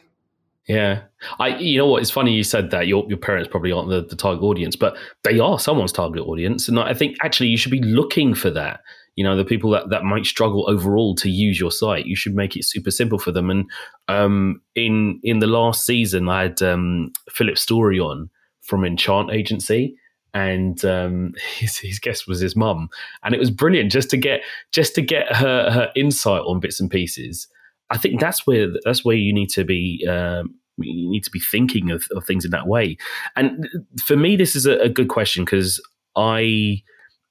yeah. 0.66 1.02
I 1.40 1.56
you 1.56 1.78
know 1.78 1.86
what, 1.86 2.02
it's 2.02 2.10
funny 2.10 2.32
you 2.32 2.44
said 2.44 2.70
that 2.70 2.86
your 2.86 3.04
your 3.08 3.18
parents 3.18 3.48
probably 3.50 3.72
aren't 3.72 3.88
the, 3.88 4.04
the 4.04 4.16
target 4.16 4.42
audience, 4.42 4.76
but 4.76 4.96
they 5.24 5.38
are 5.38 5.58
someone's 5.58 5.92
target 5.92 6.22
audience. 6.26 6.68
And 6.68 6.78
I 6.78 6.94
think 6.94 7.16
actually 7.22 7.48
you 7.48 7.56
should 7.56 7.72
be 7.72 7.82
looking 7.82 8.34
for 8.34 8.50
that 8.50 8.80
you 9.18 9.24
know 9.24 9.36
the 9.36 9.44
people 9.44 9.70
that, 9.70 9.90
that 9.90 10.04
might 10.04 10.26
struggle 10.26 10.64
overall 10.70 11.12
to 11.16 11.28
use 11.28 11.58
your 11.58 11.72
site. 11.72 12.06
You 12.06 12.14
should 12.14 12.36
make 12.36 12.56
it 12.56 12.64
super 12.64 12.92
simple 12.92 13.18
for 13.18 13.32
them. 13.32 13.50
And 13.50 13.68
um, 14.06 14.62
in 14.76 15.18
in 15.24 15.40
the 15.40 15.48
last 15.48 15.84
season 15.84 16.28
i 16.28 16.42
had 16.42 16.62
um, 16.62 17.10
philip 17.28 17.58
story 17.58 17.98
on 17.98 18.30
from 18.62 18.84
enchant 18.84 19.32
agency 19.32 19.96
and 20.34 20.84
um, 20.84 21.34
his, 21.56 21.78
his 21.78 21.98
guest 21.98 22.28
was 22.28 22.38
his 22.38 22.54
mum. 22.54 22.90
And 23.24 23.34
it 23.34 23.40
was 23.40 23.50
brilliant 23.50 23.90
just 23.90 24.08
to 24.10 24.16
get 24.16 24.42
just 24.70 24.94
to 24.94 25.02
get 25.02 25.34
her 25.34 25.68
her 25.68 25.90
insight 25.96 26.42
on 26.42 26.60
bits 26.60 26.78
and 26.78 26.88
pieces. 26.88 27.48
I 27.90 27.98
think 27.98 28.20
that's 28.20 28.46
where 28.46 28.68
that's 28.84 29.04
where 29.04 29.16
you 29.16 29.34
need 29.34 29.50
to 29.50 29.64
be 29.64 30.06
um, 30.08 30.54
you 30.76 31.10
need 31.10 31.24
to 31.24 31.30
be 31.32 31.40
thinking 31.40 31.90
of, 31.90 32.04
of, 32.12 32.24
things 32.24 32.44
in 32.44 32.52
that 32.52 32.68
way. 32.68 32.96
And 33.34 33.68
for 34.06 34.16
me 34.16 34.36
this 34.36 34.54
is 34.54 34.64
a, 34.64 34.78
a 34.78 34.88
good 34.88 35.08
question 35.08 35.44
because 35.44 35.82
i 36.14 36.80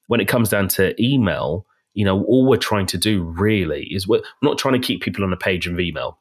when 0.08 0.20
it 0.20 0.28
comes 0.28 0.50
down 0.50 0.68
to 0.68 0.94
email 1.02 1.67
you 1.98 2.06
know, 2.06 2.24
all 2.26 2.46
we're 2.46 2.58
trying 2.58 2.86
to 2.86 2.98
do 2.98 3.24
really 3.24 3.86
is 3.86 4.08
we're 4.08 4.22
not 4.44 4.60
trying 4.60 4.80
to 4.80 4.88
keep 4.88 5.02
people 5.02 5.24
on 5.24 5.34
a 5.34 5.38
page 5.38 5.66
of 5.66 5.80
email. 5.80 6.20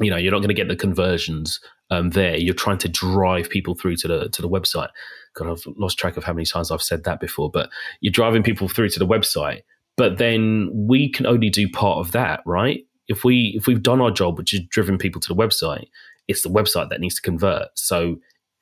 You 0.00 0.10
know, 0.10 0.16
you're 0.16 0.32
not 0.32 0.38
going 0.38 0.48
to 0.48 0.54
get 0.54 0.68
the 0.68 0.74
conversions 0.74 1.60
um, 1.90 2.08
there. 2.10 2.38
You're 2.38 2.54
trying 2.54 2.78
to 2.78 2.88
drive 2.88 3.50
people 3.50 3.74
through 3.74 3.96
to 3.96 4.08
the 4.08 4.28
to 4.30 4.40
the 4.40 4.48
website. 4.48 4.88
God, 5.34 5.50
I've 5.50 5.62
lost 5.76 5.98
track 5.98 6.16
of 6.16 6.24
how 6.24 6.32
many 6.32 6.46
times 6.46 6.70
I've 6.70 6.82
said 6.82 7.04
that 7.04 7.20
before. 7.20 7.50
But 7.50 7.68
you're 8.00 8.12
driving 8.12 8.42
people 8.42 8.66
through 8.66 8.88
to 8.88 8.98
the 8.98 9.06
website. 9.06 9.60
But 9.98 10.16
then 10.16 10.70
we 10.72 11.10
can 11.10 11.26
only 11.26 11.50
do 11.50 11.68
part 11.68 11.98
of 11.98 12.12
that, 12.12 12.40
right? 12.46 12.80
If 13.06 13.24
we 13.24 13.52
if 13.54 13.66
we've 13.66 13.82
done 13.82 14.00
our 14.00 14.10
job, 14.10 14.38
which 14.38 14.54
is 14.54 14.60
driven 14.70 14.96
people 14.96 15.20
to 15.20 15.28
the 15.28 15.36
website, 15.36 15.88
it's 16.28 16.40
the 16.40 16.48
website 16.48 16.88
that 16.88 17.00
needs 17.00 17.16
to 17.16 17.22
convert. 17.22 17.78
So 17.78 18.16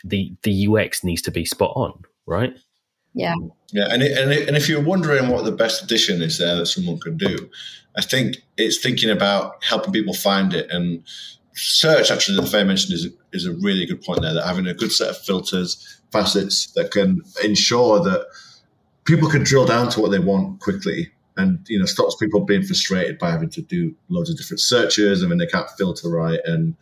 the 0.05 0.35
the 0.43 0.67
UX 0.67 1.05
needs 1.05 1.23
to 1.23 1.31
be 1.31 1.45
spot 1.45 1.73
on, 1.77 2.03
right? 2.27 2.53
Yeah. 3.15 3.35
Yeah, 3.73 3.89
and 3.91 4.03
it, 4.03 4.17
and, 4.19 4.33
it, 4.33 4.49
and 4.49 4.57
if 4.57 4.69
you're 4.69 4.83
wondering 4.83 5.29
what 5.29 5.45
the 5.45 5.53
best 5.53 5.83
addition 5.83 6.21
is 6.23 6.39
there 6.39 6.57
that 6.57 6.67
someone 6.67 6.99
could 6.99 7.17
do, 7.17 7.49
I 7.97 8.03
think 8.03 8.37
it's 8.57 8.79
thinking 8.79 9.11
about 9.11 9.63
helping 9.65 9.93
people 9.93 10.15
find 10.15 10.53
it 10.53 10.71
and 10.71 11.03
search. 11.55 12.11
Actually, 12.11 12.41
the 12.41 12.47
Faye 12.47 12.65
mentioned 12.65 12.93
is 12.95 13.07
a, 13.07 13.09
is 13.33 13.47
a 13.47 13.53
really 13.53 13.87
good 13.87 14.03
point 14.03 14.23
there. 14.23 14.35
That 14.35 14.47
having 14.47 14.67
a 14.67 14.75
good 14.75 14.93
set 14.93 15.09
of 15.09 15.19
filters, 15.19 16.01
facets 16.11 16.73
that 16.73 16.91
can 16.91 17.23
ensure 17.43 18.01
that 18.01 18.27
people 19.05 19.29
can 19.29 19.43
drill 19.43 19.67
down 19.67 19.89
to 19.91 20.01
what 20.01 20.11
they 20.11 20.19
want 20.19 20.61
quickly, 20.61 21.11
and 21.37 21.59
you 21.69 21.79
know 21.79 21.87
stops 21.87 22.17
people 22.17 22.41
being 22.41 22.63
frustrated 22.63 23.19
by 23.19 23.31
having 23.31 23.51
to 23.51 23.63
do 23.63 23.95
loads 24.09 24.31
of 24.31 24.37
different 24.37 24.61
searches. 24.61 25.23
I 25.23 25.27
mean, 25.27 25.39
they 25.39 25.47
can't 25.47 25.69
filter 25.79 26.11
right 26.11 26.41
and 26.45 26.75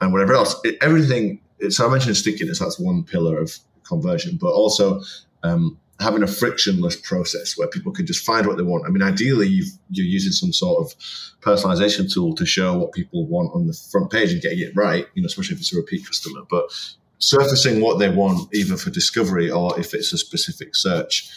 and 0.00 0.12
whatever 0.12 0.34
else. 0.34 0.56
It, 0.64 0.76
everything. 0.82 1.40
So 1.70 1.86
I 1.86 1.90
mentioned 1.90 2.16
stickiness. 2.16 2.58
That's 2.58 2.78
one 2.78 3.02
pillar 3.02 3.38
of 3.38 3.58
conversion, 3.84 4.38
but 4.40 4.52
also 4.52 5.00
um, 5.42 5.78
having 6.00 6.22
a 6.22 6.26
frictionless 6.26 6.96
process 6.96 7.58
where 7.58 7.68
people 7.68 7.92
can 7.92 8.06
just 8.06 8.24
find 8.24 8.46
what 8.46 8.56
they 8.56 8.62
want. 8.62 8.84
I 8.86 8.90
mean, 8.90 9.02
ideally, 9.02 9.48
you 9.48 9.64
are 9.64 10.06
using 10.06 10.32
some 10.32 10.52
sort 10.52 10.84
of 10.84 10.94
personalization 11.40 12.12
tool 12.12 12.34
to 12.36 12.46
show 12.46 12.78
what 12.78 12.92
people 12.92 13.26
want 13.26 13.50
on 13.54 13.66
the 13.66 13.72
front 13.72 14.10
page 14.10 14.32
and 14.32 14.40
getting 14.40 14.60
it 14.60 14.72
right, 14.76 15.06
you 15.14 15.22
know, 15.22 15.26
especially 15.26 15.54
if 15.54 15.60
it's 15.60 15.72
a 15.72 15.76
repeat 15.76 16.06
customer. 16.06 16.42
But 16.48 16.70
surfacing 17.18 17.80
what 17.80 17.98
they 17.98 18.08
want, 18.08 18.54
either 18.54 18.76
for 18.76 18.90
discovery 18.90 19.50
or 19.50 19.78
if 19.78 19.92
it's 19.92 20.12
a 20.12 20.18
specific 20.18 20.76
search. 20.76 21.28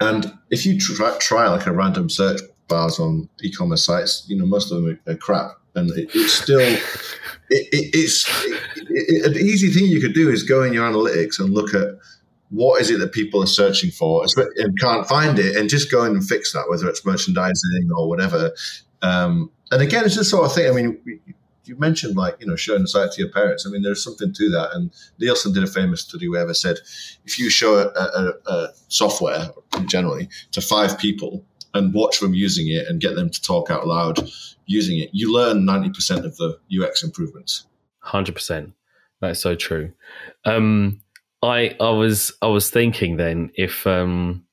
And 0.00 0.36
if 0.50 0.66
you 0.66 0.78
try, 0.78 1.16
try 1.18 1.48
like 1.48 1.66
a 1.66 1.72
random 1.72 2.10
search 2.10 2.40
bars 2.68 2.98
on 2.98 3.28
e-commerce 3.42 3.86
sites, 3.86 4.24
you 4.28 4.36
know, 4.36 4.46
most 4.46 4.70
of 4.70 4.82
them 4.82 4.98
are, 5.06 5.16
crap. 5.16 5.52
And 5.74 5.90
it, 5.92 6.10
it's 6.12 6.34
still, 6.34 6.60
it, 6.60 6.78
it, 7.48 7.90
it's 7.94 8.28
an 9.26 9.36
easy 9.36 9.68
thing 9.68 9.86
you 9.86 10.02
could 10.02 10.12
do 10.12 10.28
is 10.28 10.42
go 10.42 10.64
in 10.64 10.74
your 10.74 10.86
analytics 10.86 11.38
and 11.38 11.54
look 11.54 11.72
at 11.72 11.88
what 12.52 12.80
is 12.80 12.90
it 12.90 12.98
that 13.00 13.12
people 13.12 13.42
are 13.42 13.46
searching 13.46 13.90
for 13.90 14.24
and 14.56 14.78
can't 14.78 15.08
find 15.08 15.38
it 15.38 15.56
and 15.56 15.70
just 15.70 15.90
go 15.90 16.04
in 16.04 16.12
and 16.12 16.26
fix 16.26 16.52
that 16.52 16.68
whether 16.68 16.88
it's 16.88 17.04
merchandising 17.04 17.90
or 17.96 18.08
whatever. 18.08 18.52
Um, 19.00 19.50
and 19.70 19.80
again 19.80 20.04
it's 20.04 20.16
the 20.16 20.24
sort 20.24 20.44
of 20.44 20.54
thing. 20.54 20.70
I 20.70 20.74
mean 20.74 21.20
you 21.64 21.78
mentioned 21.78 22.16
like 22.16 22.36
you 22.40 22.46
know 22.46 22.56
showing 22.56 22.82
the 22.82 22.88
site 22.88 23.12
to 23.12 23.22
your 23.22 23.30
parents. 23.30 23.66
I 23.66 23.70
mean 23.70 23.82
there's 23.82 24.04
something 24.04 24.34
to 24.34 24.50
that. 24.50 24.70
And 24.74 24.92
nielsen 25.18 25.54
did 25.54 25.64
a 25.64 25.66
famous 25.66 26.02
study 26.02 26.28
where 26.28 26.46
they 26.46 26.52
said 26.52 26.76
if 27.24 27.38
you 27.38 27.48
show 27.48 27.78
a, 27.78 27.86
a, 27.86 28.32
a 28.46 28.68
software 28.88 29.48
generally 29.86 30.28
to 30.50 30.60
five 30.60 30.98
people 30.98 31.44
and 31.72 31.94
watch 31.94 32.20
them 32.20 32.34
using 32.34 32.68
it 32.68 32.86
and 32.86 33.00
get 33.00 33.14
them 33.14 33.30
to 33.30 33.40
talk 33.40 33.70
out 33.70 33.86
loud 33.86 34.28
using 34.66 34.98
it 34.98 35.08
you 35.12 35.32
learn 35.32 35.66
90% 35.66 36.24
of 36.24 36.36
the 36.36 36.58
ux 36.82 37.02
improvements. 37.02 37.64
100% 38.04 38.72
that's 39.22 39.40
so 39.40 39.54
true. 39.54 39.92
Um, 40.44 41.00
I 41.42 41.74
I 41.80 41.90
was 41.90 42.32
I 42.40 42.46
was 42.46 42.70
thinking 42.70 43.16
then 43.16 43.50
if 43.54 43.86
um, 43.86 44.44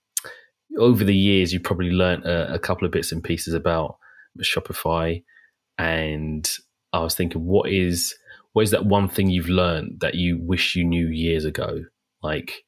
over 0.77 1.03
the 1.03 1.15
years 1.15 1.53
you 1.53 1.59
probably 1.59 1.91
learned 1.91 2.25
a, 2.25 2.53
a, 2.53 2.59
couple 2.59 2.85
of 2.85 2.91
bits 2.91 3.11
and 3.11 3.23
pieces 3.23 3.53
about 3.53 3.97
Shopify, 4.41 5.23
and 5.77 6.49
I 6.91 6.99
was 6.99 7.15
thinking 7.15 7.45
what 7.45 7.69
is 7.69 8.15
what 8.53 8.63
is 8.63 8.71
that 8.71 8.85
one 8.85 9.07
thing 9.07 9.29
you've 9.29 9.49
learned 9.49 9.99
that 10.01 10.15
you 10.15 10.39
wish 10.41 10.75
you 10.75 10.83
knew 10.83 11.07
years 11.07 11.45
ago? 11.45 11.85
Like 12.23 12.63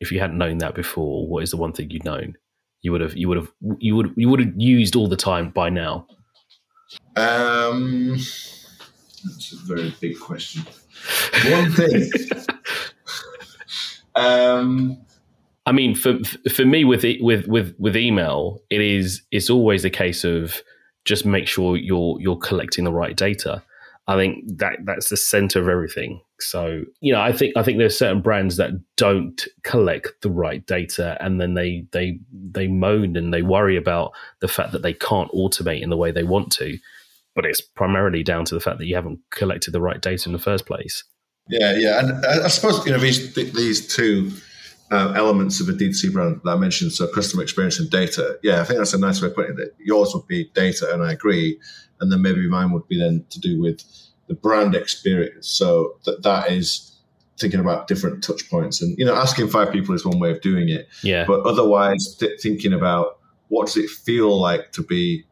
if 0.00 0.10
you 0.10 0.18
hadn't 0.18 0.38
known 0.38 0.58
that 0.58 0.74
before, 0.74 1.28
what 1.28 1.42
is 1.42 1.50
the 1.50 1.58
one 1.58 1.72
thing 1.72 1.90
you'd 1.90 2.04
known? 2.04 2.36
You 2.80 2.92
would 2.92 3.02
have 3.02 3.16
you 3.16 3.28
would 3.28 3.36
have 3.36 3.52
you 3.78 3.94
would 3.96 4.14
you 4.16 4.28
would 4.30 4.40
have 4.40 4.54
used 4.56 4.96
all 4.96 5.08
the 5.08 5.16
time 5.16 5.50
by 5.50 5.68
now. 5.68 6.06
Um, 7.16 8.16
that's 9.24 9.52
a 9.52 9.56
very 9.66 9.94
big 10.00 10.18
question. 10.18 10.64
One 11.50 11.72
thing 11.72 12.10
Um, 14.14 14.98
I 15.66 15.72
mean, 15.72 15.94
for 15.94 16.18
for 16.52 16.64
me 16.64 16.84
with 16.84 17.04
with 17.20 17.46
with 17.46 17.74
with 17.78 17.96
email, 17.96 18.60
it 18.70 18.80
is 18.80 19.22
it's 19.30 19.50
always 19.50 19.84
a 19.84 19.90
case 19.90 20.24
of 20.24 20.62
just 21.04 21.24
make 21.24 21.46
sure 21.46 21.76
you're 21.76 22.20
you're 22.20 22.36
collecting 22.36 22.84
the 22.84 22.92
right 22.92 23.16
data. 23.16 23.62
I 24.08 24.16
think 24.16 24.58
that 24.58 24.78
that's 24.84 25.10
the 25.10 25.16
center 25.16 25.60
of 25.60 25.68
everything. 25.68 26.20
So 26.40 26.82
you 27.00 27.12
know, 27.12 27.20
I 27.20 27.32
think 27.32 27.56
I 27.56 27.62
think 27.62 27.78
there's 27.78 27.96
certain 27.96 28.20
brands 28.20 28.56
that 28.56 28.72
don't 28.96 29.46
collect 29.62 30.08
the 30.22 30.30
right 30.30 30.66
data, 30.66 31.16
and 31.20 31.40
then 31.40 31.54
they 31.54 31.86
they 31.92 32.18
they 32.32 32.66
moan 32.66 33.16
and 33.16 33.32
they 33.32 33.42
worry 33.42 33.76
about 33.76 34.12
the 34.40 34.48
fact 34.48 34.72
that 34.72 34.82
they 34.82 34.92
can't 34.92 35.30
automate 35.30 35.82
in 35.82 35.90
the 35.90 35.96
way 35.96 36.10
they 36.10 36.24
want 36.24 36.50
to. 36.52 36.78
But 37.34 37.46
it's 37.46 37.60
primarily 37.60 38.24
down 38.24 38.44
to 38.46 38.54
the 38.54 38.60
fact 38.60 38.78
that 38.78 38.86
you 38.86 38.96
haven't 38.96 39.20
collected 39.30 39.70
the 39.70 39.80
right 39.80 40.00
data 40.00 40.28
in 40.28 40.32
the 40.32 40.38
first 40.38 40.66
place. 40.66 41.04
Yeah, 41.52 41.76
yeah, 41.76 41.98
and 42.00 42.26
I, 42.26 42.44
I 42.44 42.48
suppose 42.48 42.84
you 42.86 42.92
know 42.92 42.98
these 42.98 43.34
these 43.34 43.94
two 43.94 44.32
uh, 44.90 45.12
elements 45.16 45.60
of 45.60 45.68
a 45.68 45.72
D2C 45.72 46.12
brand 46.12 46.40
that 46.44 46.50
I 46.50 46.56
mentioned, 46.56 46.92
so 46.92 47.06
customer 47.08 47.42
experience 47.42 47.78
and 47.78 47.90
data. 47.90 48.38
Yeah, 48.42 48.60
I 48.60 48.64
think 48.64 48.78
that's 48.78 48.94
a 48.94 48.98
nice 48.98 49.20
way 49.20 49.28
of 49.28 49.34
putting 49.34 49.58
it. 49.58 49.74
Yours 49.78 50.14
would 50.14 50.26
be 50.26 50.50
data, 50.54 50.92
and 50.92 51.02
I 51.02 51.12
agree, 51.12 51.58
and 52.00 52.10
then 52.10 52.22
maybe 52.22 52.48
mine 52.48 52.72
would 52.72 52.88
be 52.88 52.98
then 52.98 53.24
to 53.30 53.40
do 53.40 53.60
with 53.60 53.82
the 54.28 54.34
brand 54.34 54.74
experience. 54.74 55.48
So 55.48 55.96
that 56.04 56.22
that 56.22 56.50
is 56.50 56.96
thinking 57.38 57.60
about 57.60 57.86
different 57.86 58.22
touch 58.22 58.48
points, 58.50 58.80
and 58.80 58.96
you 58.98 59.04
know, 59.04 59.14
asking 59.14 59.48
five 59.48 59.72
people 59.72 59.94
is 59.94 60.06
one 60.06 60.18
way 60.18 60.30
of 60.30 60.40
doing 60.40 60.68
it. 60.68 60.88
Yeah, 61.02 61.24
but 61.26 61.40
otherwise, 61.40 62.16
th- 62.18 62.40
thinking 62.40 62.72
about 62.72 63.18
what 63.48 63.66
does 63.66 63.76
it 63.76 63.90
feel 63.90 64.40
like 64.40 64.72
to 64.72 64.82
be 64.82 65.24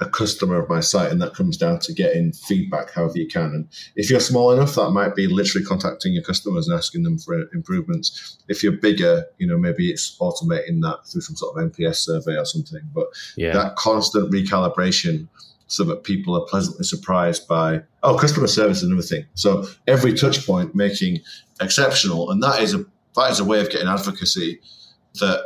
a 0.00 0.08
customer 0.08 0.58
of 0.58 0.68
my 0.68 0.80
site, 0.80 1.12
and 1.12 1.20
that 1.20 1.34
comes 1.34 1.56
down 1.56 1.78
to 1.80 1.92
getting 1.92 2.32
feedback 2.32 2.92
however 2.92 3.18
you 3.18 3.28
can. 3.28 3.54
And 3.54 3.68
if 3.96 4.10
you're 4.10 4.20
small 4.20 4.50
enough, 4.52 4.74
that 4.74 4.90
might 4.90 5.14
be 5.14 5.26
literally 5.26 5.64
contacting 5.64 6.14
your 6.14 6.22
customers 6.22 6.66
and 6.66 6.76
asking 6.76 7.02
them 7.02 7.18
for 7.18 7.48
improvements. 7.52 8.38
If 8.48 8.62
you're 8.62 8.72
bigger, 8.72 9.26
you 9.38 9.46
know 9.46 9.58
maybe 9.58 9.90
it's 9.90 10.16
automating 10.18 10.80
that 10.82 11.06
through 11.06 11.20
some 11.20 11.36
sort 11.36 11.56
of 11.56 11.70
NPS 11.70 11.96
survey 11.96 12.36
or 12.36 12.44
something. 12.44 12.82
But 12.94 13.08
yeah. 13.36 13.52
that 13.52 13.76
constant 13.76 14.32
recalibration, 14.32 15.28
so 15.66 15.84
that 15.84 16.02
people 16.02 16.36
are 16.36 16.44
pleasantly 16.46 16.84
surprised 16.84 17.46
by 17.46 17.82
oh, 18.02 18.18
customer 18.18 18.48
service 18.48 18.78
is 18.78 18.84
another 18.84 19.02
thing. 19.02 19.24
So 19.34 19.66
every 19.86 20.14
touch 20.14 20.44
point 20.44 20.74
making 20.74 21.20
exceptional, 21.60 22.30
and 22.30 22.42
that 22.42 22.60
is 22.60 22.74
a 22.74 22.84
that 23.16 23.30
is 23.30 23.38
a 23.38 23.44
way 23.44 23.60
of 23.60 23.70
getting 23.70 23.86
advocacy 23.88 24.60
that 25.20 25.44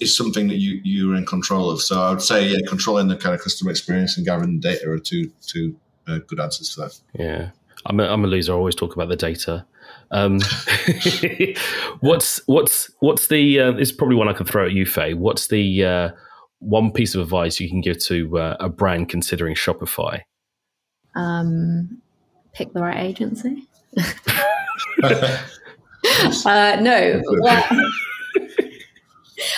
is 0.00 0.16
something 0.16 0.48
that 0.48 0.56
you 0.56 0.80
you're 0.84 1.14
in 1.14 1.26
control 1.26 1.70
of. 1.70 1.80
So 1.80 2.00
I 2.00 2.10
would 2.10 2.22
say, 2.22 2.48
yeah, 2.48 2.58
controlling 2.68 3.08
the 3.08 3.16
kind 3.16 3.34
of 3.34 3.40
customer 3.40 3.70
experience 3.70 4.16
and 4.16 4.26
gathering 4.26 4.60
the 4.60 4.68
data 4.68 4.90
are 4.90 4.98
two 4.98 5.30
two 5.46 5.76
uh, 6.06 6.18
good 6.26 6.40
answers 6.40 6.74
for 6.74 6.82
that. 6.82 7.00
Yeah, 7.14 7.50
I'm 7.86 8.00
a, 8.00 8.04
I'm 8.04 8.24
a 8.24 8.26
loser. 8.26 8.52
I 8.52 8.56
always 8.56 8.74
talk 8.74 8.94
about 8.94 9.08
the 9.08 9.16
data. 9.16 9.66
Um, 10.10 10.40
what's 12.00 12.40
what's 12.46 12.90
what's 13.00 13.28
the? 13.28 13.60
Uh, 13.60 13.72
this 13.72 13.90
is 13.90 13.92
probably 13.92 14.16
one 14.16 14.28
I 14.28 14.32
could 14.32 14.48
throw 14.48 14.66
at 14.66 14.72
you, 14.72 14.86
Faye. 14.86 15.14
What's 15.14 15.48
the 15.48 15.84
uh, 15.84 16.10
one 16.58 16.92
piece 16.92 17.14
of 17.14 17.20
advice 17.20 17.60
you 17.60 17.68
can 17.68 17.80
give 17.80 17.98
to 18.04 18.38
uh, 18.38 18.56
a 18.60 18.68
brand 18.68 19.08
considering 19.08 19.54
Shopify? 19.54 20.20
Um, 21.14 22.00
pick 22.52 22.72
the 22.72 22.82
right 22.82 23.00
agency. 23.00 23.66
uh, 25.02 26.78
no. 26.80 27.22
Well, 27.40 27.90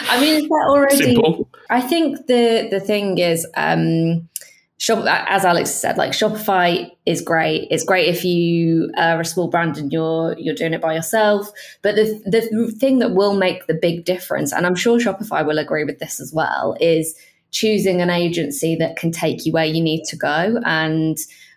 I 0.08 0.20
mean, 0.20 0.42
is 0.42 0.48
that 0.48 0.66
already? 0.68 0.96
Simple. 0.96 1.48
I 1.70 1.80
think 1.80 2.26
the 2.26 2.68
the 2.70 2.80
thing 2.80 3.18
is, 3.18 3.46
um, 3.56 4.28
shop 4.78 5.04
as 5.08 5.44
Alex 5.44 5.70
said, 5.70 5.96
like 5.96 6.12
Shopify 6.12 6.90
is 7.06 7.20
great. 7.20 7.68
It's 7.70 7.84
great 7.84 8.08
if 8.08 8.24
you 8.24 8.90
are 8.96 9.20
a 9.20 9.24
small 9.24 9.48
brand 9.48 9.78
and 9.78 9.92
you're 9.92 10.36
you're 10.38 10.54
doing 10.54 10.74
it 10.74 10.80
by 10.80 10.94
yourself. 10.94 11.50
But 11.82 11.96
the 11.96 12.22
the 12.26 12.72
thing 12.72 12.98
that 13.00 13.14
will 13.14 13.36
make 13.36 13.66
the 13.66 13.74
big 13.74 14.04
difference, 14.04 14.52
and 14.52 14.66
I'm 14.66 14.76
sure 14.76 14.98
Shopify 14.98 15.46
will 15.46 15.58
agree 15.58 15.84
with 15.84 15.98
this 15.98 16.20
as 16.20 16.32
well, 16.32 16.76
is 16.80 17.14
choosing 17.50 18.02
an 18.02 18.10
agency 18.10 18.76
that 18.76 18.96
can 18.96 19.10
take 19.10 19.46
you 19.46 19.52
where 19.52 19.64
you 19.64 19.80
need 19.82 20.04
to 20.04 20.16
go 20.16 20.60
and 20.64 21.16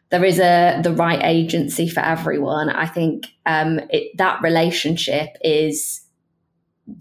there 0.10 0.24
is 0.24 0.40
a 0.40 0.80
the 0.84 0.94
right 0.94 1.22
agency 1.24 1.88
for 1.88 2.00
everyone. 2.00 2.70
I 2.70 2.86
think 2.86 3.28
um, 3.46 3.80
it, 3.90 4.18
that 4.18 4.42
relationship 4.42 5.38
is 5.42 6.02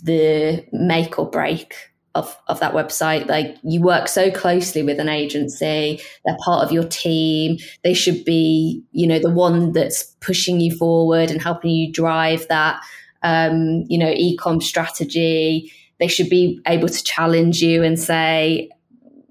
the 0.02 0.64
make 0.72 1.18
or 1.18 1.30
break 1.30 1.74
of, 2.14 2.36
of 2.48 2.60
that 2.60 2.74
website. 2.74 3.26
Like 3.28 3.56
you 3.62 3.80
work 3.80 4.08
so 4.08 4.30
closely 4.30 4.82
with 4.82 4.98
an 4.98 5.08
agency, 5.08 6.00
they're 6.24 6.36
part 6.44 6.64
of 6.64 6.72
your 6.72 6.84
team. 6.84 7.58
They 7.84 7.94
should 7.94 8.24
be, 8.24 8.82
you 8.92 9.06
know, 9.06 9.18
the 9.18 9.30
one 9.30 9.72
that's 9.72 10.04
pushing 10.20 10.60
you 10.60 10.76
forward 10.76 11.30
and 11.30 11.40
helping 11.40 11.70
you 11.70 11.92
drive 11.92 12.46
that, 12.48 12.80
um, 13.22 13.84
you 13.88 13.98
know, 13.98 14.12
ecom 14.12 14.62
strategy. 14.62 15.72
They 16.00 16.08
should 16.08 16.28
be 16.28 16.60
able 16.66 16.88
to 16.88 17.04
challenge 17.04 17.62
you 17.62 17.82
and 17.82 17.98
say, 17.98 18.70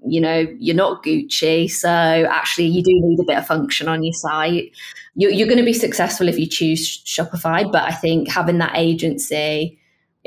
you 0.06 0.20
know, 0.20 0.46
you're 0.58 0.76
not 0.76 1.02
Gucci. 1.02 1.70
So 1.70 1.88
actually, 1.88 2.66
you 2.66 2.82
do 2.82 2.92
need 2.92 3.20
a 3.20 3.24
bit 3.26 3.38
of 3.38 3.46
function 3.46 3.88
on 3.88 4.02
your 4.02 4.12
site. 4.12 4.70
You're, 5.14 5.30
you're 5.30 5.48
going 5.48 5.58
to 5.58 5.64
be 5.64 5.72
successful 5.72 6.28
if 6.28 6.38
you 6.38 6.46
choose 6.46 7.02
Shopify. 7.04 7.70
But 7.70 7.82
I 7.82 7.92
think 7.92 8.28
having 8.28 8.58
that 8.58 8.76
agency 8.76 9.77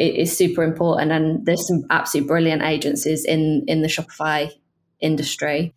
is 0.02 0.36
super 0.36 0.64
important. 0.64 1.12
And 1.12 1.46
there's 1.46 1.68
some 1.68 1.84
absolutely 1.90 2.28
brilliant 2.28 2.62
agencies 2.64 3.26
in, 3.26 3.64
in 3.68 3.82
the 3.82 3.88
Shopify 3.88 4.52
industry. 5.00 5.74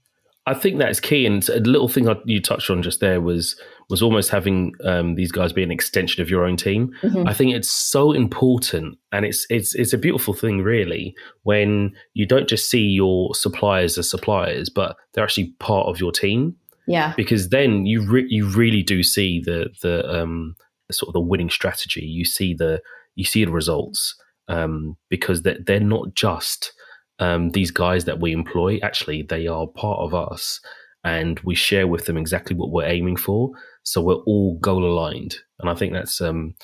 I 0.47 0.55
think 0.55 0.79
that's 0.79 1.01
key. 1.01 1.25
And 1.27 1.49
a 1.49 1.61
little 1.61 1.89
thing 1.89 2.07
you 2.27 2.41
touched 2.41 2.71
on 2.71 2.83
just 2.83 3.01
there 3.01 3.21
was 3.21 3.57
was 3.91 4.03
almost 4.03 4.31
having 4.31 4.73
um, 4.85 5.15
these 5.15 5.33
guys 5.33 5.53
be 5.53 5.63
an 5.63 5.71
extension 5.71 6.23
of 6.23 6.31
your 6.31 6.45
own 6.45 6.57
team. 6.57 6.91
Mm-hmm. 7.03 7.29
I 7.29 7.35
think 7.35 7.55
it's 7.55 7.71
so 7.71 8.13
important, 8.13 8.99
and 9.13 9.25
it's 9.25 9.47
it's 9.51 9.75
it's 9.75 9.93
a 9.93 9.99
beautiful 9.99 10.35
thing, 10.35 10.63
really, 10.63 11.15
when 11.43 11.95
you 12.15 12.27
don't 12.27 12.49
just 12.49 12.71
see 12.71 12.87
your 12.87 13.35
suppliers 13.35 13.97
as 13.99 14.09
suppliers, 14.09 14.69
but 14.69 14.97
they're 15.13 15.25
actually 15.25 15.53
part 15.61 15.89
of 15.89 16.01
your 16.01 16.13
team. 16.13 16.57
Yeah, 16.87 17.15
because 17.17 17.49
then 17.49 17.87
you 17.87 18.07
re- 18.07 18.27
you 18.29 18.47
really 18.47 18.83
do 18.83 19.03
see 19.03 19.41
the 19.41 19.71
the 19.83 20.11
um, 20.11 20.55
sort 20.91 21.09
of 21.09 21.15
the 21.15 21.21
winning 21.21 21.51
strategy. 21.51 22.05
You 22.05 22.25
see 22.25 22.55
the 22.55 22.81
you 23.15 23.25
see 23.25 23.45
the 23.45 23.53
results 23.53 24.15
um, 24.49 24.97
because 25.09 25.43
they're, 25.43 25.59
they're 25.67 25.81
not 25.81 26.15
just 26.15 26.73
um, 27.19 27.51
these 27.51 27.71
guys 27.71 28.05
that 28.05 28.21
we 28.21 28.33
employ. 28.33 28.79
Actually, 28.83 29.23
they 29.23 29.47
are 29.47 29.67
part 29.67 30.01
of 30.01 30.15
us, 30.15 30.61
and 31.05 31.39
we 31.41 31.55
share 31.55 31.87
with 31.87 32.07
them 32.07 32.17
exactly 32.17 32.57
what 32.57 32.71
we're 32.71 32.87
aiming 32.87 33.17
for. 33.17 33.51
So 33.83 34.01
we're 34.01 34.15
all 34.15 34.59
goal 34.59 34.85
aligned, 34.85 35.37
and 35.61 35.71
I 35.71 35.75
think 35.75 35.93
that's 35.93 36.21
um, 36.21 36.55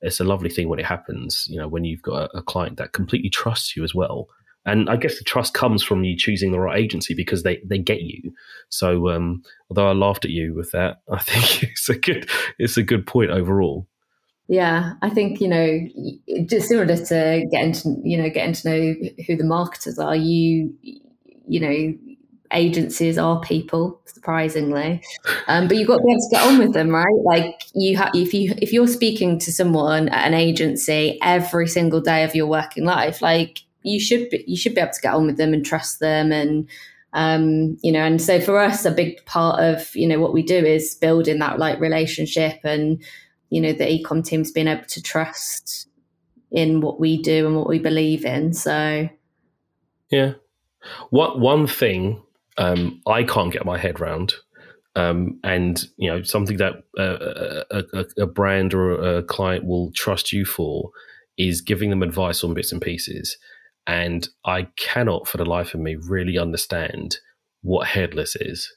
it's 0.00 0.20
a 0.20 0.24
lovely 0.24 0.50
thing 0.50 0.68
when 0.68 0.78
it 0.78 0.86
happens. 0.86 1.46
You 1.48 1.58
know, 1.60 1.68
when 1.68 1.84
you've 1.84 2.02
got 2.02 2.30
a, 2.34 2.38
a 2.38 2.42
client 2.42 2.78
that 2.78 2.92
completely 2.92 3.30
trusts 3.30 3.76
you 3.76 3.84
as 3.84 3.94
well. 3.94 4.28
And 4.66 4.90
I 4.90 4.96
guess 4.96 5.16
the 5.16 5.24
trust 5.24 5.54
comes 5.54 5.82
from 5.82 6.04
you 6.04 6.16
choosing 6.16 6.52
the 6.52 6.60
right 6.60 6.78
agency 6.78 7.14
because 7.14 7.42
they, 7.42 7.62
they 7.64 7.78
get 7.78 8.02
you. 8.02 8.34
So 8.68 9.08
um, 9.08 9.42
although 9.70 9.88
I 9.88 9.92
laughed 9.92 10.26
at 10.26 10.30
you 10.30 10.54
with 10.54 10.70
that, 10.72 10.98
I 11.10 11.18
think 11.18 11.62
it's 11.62 11.88
a 11.88 11.96
good 11.96 12.28
it's 12.58 12.76
a 12.76 12.82
good 12.82 13.06
point 13.06 13.30
overall. 13.30 13.86
Yeah, 14.50 14.94
I 15.00 15.10
think 15.10 15.40
you 15.40 15.46
know, 15.46 15.78
just 16.46 16.66
similar 16.66 16.96
to 16.96 17.46
getting 17.52 17.70
to 17.72 17.96
you 18.02 18.20
know 18.20 18.28
getting 18.28 18.52
to 18.52 18.68
know 18.68 18.94
who 19.28 19.36
the 19.36 19.44
marketers 19.44 19.96
are. 19.96 20.16
You 20.16 20.74
you 21.46 21.60
know, 21.60 21.94
agencies 22.52 23.16
are 23.16 23.40
people, 23.42 24.00
surprisingly, 24.06 25.04
um, 25.46 25.68
but 25.68 25.76
you've 25.76 25.86
got 25.86 25.98
to 25.98 26.02
be 26.02 26.10
able 26.10 26.20
to 26.20 26.28
get 26.32 26.46
on 26.48 26.58
with 26.58 26.72
them, 26.72 26.90
right? 26.90 27.06
Like 27.24 27.62
you 27.76 27.96
have 27.96 28.10
if 28.12 28.34
you 28.34 28.52
if 28.60 28.72
you're 28.72 28.88
speaking 28.88 29.38
to 29.38 29.52
someone 29.52 30.08
at 30.08 30.26
an 30.26 30.34
agency 30.34 31.16
every 31.22 31.68
single 31.68 32.00
day 32.00 32.24
of 32.24 32.34
your 32.34 32.48
working 32.48 32.84
life, 32.84 33.22
like 33.22 33.60
you 33.84 34.00
should 34.00 34.30
be, 34.30 34.42
you 34.48 34.56
should 34.56 34.74
be 34.74 34.80
able 34.80 34.92
to 34.92 35.00
get 35.00 35.14
on 35.14 35.26
with 35.26 35.36
them 35.36 35.54
and 35.54 35.64
trust 35.64 36.00
them 36.00 36.32
and 36.32 36.68
um, 37.12 37.76
you 37.84 37.92
know 37.92 38.02
and 38.02 38.20
so 38.20 38.40
for 38.40 38.58
us 38.58 38.84
a 38.84 38.90
big 38.90 39.24
part 39.26 39.60
of 39.60 39.94
you 39.94 40.08
know 40.08 40.18
what 40.18 40.32
we 40.32 40.42
do 40.42 40.56
is 40.56 40.96
building 40.96 41.38
that 41.38 41.60
like 41.60 41.78
relationship 41.78 42.58
and 42.64 43.00
you 43.50 43.60
know 43.60 43.72
the 43.72 43.84
ecom 43.84 44.24
team's 44.24 44.52
been 44.52 44.68
able 44.68 44.84
to 44.84 45.02
trust 45.02 45.88
in 46.50 46.80
what 46.80 46.98
we 46.98 47.20
do 47.20 47.46
and 47.46 47.56
what 47.56 47.68
we 47.68 47.78
believe 47.78 48.24
in. 48.24 48.52
So 48.52 49.08
yeah. 50.10 50.34
What 51.10 51.38
one 51.38 51.66
thing 51.66 52.22
um, 52.58 53.00
i 53.06 53.22
can't 53.22 53.52
get 53.52 53.64
my 53.64 53.78
head 53.78 54.00
around 54.00 54.34
um, 54.96 55.38
and 55.44 55.84
you 55.96 56.10
know 56.10 56.22
something 56.22 56.56
that 56.56 56.82
uh, 56.98 57.64
a, 57.70 57.84
a, 57.92 58.22
a, 58.22 58.26
brand 58.26 58.74
or 58.74 59.18
a 59.18 59.22
client 59.22 59.64
will 59.64 59.92
trust 59.92 60.32
you 60.32 60.44
for 60.44 60.90
is 61.38 61.60
giving 61.60 61.90
them 61.90 62.02
advice 62.02 62.42
on 62.42 62.54
bits 62.54 62.72
and 62.72 62.82
pieces. 62.82 63.38
And 63.86 64.28
i 64.44 64.64
cannot 64.76 65.28
for 65.28 65.38
the 65.38 65.44
life 65.44 65.74
of 65.74 65.80
me 65.80 65.96
really 65.96 66.38
understand 66.38 67.18
what 67.62 67.86
headless 67.86 68.36
is. 68.36 68.72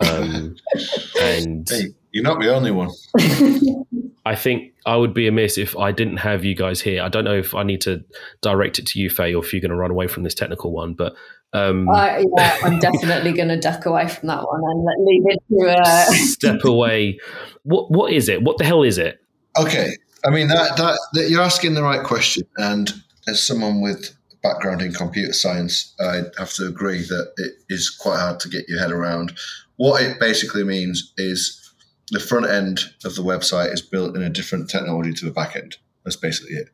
Um, 0.00 0.56
and 1.20 1.68
hey, 1.68 1.88
you're 2.12 2.24
not 2.24 2.40
the 2.40 2.54
only 2.54 2.70
one. 2.70 2.90
I 4.26 4.34
think 4.34 4.72
I 4.84 4.96
would 4.96 5.14
be 5.14 5.28
amiss 5.28 5.56
if 5.56 5.76
I 5.76 5.92
didn't 5.92 6.16
have 6.16 6.44
you 6.44 6.56
guys 6.56 6.80
here. 6.80 7.00
I 7.00 7.08
don't 7.08 7.22
know 7.22 7.36
if 7.38 7.54
I 7.54 7.62
need 7.62 7.80
to 7.82 8.04
direct 8.42 8.80
it 8.80 8.86
to 8.88 8.98
you, 8.98 9.08
Faye, 9.08 9.32
or 9.32 9.44
if 9.44 9.52
you're 9.52 9.60
going 9.60 9.70
to 9.70 9.76
run 9.76 9.92
away 9.92 10.08
from 10.08 10.24
this 10.24 10.34
technical 10.34 10.72
one. 10.72 10.94
But 10.94 11.14
um, 11.52 11.88
uh, 11.88 12.24
yeah, 12.36 12.58
I'm 12.64 12.80
definitely 12.80 13.32
going 13.32 13.50
to 13.50 13.60
duck 13.60 13.86
away 13.86 14.08
from 14.08 14.26
that 14.26 14.42
one 14.44 14.62
and 14.64 15.06
leave 15.06 15.22
it 15.26 15.38
to 15.50 15.80
uh... 15.80 16.04
step 16.26 16.64
away. 16.64 17.20
What 17.62 17.92
what 17.92 18.12
is 18.12 18.28
it? 18.28 18.42
What 18.42 18.58
the 18.58 18.64
hell 18.64 18.82
is 18.82 18.98
it? 18.98 19.22
Okay, 19.56 19.92
I 20.24 20.30
mean 20.30 20.48
that, 20.48 20.76
that 20.76 20.98
that 21.12 21.30
you're 21.30 21.42
asking 21.42 21.74
the 21.74 21.84
right 21.84 22.04
question, 22.04 22.42
and 22.56 22.92
as 23.28 23.46
someone 23.46 23.80
with 23.80 24.10
background 24.42 24.82
in 24.82 24.92
computer 24.92 25.34
science, 25.34 25.94
I 26.00 26.22
have 26.36 26.52
to 26.54 26.66
agree 26.66 27.02
that 27.02 27.32
it 27.36 27.52
is 27.68 27.90
quite 27.90 28.18
hard 28.18 28.40
to 28.40 28.48
get 28.48 28.68
your 28.68 28.80
head 28.80 28.90
around. 28.90 29.38
What 29.76 30.02
it 30.02 30.18
basically 30.18 30.64
means 30.64 31.12
is 31.16 31.65
the 32.10 32.20
front 32.20 32.46
end 32.46 32.80
of 33.04 33.14
the 33.16 33.22
website 33.22 33.72
is 33.72 33.82
built 33.82 34.16
in 34.16 34.22
a 34.22 34.30
different 34.30 34.70
technology 34.70 35.12
to 35.12 35.24
the 35.24 35.30
back 35.30 35.56
end. 35.56 35.76
That's 36.04 36.16
basically 36.16 36.54
it. 36.54 36.68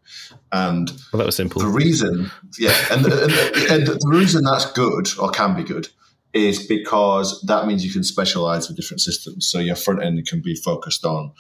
And 0.52 0.90
well, 1.12 1.18
that 1.18 1.26
was 1.26 1.36
simple. 1.36 1.62
The 1.62 1.68
reason, 1.68 2.30
yeah, 2.58 2.76
and, 2.90 3.06
and, 3.06 3.12
and 3.70 3.86
the 3.86 4.10
reason 4.12 4.44
that's 4.44 4.70
good 4.72 5.08
or 5.18 5.30
can 5.30 5.56
be 5.56 5.64
good 5.64 5.88
is 6.34 6.66
because 6.66 7.42
that 7.46 7.66
means 7.66 7.84
you 7.84 7.92
can 7.92 8.04
specialize 8.04 8.68
with 8.68 8.76
different 8.76 9.00
systems. 9.00 9.48
So 9.48 9.58
your 9.58 9.76
front 9.76 10.02
end 10.02 10.26
can 10.26 10.40
be 10.40 10.54
focused 10.54 11.04
on 11.04 11.32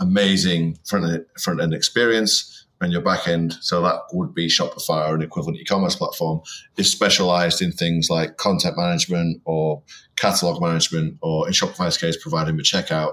amazing 0.00 0.78
front 0.84 1.06
end, 1.06 1.26
front 1.38 1.60
end 1.60 1.72
experience 1.72 2.55
and 2.80 2.92
your 2.92 3.00
back 3.00 3.26
end. 3.26 3.54
So 3.60 3.80
that 3.82 4.00
would 4.12 4.34
be 4.34 4.48
Shopify 4.48 5.08
or 5.08 5.14
an 5.14 5.22
equivalent 5.22 5.58
e-commerce 5.58 5.96
platform 5.96 6.40
is 6.76 6.90
specialized 6.90 7.62
in 7.62 7.72
things 7.72 8.10
like 8.10 8.36
content 8.36 8.76
management 8.76 9.40
or 9.44 9.82
catalog 10.16 10.60
management, 10.60 11.18
or 11.22 11.46
in 11.46 11.52
Shopify's 11.52 11.98
case, 11.98 12.16
providing 12.20 12.56
the 12.56 12.62
checkout. 12.62 13.12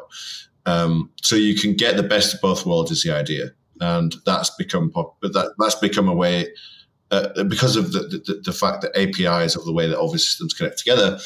Um, 0.66 1.11
so 1.22 1.36
you 1.36 1.55
can 1.55 1.74
get 1.76 1.97
the 1.97 2.03
best 2.03 2.34
of 2.34 2.41
both 2.41 2.66
worlds 2.66 2.91
is 2.91 3.03
the 3.03 3.14
idea, 3.14 3.51
and 3.80 4.16
that's 4.26 4.49
become 4.51 4.91
pop- 4.91 5.20
that 5.22 5.53
that's 5.57 5.76
become 5.76 6.07
a 6.07 6.14
way. 6.14 6.47
Uh, 7.11 7.43
because 7.43 7.76
of 7.76 7.91
the, 7.91 7.99
the, 8.26 8.41
the 8.43 8.51
fact 8.53 8.82
that 8.82 8.97
APIs 8.97 9.55
of 9.55 9.64
the 9.66 9.74
way 9.74 9.88
that 9.88 9.99
all 9.99 10.11
these 10.11 10.26
systems 10.26 10.51
connect 10.51 10.80
together, 10.80 11.20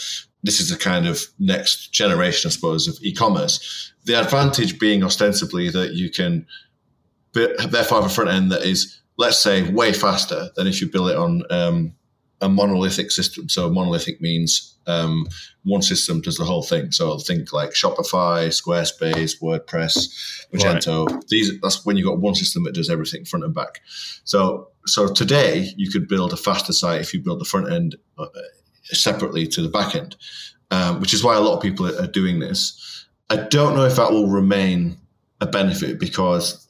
this 0.44 0.60
is 0.60 0.70
a 0.70 0.78
kind 0.78 1.08
of 1.08 1.22
next 1.40 1.94
generation, 1.94 2.50
I 2.50 2.52
suppose, 2.52 2.90
of 2.90 2.98
e-commerce. 3.02 3.94
The 4.04 4.20
advantage 4.20 4.80
being 4.80 5.02
ostensibly 5.02 5.70
that 5.70 5.94
you 5.94 6.10
can 6.10 6.46
therefore 7.46 8.02
have 8.02 8.12
a 8.12 8.14
front 8.14 8.30
end 8.30 8.52
that 8.52 8.64
is, 8.64 9.00
let's 9.18 9.40
say, 9.40 9.70
way 9.72 9.94
faster 9.94 10.50
than 10.56 10.68
if 10.68 10.82
you 10.82 10.90
build 10.92 11.10
it 11.10 11.18
on 11.18 11.44
um, 11.50 11.94
a 12.42 12.50
monolithic 12.50 13.12
system. 13.12 13.50
So 13.50 13.70
monolithic 13.70 14.22
means 14.22 14.76
um, 14.88 15.28
one 15.64 15.82
system 15.82 16.22
does 16.22 16.38
the 16.38 16.46
whole 16.46 16.64
thing. 16.64 16.92
So 16.92 17.18
think 17.20 17.52
like 17.52 17.72
Shopify, 17.72 18.48
Squarespace, 18.48 19.42
WordPress, 19.42 20.48
Magento. 20.54 21.10
Right. 21.10 21.28
These 21.28 21.60
that's 21.62 21.86
when 21.86 21.98
you've 21.98 22.08
got 22.08 22.20
one 22.20 22.36
system 22.36 22.64
that 22.64 22.74
does 22.74 22.90
everything 22.90 23.26
front 23.26 23.46
and 23.46 23.54
back. 23.54 23.82
So 24.24 24.70
so 24.86 25.12
today 25.12 25.72
you 25.76 25.90
could 25.92 26.08
build 26.08 26.34
a 26.34 26.38
faster 26.38 26.74
site 26.74 27.02
if 27.02 27.14
you 27.14 27.22
build 27.22 27.42
the 27.42 27.46
front 27.46 27.72
end 27.72 27.96
uh, 28.18 28.28
separately 28.84 29.48
to 29.48 29.62
the 29.62 29.70
back 29.70 29.96
end, 29.96 30.16
um, 30.72 31.02
which 31.02 31.14
is 31.14 31.24
why 31.24 31.36
a 31.36 31.42
lot 31.42 31.56
of 31.56 31.62
people 31.62 31.86
are 31.86 32.08
doing 32.08 32.40
this. 32.40 33.06
I 33.30 33.36
don't 33.36 33.76
know 33.76 33.84
if 33.84 33.98
that 33.98 34.12
will 34.12 34.30
remain 34.30 34.98
a 35.42 35.46
benefit 35.46 36.00
because 36.00 36.67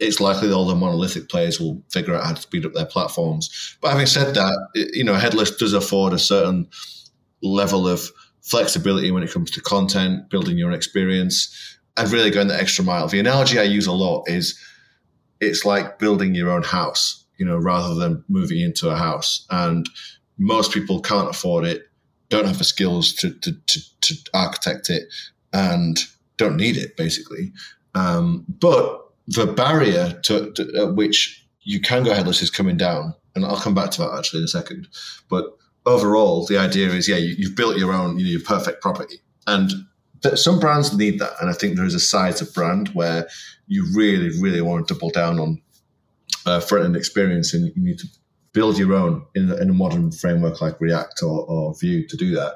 it's 0.00 0.18
likely 0.18 0.48
that 0.48 0.54
all 0.54 0.66
the 0.66 0.74
monolithic 0.74 1.28
players 1.28 1.60
will 1.60 1.82
figure 1.90 2.14
out 2.14 2.24
how 2.24 2.32
to 2.32 2.40
speed 2.40 2.64
up 2.64 2.72
their 2.72 2.86
platforms. 2.86 3.76
But 3.82 3.90
having 3.90 4.06
said 4.06 4.34
that, 4.34 4.68
you 4.74 5.04
know, 5.04 5.14
headless 5.14 5.54
does 5.56 5.74
afford 5.74 6.14
a 6.14 6.18
certain 6.18 6.68
level 7.42 7.86
of 7.86 8.10
flexibility 8.40 9.10
when 9.10 9.22
it 9.22 9.30
comes 9.30 9.50
to 9.52 9.60
content, 9.60 10.30
building 10.30 10.56
your 10.56 10.72
experience, 10.72 11.78
and 11.96 12.10
really 12.10 12.30
going 12.30 12.48
the 12.48 12.58
extra 12.58 12.82
mile. 12.82 13.08
The 13.08 13.20
analogy 13.20 13.58
I 13.58 13.64
use 13.64 13.86
a 13.86 13.92
lot 13.92 14.24
is 14.26 14.58
it's 15.38 15.66
like 15.66 15.98
building 15.98 16.34
your 16.34 16.50
own 16.50 16.62
house, 16.62 17.26
you 17.36 17.44
know, 17.44 17.58
rather 17.58 17.94
than 17.94 18.24
moving 18.28 18.60
into 18.60 18.88
a 18.88 18.96
house. 18.96 19.46
And 19.50 19.88
most 20.38 20.72
people 20.72 21.00
can't 21.00 21.28
afford 21.28 21.66
it, 21.66 21.82
don't 22.30 22.46
have 22.46 22.58
the 22.58 22.64
skills 22.64 23.12
to, 23.16 23.32
to, 23.32 23.52
to, 23.52 23.80
to 24.00 24.14
architect 24.32 24.88
it, 24.88 25.12
and 25.52 25.98
don't 26.38 26.56
need 26.56 26.78
it, 26.78 26.96
basically. 26.96 27.52
Um, 27.94 28.46
but 28.48 29.09
the 29.26 29.46
barrier 29.46 30.18
to, 30.24 30.52
to 30.52 30.92
which 30.94 31.46
you 31.62 31.80
can 31.80 32.04
go 32.04 32.14
headless 32.14 32.42
is 32.42 32.50
coming 32.50 32.76
down, 32.76 33.14
and 33.34 33.44
I'll 33.44 33.60
come 33.60 33.74
back 33.74 33.90
to 33.92 34.02
that 34.02 34.14
actually 34.16 34.40
in 34.40 34.44
a 34.44 34.48
second. 34.48 34.88
But 35.28 35.44
overall, 35.86 36.46
the 36.46 36.58
idea 36.58 36.88
is, 36.88 37.08
yeah, 37.08 37.16
you, 37.16 37.48
have 37.48 37.56
built 37.56 37.76
your 37.76 37.92
own, 37.92 38.18
you 38.18 38.24
know, 38.24 38.30
your 38.30 38.42
perfect 38.42 38.82
property, 38.82 39.16
and 39.46 39.70
th- 40.22 40.38
some 40.38 40.58
brands 40.58 40.96
need 40.96 41.18
that, 41.18 41.32
and 41.40 41.50
I 41.50 41.52
think 41.52 41.76
there 41.76 41.84
is 41.84 41.94
a 41.94 42.00
size 42.00 42.40
of 42.40 42.52
brand 42.54 42.88
where 42.88 43.28
you 43.66 43.86
really, 43.94 44.30
really 44.40 44.60
want 44.60 44.88
to 44.88 44.94
double 44.94 45.10
down 45.10 45.38
on 45.38 45.62
uh, 46.46 46.60
front 46.60 46.84
end 46.84 46.96
experience, 46.96 47.54
and 47.54 47.66
you 47.66 47.72
need 47.76 47.98
to 47.98 48.08
build 48.52 48.78
your 48.78 48.94
own 48.94 49.24
in, 49.34 49.52
in 49.52 49.70
a 49.70 49.72
modern 49.72 50.10
framework 50.10 50.60
like 50.60 50.80
React 50.80 51.22
or, 51.22 51.44
or 51.46 51.74
Vue 51.80 52.06
to 52.08 52.16
do 52.16 52.34
that 52.34 52.54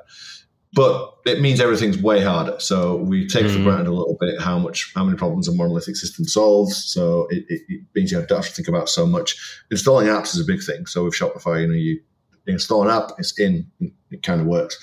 but 0.74 1.14
it 1.24 1.40
means 1.40 1.60
everything's 1.60 1.98
way 1.98 2.22
harder. 2.22 2.58
So 2.58 2.96
we 2.96 3.26
take 3.26 3.46
mm. 3.46 3.56
for 3.56 3.62
granted 3.62 3.86
a 3.86 3.92
little 3.92 4.16
bit 4.20 4.40
how 4.40 4.58
much, 4.58 4.92
how 4.94 5.04
many 5.04 5.16
problems 5.16 5.48
a 5.48 5.54
monolithic 5.54 5.96
system 5.96 6.24
solves. 6.26 6.76
So 6.84 7.26
it, 7.30 7.44
it, 7.48 7.62
it, 7.68 7.80
means 7.94 8.10
you 8.10 8.18
don't 8.18 8.38
have 8.38 8.46
to 8.46 8.52
think 8.52 8.68
about 8.68 8.88
so 8.88 9.06
much. 9.06 9.36
Installing 9.70 10.08
apps 10.08 10.34
is 10.34 10.40
a 10.40 10.44
big 10.44 10.62
thing. 10.62 10.86
So 10.86 11.04
with 11.04 11.14
Shopify, 11.14 11.62
you 11.62 11.68
know, 11.68 11.74
you 11.74 12.00
install 12.46 12.88
an 12.88 12.90
app, 12.90 13.12
it's 13.18 13.38
in, 13.38 13.70
it 14.10 14.22
kind 14.22 14.40
of 14.40 14.46
works. 14.46 14.78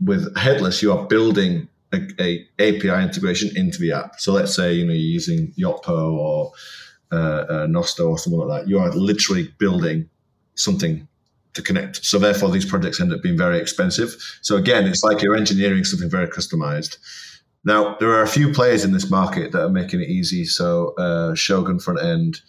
With 0.00 0.36
headless, 0.36 0.82
you 0.82 0.92
are 0.92 1.06
building 1.06 1.68
a, 1.92 2.00
a 2.20 2.48
API 2.58 3.02
integration 3.02 3.56
into 3.56 3.78
the 3.78 3.92
app. 3.92 4.20
So 4.20 4.32
let's 4.32 4.54
say 4.54 4.72
you 4.72 4.84
know 4.84 4.92
you're 4.92 5.00
using 5.00 5.52
Yotpo 5.58 6.12
or 6.12 6.52
uh, 7.10 7.16
uh, 7.16 7.66
Nosto 7.66 8.08
or 8.08 8.18
something 8.18 8.38
like 8.40 8.62
that. 8.62 8.68
You 8.68 8.78
are 8.78 8.90
literally 8.90 9.52
building 9.58 10.08
something 10.54 11.08
to 11.58 11.62
connect. 11.62 12.04
So 12.04 12.18
therefore, 12.18 12.50
these 12.50 12.64
projects 12.64 13.00
end 13.00 13.12
up 13.12 13.22
being 13.22 13.36
very 13.36 13.58
expensive. 13.58 14.16
So 14.40 14.56
again, 14.56 14.86
it's 14.86 15.04
like 15.04 15.22
you're 15.22 15.36
engineering 15.36 15.84
something 15.84 16.10
very 16.10 16.28
customized. 16.28 16.96
Now, 17.64 17.96
there 17.98 18.10
are 18.10 18.22
a 18.22 18.28
few 18.28 18.52
players 18.52 18.84
in 18.84 18.92
this 18.92 19.10
market 19.10 19.52
that 19.52 19.62
are 19.62 19.68
making 19.68 20.00
it 20.00 20.08
easy. 20.08 20.44
So 20.44 20.94
uh, 20.96 21.34
Shogun 21.34 21.80
front 21.80 22.00
end, 22.00 22.40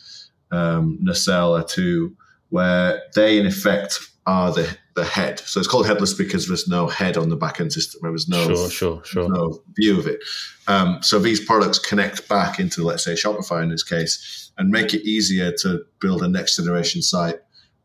um, 0.52 1.00
Nacelle 1.02 1.56
are 1.56 1.64
two, 1.64 2.16
where 2.50 3.02
they 3.16 3.38
in 3.38 3.46
effect 3.46 4.00
are 4.26 4.54
the 4.54 4.78
the 4.96 5.06
head. 5.06 5.40
So 5.40 5.60
it's 5.60 5.68
called 5.68 5.88
headless 5.88 6.14
because 6.14 6.48
there's 6.48 6.68
no 6.68 6.88
head 6.88 7.18
on 7.18 7.30
the 7.30 7.38
backend 7.38 7.72
system. 7.72 8.02
There 8.04 8.12
was 8.12 8.28
no 8.28 8.46
sure, 8.46 8.70
sure, 8.70 9.02
sure. 9.06 9.30
no 9.30 9.62
view 9.76 9.98
of 9.98 10.08
it. 10.08 10.20
Um, 10.68 11.00
so 11.02 11.20
these 11.20 11.44
products 11.44 11.80
connect 11.80 12.28
back 12.28 12.60
into, 12.60 12.84
let's 12.84 13.04
say, 13.04 13.14
Shopify 13.14 13.64
in 13.64 13.70
this 13.70 13.84
case, 13.84 14.52
and 14.58 14.70
make 14.70 14.94
it 14.94 15.08
easier 15.08 15.52
to 15.62 15.84
build 16.02 16.22
a 16.22 16.28
next 16.28 16.58
generation 16.58 17.02
site 17.02 17.40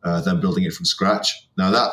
uh, 0.04 0.20
than 0.20 0.40
building 0.40 0.64
it 0.64 0.72
from 0.72 0.84
scratch. 0.84 1.48
Now 1.56 1.70
that 1.70 1.92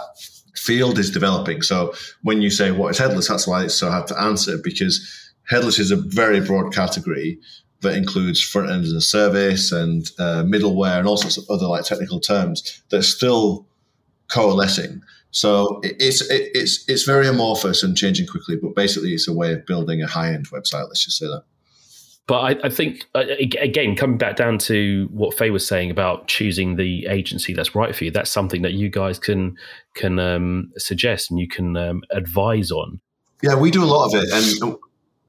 field 0.56 1.00
is 1.00 1.10
developing. 1.10 1.62
So 1.62 1.94
when 2.24 2.42
you 2.42 2.50
say 2.50 2.72
what 2.72 2.90
is 2.90 2.98
headless, 2.98 3.28
that's 3.28 3.48
why 3.48 3.64
it's 3.64 3.76
so 3.76 3.90
hard 3.90 4.08
to 4.08 4.20
answer 4.20 4.58
because 4.64 5.32
headless 5.50 5.80
is 5.80 5.92
a 5.92 5.96
very 5.96 6.40
broad 6.42 6.74
category 6.74 7.40
that 7.82 7.96
includes 7.96 8.42
front 8.42 8.70
end 8.70 8.86
as 8.86 8.92
a 8.92 9.02
service 9.02 9.72
and 9.72 10.12
uh, 10.20 10.44
middleware 10.44 11.00
and 11.00 11.08
all 11.08 11.18
sorts 11.18 11.38
of 11.38 11.46
other 11.50 11.66
like 11.66 11.84
technical 11.84 12.20
terms 12.20 12.84
that 12.90 12.98
are 12.98 13.04
still 13.04 13.66
coalescing. 14.28 15.02
So 15.32 15.80
it's 15.84 16.22
it's 16.30 16.88
it's 16.90 17.04
very 17.04 17.28
amorphous 17.28 17.84
and 17.84 17.96
changing 17.98 18.28
quickly, 18.28 18.58
but 18.58 18.76
basically 18.76 19.14
it's 19.14 19.28
a 19.28 19.34
way 19.34 19.54
of 19.54 19.66
building 19.66 20.02
a 20.02 20.08
high 20.08 20.34
end 20.34 20.50
website. 20.50 20.88
Let's 20.88 21.06
just 21.06 21.18
say 21.18 21.26
that. 21.26 21.44
But 22.28 22.40
I, 22.40 22.68
I 22.68 22.70
think 22.70 23.06
uh, 23.16 23.24
again, 23.40 23.96
coming 23.96 24.18
back 24.18 24.36
down 24.36 24.58
to 24.60 25.10
what 25.12 25.38
Faye 25.38 25.50
was 25.50 25.66
saying 25.66 25.92
about 25.92 26.28
choosing 26.28 26.76
the 26.76 27.08
agency 27.08 27.54
that's 27.54 27.76
right 27.76 27.96
for 27.96 28.06
you, 28.06 28.12
that's 28.12 28.32
something 28.32 28.62
that 28.62 28.74
you 28.74 28.90
guys 28.90 29.20
can 29.20 29.58
can 29.96 30.20
um, 30.20 30.72
suggest 30.78 31.32
and 31.32 31.40
you 31.40 31.48
can 31.48 31.76
um, 31.76 32.04
advise 32.12 32.72
on. 32.72 33.00
Yeah, 33.42 33.56
we 33.56 33.72
do 33.72 33.84
a 33.84 33.86
lot 33.86 34.06
of 34.06 34.24
it, 34.24 34.32
and 34.32 34.78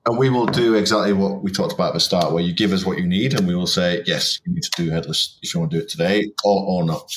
and 0.05 0.18
we 0.18 0.30
will 0.30 0.47
do 0.47 0.74
exactly 0.74 1.12
what 1.12 1.43
we 1.43 1.51
talked 1.51 1.72
about 1.72 1.88
at 1.88 1.95
the 1.95 2.01
start, 2.01 2.32
where 2.32 2.43
you 2.43 2.53
give 2.53 2.72
us 2.72 2.84
what 2.84 2.99
you 2.99 3.07
need, 3.07 3.34
and 3.34 3.47
we 3.47 3.55
will 3.55 3.66
say 3.66 4.03
yes, 4.07 4.40
you 4.45 4.53
need 4.53 4.62
to 4.62 4.70
do 4.76 4.90
headless 4.90 5.38
if 5.43 5.55
you 5.55 5.61
want 5.61 5.72
to 5.72 5.78
do 5.78 5.82
it 5.82 5.88
today, 5.88 6.30
or 6.45 6.62
or 6.64 6.84
not. 6.84 7.11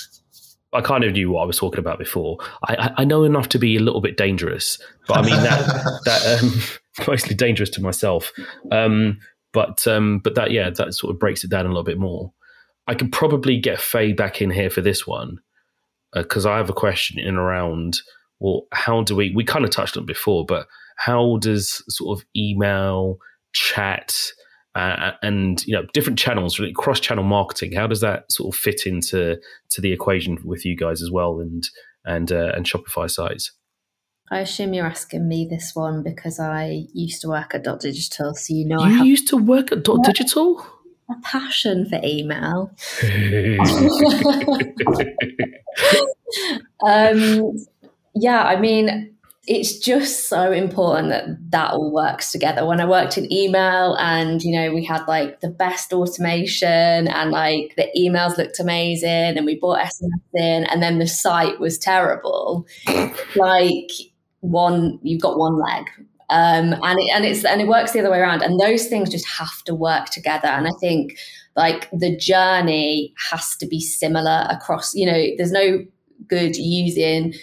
I 0.74 0.82
kind 0.82 1.04
of 1.04 1.14
knew 1.14 1.32
what 1.32 1.44
I 1.44 1.46
was 1.46 1.58
talking 1.58 1.80
about 1.80 2.00
before. 2.00 2.38
I, 2.68 2.92
I 2.98 3.06
know 3.06 3.24
enough 3.24 3.50
to 3.50 3.60
be 3.60 3.78
a 3.78 3.80
little 3.80 4.02
bit 4.02 4.18
dangerous, 4.18 4.78
but 5.08 5.18
I 5.18 5.22
mean 5.22 5.42
that 5.44 6.02
that 6.06 6.44
um, 6.44 6.62
mostly 7.08 7.36
dangerous 7.36 7.70
to 7.72 7.82
myself. 7.82 8.32
Um, 8.72 9.20
but 9.56 9.88
um, 9.88 10.20
but 10.20 10.36
that 10.36 10.52
yeah, 10.52 10.70
that 10.70 10.94
sort 10.94 11.14
of 11.14 11.20
breaks 11.20 11.46
it 11.46 11.50
down 11.50 11.66
a 11.66 11.70
little 11.70 11.84
bit 11.84 11.98
more. 11.98 12.34
I 12.88 12.94
could 12.94 13.12
probably 13.14 13.58
get 13.58 13.80
Faye 13.80 14.12
back 14.12 14.42
in 14.42 14.52
here 14.52 14.70
for 14.70 14.82
this 14.82 15.08
one 15.08 15.40
because 16.14 16.46
uh, 16.46 16.52
I 16.52 16.58
have 16.58 16.70
a 16.70 16.74
question 16.74 17.18
in 17.18 17.38
around. 17.38 18.02
Well, 18.40 18.68
how 18.74 19.02
do 19.02 19.16
we? 19.16 19.32
We 19.34 19.46
kind 19.46 19.64
of 19.64 19.72
touched 19.72 19.96
on 19.96 20.06
before, 20.06 20.46
but 20.46 20.68
how 20.98 21.38
does 21.38 21.82
sort 21.88 22.20
of 22.20 22.26
email, 22.36 23.18
chat, 23.54 24.14
uh, 24.76 25.12
and 25.24 25.66
you 25.66 25.74
know 25.74 25.86
different 25.94 26.20
channels, 26.20 26.60
really 26.60 26.74
cross 26.74 27.00
channel 27.00 27.24
marketing? 27.24 27.72
How 27.72 27.88
does 27.88 28.02
that 28.02 28.30
sort 28.30 28.54
of 28.54 28.60
fit 28.60 28.86
into 28.86 29.40
to 29.70 29.82
the 29.82 29.94
equation 29.94 30.38
with 30.44 30.66
you 30.66 30.76
guys 30.76 31.02
as 31.02 31.12
well, 31.12 31.40
and 31.40 31.64
and 32.04 32.30
uh, 32.30 32.52
and 32.54 32.66
Shopify 32.66 33.10
sites? 33.10 33.54
I 34.32 34.40
assume 34.40 34.74
you're 34.74 34.88
asking 34.88 35.28
me 35.28 35.48
this 35.48 35.76
one 35.76 36.02
because 36.02 36.40
I 36.40 36.88
used 36.94 37.22
to 37.22 37.30
work 37.30 37.54
at 37.54 37.64
Dot 37.64 37.82
Digital, 37.82 38.34
so 38.34 38.54
you 38.54 38.66
know 38.66 38.84
you 38.84 39.02
I 39.02 39.04
used 39.04 39.28
to 39.30 39.38
work 39.38 39.72
at 39.72 39.84
Dot 39.84 40.04
Digital. 40.04 40.66
A 41.08 41.14
passion 41.22 41.88
for 41.88 42.02
email. 42.04 42.72
um, 46.84 47.56
yeah, 48.16 48.44
I 48.44 48.60
mean, 48.60 49.16
it's 49.48 49.78
just 49.78 50.28
so 50.28 50.52
important 50.52 51.10
that 51.10 51.52
that 51.52 51.74
all 51.74 51.92
works 51.92 52.32
together. 52.32 52.66
When 52.66 52.82
I 52.82 52.86
worked 52.86 53.20
in 53.20 53.32
email 53.32 53.94
and, 54.00 54.42
you 54.42 54.60
know, 54.60 54.74
we 54.74 54.84
had 54.84 55.06
like 55.08 55.42
the 55.42 55.50
best 55.50 55.94
automation 55.94 57.08
and 57.08 57.30
like 57.30 57.76
the 57.78 57.88
emails 57.96 58.38
looked 58.38 58.60
amazing 58.60 59.38
and 59.38 59.46
we 59.46 59.60
bought 59.60 59.82
SMS 59.82 60.22
in 60.34 60.66
and 60.66 60.82
then 60.82 60.98
the 60.98 61.06
site 61.06 61.60
was 61.60 61.78
terrible. 61.78 62.66
like 63.36 63.92
one 64.46 65.00
you've 65.02 65.22
got 65.22 65.38
one 65.38 65.58
leg 65.60 65.86
um, 66.30 66.74
and 66.74 67.00
it, 67.00 67.12
and 67.14 67.26
it's 67.26 67.46
and 67.46 67.62
it 67.62 67.68
works 67.68 67.92
the 67.92 68.00
other 68.00 68.12
way 68.12 68.20
around 68.20 68.42
and 68.42 68.60
those 68.60 68.88
things 68.88 69.10
just 69.10 69.28
have 69.28 69.64
to 69.66 69.76
work 69.76 70.08
together 70.08 70.48
and 70.48 70.68
i 70.68 70.72
think 70.80 71.18
like 71.56 71.90
the 71.92 72.16
journey 72.18 73.14
has 73.30 73.56
to 73.56 73.68
be 73.68 73.80
similar 73.80 74.48
across 74.50 74.94
you 74.96 75.06
know 75.06 75.26
there's 75.38 75.52
no 75.52 75.86
good 76.28 76.56
using 76.56 77.34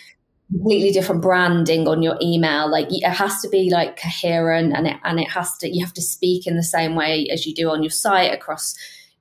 completely 0.52 0.90
different 0.90 1.22
branding 1.22 1.88
on 1.88 2.02
your 2.02 2.16
email. 2.20 2.70
Like 2.70 2.86
it 2.90 3.04
has 3.04 3.40
to 3.40 3.48
be 3.48 3.70
like 3.70 4.00
coherent 4.00 4.74
and 4.76 4.86
it 4.86 4.96
and 5.04 5.18
it 5.18 5.30
has 5.30 5.56
to 5.58 5.74
you 5.74 5.84
have 5.84 5.94
to 5.94 6.02
speak 6.02 6.46
in 6.46 6.56
the 6.56 6.62
same 6.62 6.94
way 6.94 7.26
as 7.30 7.46
you 7.46 7.54
do 7.54 7.70
on 7.70 7.82
your 7.82 7.90
site 7.90 8.32
across 8.32 8.74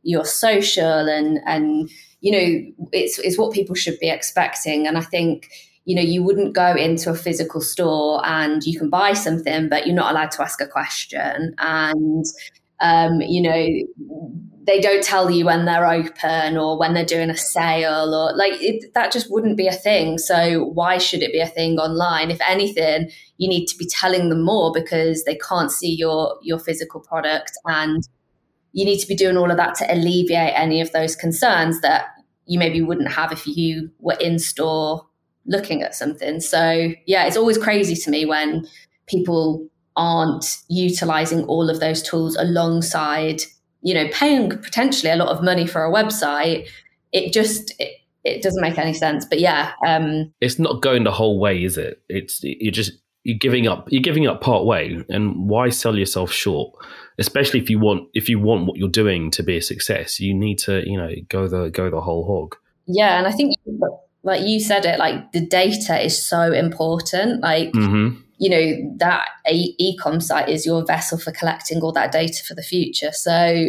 your 0.03 0.25
social 0.25 1.07
and 1.07 1.39
and 1.45 1.89
you 2.21 2.31
know 2.31 2.87
it's 2.91 3.19
it's 3.19 3.37
what 3.37 3.53
people 3.53 3.75
should 3.75 3.99
be 3.99 4.09
expecting. 4.09 4.87
And 4.87 4.97
I 4.97 5.01
think 5.01 5.49
you 5.85 5.95
know 5.95 6.01
you 6.01 6.23
wouldn't 6.23 6.53
go 6.53 6.75
into 6.75 7.09
a 7.09 7.15
physical 7.15 7.61
store 7.61 8.25
and 8.25 8.63
you 8.63 8.77
can 8.77 8.89
buy 8.89 9.13
something 9.13 9.69
but 9.69 9.85
you're 9.85 9.95
not 9.95 10.11
allowed 10.11 10.31
to 10.31 10.41
ask 10.41 10.61
a 10.61 10.67
question. 10.67 11.53
And 11.57 12.25
um, 12.79 13.21
you 13.21 13.41
know 13.41 13.67
they 14.67 14.79
don't 14.79 15.03
tell 15.03 15.31
you 15.31 15.45
when 15.45 15.65
they're 15.65 15.87
open 15.87 16.55
or 16.55 16.77
when 16.77 16.93
they're 16.93 17.03
doing 17.03 17.29
a 17.29 17.37
sale 17.37 18.13
or 18.13 18.35
like 18.35 18.53
it, 18.61 18.93
that 18.93 19.11
just 19.11 19.31
wouldn't 19.31 19.57
be 19.57 19.67
a 19.67 19.73
thing. 19.73 20.17
So 20.17 20.65
why 20.65 20.97
should 20.97 21.23
it 21.23 21.33
be 21.33 21.39
a 21.39 21.47
thing 21.47 21.79
online? 21.79 22.29
If 22.29 22.39
anything 22.47 23.09
you 23.37 23.49
need 23.49 23.65
to 23.65 23.77
be 23.77 23.87
telling 23.87 24.29
them 24.29 24.45
more 24.45 24.71
because 24.71 25.23
they 25.23 25.35
can't 25.35 25.71
see 25.71 25.95
your 25.95 26.37
your 26.43 26.59
physical 26.59 27.01
product. 27.01 27.53
And 27.65 28.07
you 28.71 28.85
need 28.85 28.99
to 28.99 29.07
be 29.07 29.15
doing 29.15 29.35
all 29.35 29.49
of 29.49 29.57
that 29.57 29.75
to 29.75 29.93
alleviate 29.93 30.53
any 30.55 30.79
of 30.79 30.91
those 30.91 31.15
concerns 31.15 31.81
that 31.81 32.05
you 32.45 32.59
maybe 32.59 32.81
wouldn't 32.81 33.11
have 33.11 33.31
if 33.31 33.47
you 33.47 33.89
were 33.99 34.17
in 34.21 34.37
store 34.37 35.07
looking 35.51 35.83
at 35.83 35.93
something. 35.93 36.39
So 36.39 36.93
yeah, 37.05 37.25
it's 37.25 37.37
always 37.37 37.57
crazy 37.57 37.95
to 37.95 38.09
me 38.09 38.25
when 38.25 38.67
people 39.07 39.67
aren't 39.95 40.57
utilizing 40.69 41.43
all 41.43 41.69
of 41.69 41.79
those 41.79 42.01
tools 42.01 42.35
alongside, 42.37 43.41
you 43.81 43.93
know, 43.93 44.07
paying 44.11 44.49
potentially 44.49 45.11
a 45.11 45.17
lot 45.17 45.27
of 45.27 45.43
money 45.43 45.67
for 45.67 45.85
a 45.85 45.91
website. 45.91 46.67
It 47.11 47.33
just 47.33 47.73
it, 47.79 47.91
it 48.23 48.41
doesn't 48.41 48.61
make 48.61 48.77
any 48.77 48.93
sense. 48.93 49.25
But 49.25 49.39
yeah, 49.39 49.73
um, 49.85 50.33
it's 50.41 50.57
not 50.57 50.81
going 50.81 51.03
the 51.03 51.11
whole 51.11 51.39
way, 51.39 51.63
is 51.63 51.77
it? 51.77 52.01
It's 52.07 52.39
you're 52.41 52.71
just 52.71 52.93
you're 53.23 53.37
giving 53.37 53.67
up 53.67 53.87
you're 53.91 54.01
giving 54.01 54.27
up 54.27 54.41
part 54.41 54.65
way 54.65 55.03
and 55.09 55.49
why 55.49 55.69
sell 55.69 55.95
yourself 55.95 56.31
short 56.31 56.73
especially 57.19 57.59
if 57.59 57.69
you 57.69 57.77
want 57.77 58.07
if 58.13 58.27
you 58.27 58.39
want 58.39 58.65
what 58.65 58.77
you're 58.77 58.89
doing 58.89 59.29
to 59.29 59.43
be 59.43 59.57
a 59.57 59.61
success 59.61 60.19
you 60.19 60.33
need 60.33 60.57
to 60.57 60.81
you 60.89 60.97
know 60.97 61.11
go 61.29 61.47
the 61.47 61.69
go 61.69 61.89
the 61.89 62.01
whole 62.01 62.25
hog 62.25 62.55
yeah 62.87 63.19
and 63.19 63.27
i 63.27 63.31
think 63.31 63.53
like 64.23 64.43
you 64.43 64.59
said 64.59 64.85
it 64.85 64.99
like 64.99 65.31
the 65.31 65.45
data 65.45 65.99
is 66.03 66.21
so 66.21 66.51
important. 66.51 67.41
Like 67.41 67.71
mm-hmm. 67.71 68.19
you 68.37 68.49
know 68.49 68.95
that 68.97 69.29
e- 69.49 69.97
ecom 69.97 70.21
site 70.21 70.49
is 70.49 70.65
your 70.65 70.85
vessel 70.85 71.17
for 71.17 71.31
collecting 71.31 71.81
all 71.81 71.91
that 71.93 72.11
data 72.11 72.43
for 72.43 72.53
the 72.53 72.63
future. 72.63 73.11
So 73.11 73.65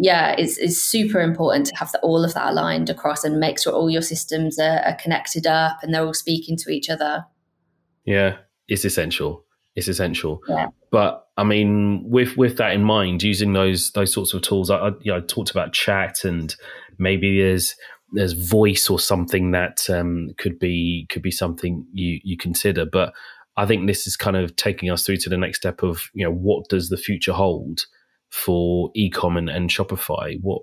yeah 0.00 0.34
it's, 0.38 0.56
it's 0.58 0.78
super 0.78 1.20
important 1.20 1.66
to 1.66 1.76
have 1.76 1.90
the, 1.92 1.98
all 2.00 2.24
of 2.24 2.32
that 2.34 2.52
aligned 2.52 2.88
across 2.88 3.24
and 3.24 3.40
make 3.40 3.60
sure 3.60 3.72
all 3.72 3.90
your 3.90 4.02
systems 4.02 4.58
are, 4.58 4.78
are 4.84 4.94
connected 4.94 5.46
up 5.46 5.78
and 5.82 5.92
they're 5.92 6.04
all 6.04 6.14
speaking 6.14 6.56
to 6.56 6.70
each 6.70 6.88
other. 6.88 7.24
Yeah 8.04 8.38
it's 8.68 8.84
essential. 8.84 9.44
It's 9.74 9.88
essential. 9.88 10.40
Yeah. 10.48 10.68
but 10.90 11.26
i 11.36 11.44
mean 11.44 12.02
with 12.08 12.36
with 12.36 12.56
that 12.56 12.72
in 12.72 12.82
mind 12.82 13.22
using 13.22 13.52
those 13.52 13.92
those 13.92 14.12
sorts 14.12 14.34
of 14.34 14.42
tools 14.42 14.70
i, 14.70 14.76
I 14.76 14.88
you 15.02 15.12
know 15.12 15.18
I 15.18 15.20
talked 15.20 15.50
about 15.50 15.72
chat 15.72 16.24
and 16.24 16.54
maybe 16.98 17.40
there's 17.40 17.76
there's 18.12 18.32
voice 18.32 18.88
or 18.88 18.98
something 18.98 19.50
that 19.50 19.88
um, 19.90 20.30
could 20.38 20.58
be 20.58 21.06
could 21.10 21.22
be 21.22 21.30
something 21.30 21.86
you 21.92 22.20
you 22.22 22.36
consider. 22.36 22.86
But 22.86 23.12
I 23.56 23.66
think 23.66 23.86
this 23.86 24.06
is 24.06 24.16
kind 24.16 24.36
of 24.36 24.56
taking 24.56 24.90
us 24.90 25.04
through 25.04 25.16
to 25.18 25.28
the 25.28 25.36
next 25.36 25.58
step 25.58 25.82
of 25.82 26.08
you 26.14 26.24
know 26.24 26.32
what 26.32 26.68
does 26.68 26.88
the 26.88 26.96
future 26.96 27.32
hold 27.32 27.86
for 28.30 28.92
ecom 28.96 29.38
and, 29.38 29.48
and 29.48 29.70
Shopify? 29.70 30.38
What 30.40 30.62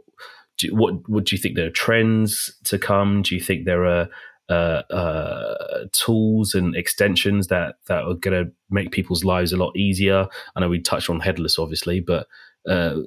do, 0.57 0.75
what 0.75 1.25
do 1.25 1.35
you 1.35 1.41
think 1.41 1.55
there 1.55 1.67
are 1.67 1.71
trends 1.71 2.55
to 2.65 2.79
come? 2.79 3.21
Do 3.21 3.35
you 3.35 3.41
think 3.41 3.65
there 3.65 3.85
are 3.85 4.07
uh, 4.47 4.83
uh, 4.93 5.85
tools 5.91 6.53
and 6.53 6.75
extensions 6.75 7.47
that 7.47 7.75
that 7.87 8.03
are 8.03 8.13
going 8.13 8.45
to 8.45 8.51
make 8.69 8.91
people's 8.91 9.23
lives 9.23 9.51
a 9.51 9.57
lot 9.57 9.75
easier? 9.75 10.27
I 10.55 10.59
know 10.59 10.69
we 10.69 10.79
touched 10.79 11.09
on 11.09 11.19
headless, 11.19 11.59
obviously, 11.59 11.99
but 11.99 12.27
uh, 12.69 12.97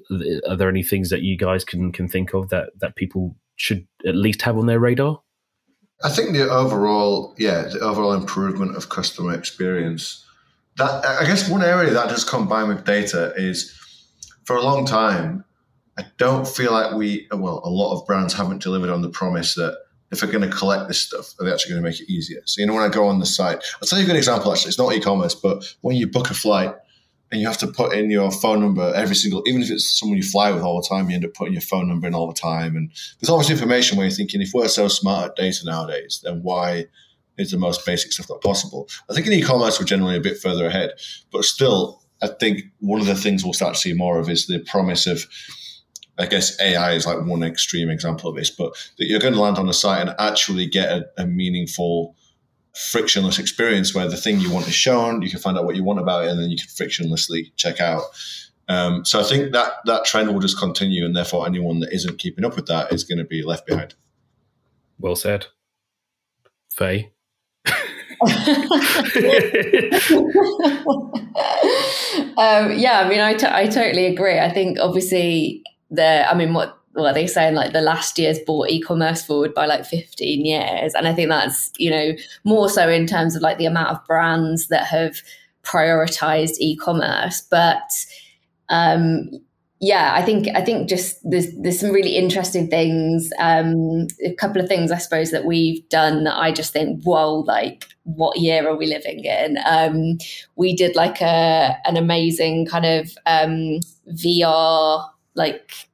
are 0.49 0.57
there 0.57 0.68
any 0.68 0.82
things 0.82 1.11
that 1.11 1.22
you 1.22 1.36
guys 1.36 1.64
can 1.64 1.93
can 1.93 2.09
think 2.09 2.34
of 2.34 2.51
that 2.51 2.70
that 2.80 2.97
people 2.97 3.36
should 3.59 3.87
at 4.07 4.17
least 4.17 4.43
have 4.43 4.57
on 4.57 4.67
their 4.67 4.81
radar? 4.81 5.21
I 6.03 6.11
think 6.11 6.33
the 6.33 6.49
overall, 6.49 7.35
yeah, 7.37 7.63
the 7.63 7.81
overall 7.81 8.13
improvement 8.13 8.77
of 8.77 8.89
customer 8.89 9.35
experience. 9.35 10.25
That 10.77 11.05
I 11.05 11.27
guess 11.27 11.49
one 11.51 11.63
area 11.63 11.93
that 11.93 12.09
does 12.09 12.25
combine 12.25 12.69
with 12.69 12.85
data 12.85 13.35
is 13.37 13.75
for 14.45 14.57
a 14.57 14.63
long 14.63 14.87
time, 14.87 15.45
I 15.99 16.05
don't 16.17 16.47
feel 16.47 16.73
like 16.73 16.95
we, 16.95 17.27
well, 17.33 17.61
a 17.65 17.69
lot 17.69 17.99
of 17.99 18.07
brands 18.07 18.33
haven't 18.33 18.63
delivered 18.63 18.91
on 18.91 19.03
the 19.03 19.09
promise 19.09 19.57
that 19.57 19.77
if 20.13 20.21
they're 20.21 20.31
going 20.31 20.49
to 20.49 20.57
collect 20.57 20.87
this 20.87 21.01
stuff, 21.01 21.35
are 21.39 21.45
they 21.45 21.53
actually 21.53 21.73
going 21.73 21.83
to 21.83 21.89
make 21.91 22.01
it 22.01 22.09
easier? 22.09 22.41
So, 22.45 22.61
you 22.61 22.67
know, 22.69 22.75
when 22.75 22.85
I 22.85 22.89
go 22.89 23.09
on 23.09 23.19
the 23.19 23.27
site, 23.27 23.63
I'll 23.83 23.89
tell 23.89 23.99
you 23.99 24.05
a 24.05 24.07
good 24.07 24.17
example 24.17 24.53
actually. 24.53 24.69
It's 24.69 24.79
not 24.79 24.95
e 24.95 25.01
commerce, 25.01 25.35
but 25.35 25.65
when 25.81 25.97
you 25.97 26.07
book 26.07 26.31
a 26.31 26.35
flight, 26.35 26.73
and 27.31 27.41
you 27.41 27.47
have 27.47 27.59
to 27.59 27.66
put 27.66 27.93
in 27.93 28.11
your 28.11 28.31
phone 28.31 28.61
number 28.61 28.93
every 28.95 29.14
single, 29.14 29.43
even 29.47 29.62
if 29.62 29.70
it's 29.70 29.99
someone 29.99 30.16
you 30.16 30.24
fly 30.24 30.51
with 30.51 30.62
all 30.62 30.81
the 30.81 30.89
time, 30.89 31.11
you 31.11 31.14
end 31.14 31.24
up 31.24 31.35
putting 31.35 31.53
your 31.53 31.62
phone 31.62 31.89
number 31.89 32.07
in 32.07 32.14
all 32.14 32.26
the 32.26 32.33
time. 32.33 32.74
And 32.74 32.91
there's 33.20 33.29
always 33.29 33.51
information 33.51 33.99
where 33.99 34.07
you're 34.07 34.16
thinking, 34.16 34.41
if 34.41 34.53
we're 34.55 34.68
so 34.68 34.89
smart 34.89 35.31
at 35.31 35.37
data 35.37 35.64
nowadays, 35.64 36.20
then 36.24 36.43
why 36.43 36.87
is 37.37 37.51
the 37.51 37.59
most 37.59 37.85
basic 37.85 38.12
stuff 38.12 38.31
not 38.31 38.41
possible? 38.41 38.89
I 39.11 39.14
think 39.14 39.26
in 39.26 39.33
e-commerce 39.35 39.79
we're 39.79 39.87
generally 39.87 40.16
a 40.16 40.20
bit 40.20 40.39
further 40.39 40.66
ahead, 40.66 40.93
but 41.31 41.45
still, 41.45 42.03
I 42.22 42.29
think 42.29 42.62
one 42.81 43.01
of 43.01 43.07
the 43.07 43.14
things 43.14 43.45
we'll 43.45 43.53
start 43.53 43.74
to 43.74 43.81
see 43.81 43.93
more 43.93 44.18
of 44.18 44.29
is 44.29 44.47
the 44.47 44.61
promise 44.61 45.07
of. 45.07 45.26
I 46.20 46.26
guess 46.26 46.61
AI 46.61 46.95
is 46.95 47.07
like 47.07 47.24
one 47.24 47.45
extreme 47.45 47.89
example 47.91 48.29
of 48.29 48.35
this, 48.35 48.51
but 48.51 48.72
that 48.99 49.07
you're 49.07 49.20
going 49.20 49.35
to 49.35 49.41
land 49.41 49.57
on 49.57 49.68
a 49.68 49.72
site 49.72 50.01
and 50.01 50.16
actually 50.18 50.66
get 50.66 50.89
a, 50.89 51.07
a 51.16 51.24
meaningful 51.24 52.16
frictionless 52.79 53.39
experience 53.39 53.95
where 53.95 54.09
the 54.09 54.16
thing 54.16 54.41
you 54.41 54.51
want 54.51 54.68
is 54.68 54.74
shown, 54.74 55.20
you 55.22 55.31
can 55.31 55.41
find 55.41 55.59
out 55.59 55.64
what 55.64 55.74
you 55.76 55.83
want 55.83 55.99
about 55.99 56.24
it, 56.24 56.31
and 56.31 56.41
then 56.41 56.51
you 56.51 56.57
can 56.57 56.68
frictionlessly 56.68 57.51
check 57.57 57.81
out. 57.81 58.03
Um, 58.68 59.05
so 59.05 59.18
I 59.18 59.24
think 59.24 59.53
that 59.53 59.72
that 59.87 60.05
trend 60.05 60.33
will 60.33 60.41
just 60.41 60.59
continue, 60.59 61.05
and 61.05 61.16
therefore 61.16 61.47
anyone 61.47 61.81
that 61.81 61.93
isn't 61.93 62.18
keeping 62.18 62.45
up 62.45 62.55
with 62.55 62.66
that 62.66 62.93
is 62.93 63.05
going 63.05 63.18
to 63.18 63.24
be 63.24 63.43
left 63.43 63.66
behind. 63.66 63.95
Well 64.99 65.16
said, 65.16 65.47
Faye. 66.72 67.12
um, 68.20 68.33
yeah, 72.76 73.01
I 73.01 73.09
mean, 73.09 73.20
I, 73.20 73.35
t- 73.35 73.47
I 73.49 73.68
totally 73.68 74.07
agree. 74.07 74.39
I 74.39 74.53
think 74.53 74.79
obviously 74.81 75.62
the, 75.91 76.29
I 76.29 76.35
mean, 76.35 76.53
what 76.53 76.78
well, 76.99 77.15
they 77.15 77.27
saying 77.27 77.55
like 77.55 77.73
the 77.73 77.81
last 77.81 78.19
year's 78.19 78.39
brought 78.41 78.71
e-commerce 78.71 79.23
forward 79.23 79.55
by 79.55 79.67
like 79.67 79.87
15 79.87 80.45
years. 80.45 80.95
And 80.95 81.07
I 81.07 81.15
think 81.15 81.29
that's, 81.29 81.71
you 81.79 81.91
know, 81.91 82.13
more 82.45 82.69
so 82.69 82.89
in 82.89 83.07
terms 83.07 83.37
of 83.37 83.43
like 83.43 83.59
the 83.59 83.67
amount 83.67 83.91
of 83.91 84.05
brands 84.07 84.69
that 84.69 84.87
have 84.87 85.17
prioritized 85.63 86.57
e-commerce. 86.59 87.43
But 87.43 87.91
um 88.69 89.31
yeah, 89.81 90.13
I 90.15 90.23
think 90.23 90.49
I 90.57 90.65
think 90.65 90.89
just 90.89 91.19
there's 91.23 91.55
there's 91.57 91.79
some 91.79 91.93
really 91.93 92.17
interesting 92.17 92.69
things. 92.69 93.31
Um, 93.39 94.09
a 94.25 94.35
couple 94.35 94.61
of 94.61 94.67
things 94.67 94.91
I 94.91 94.99
suppose 94.99 95.31
that 95.31 95.45
we've 95.45 95.89
done 95.89 96.25
that 96.25 96.37
I 96.37 96.51
just 96.51 96.73
think, 96.73 97.05
whoa, 97.05 97.45
like 97.47 97.87
what 98.03 98.39
year 98.39 98.69
are 98.69 98.77
we 98.77 98.87
living 98.87 99.25
in? 99.25 99.57
Um, 99.65 100.19
we 100.57 100.75
did 100.75 100.97
like 100.97 101.21
a 101.21 101.77
an 101.85 101.97
amazing 101.97 102.67
kind 102.67 102.87
of 102.87 103.17
um, 103.27 103.79
VR 104.15 105.09
like 105.37 105.88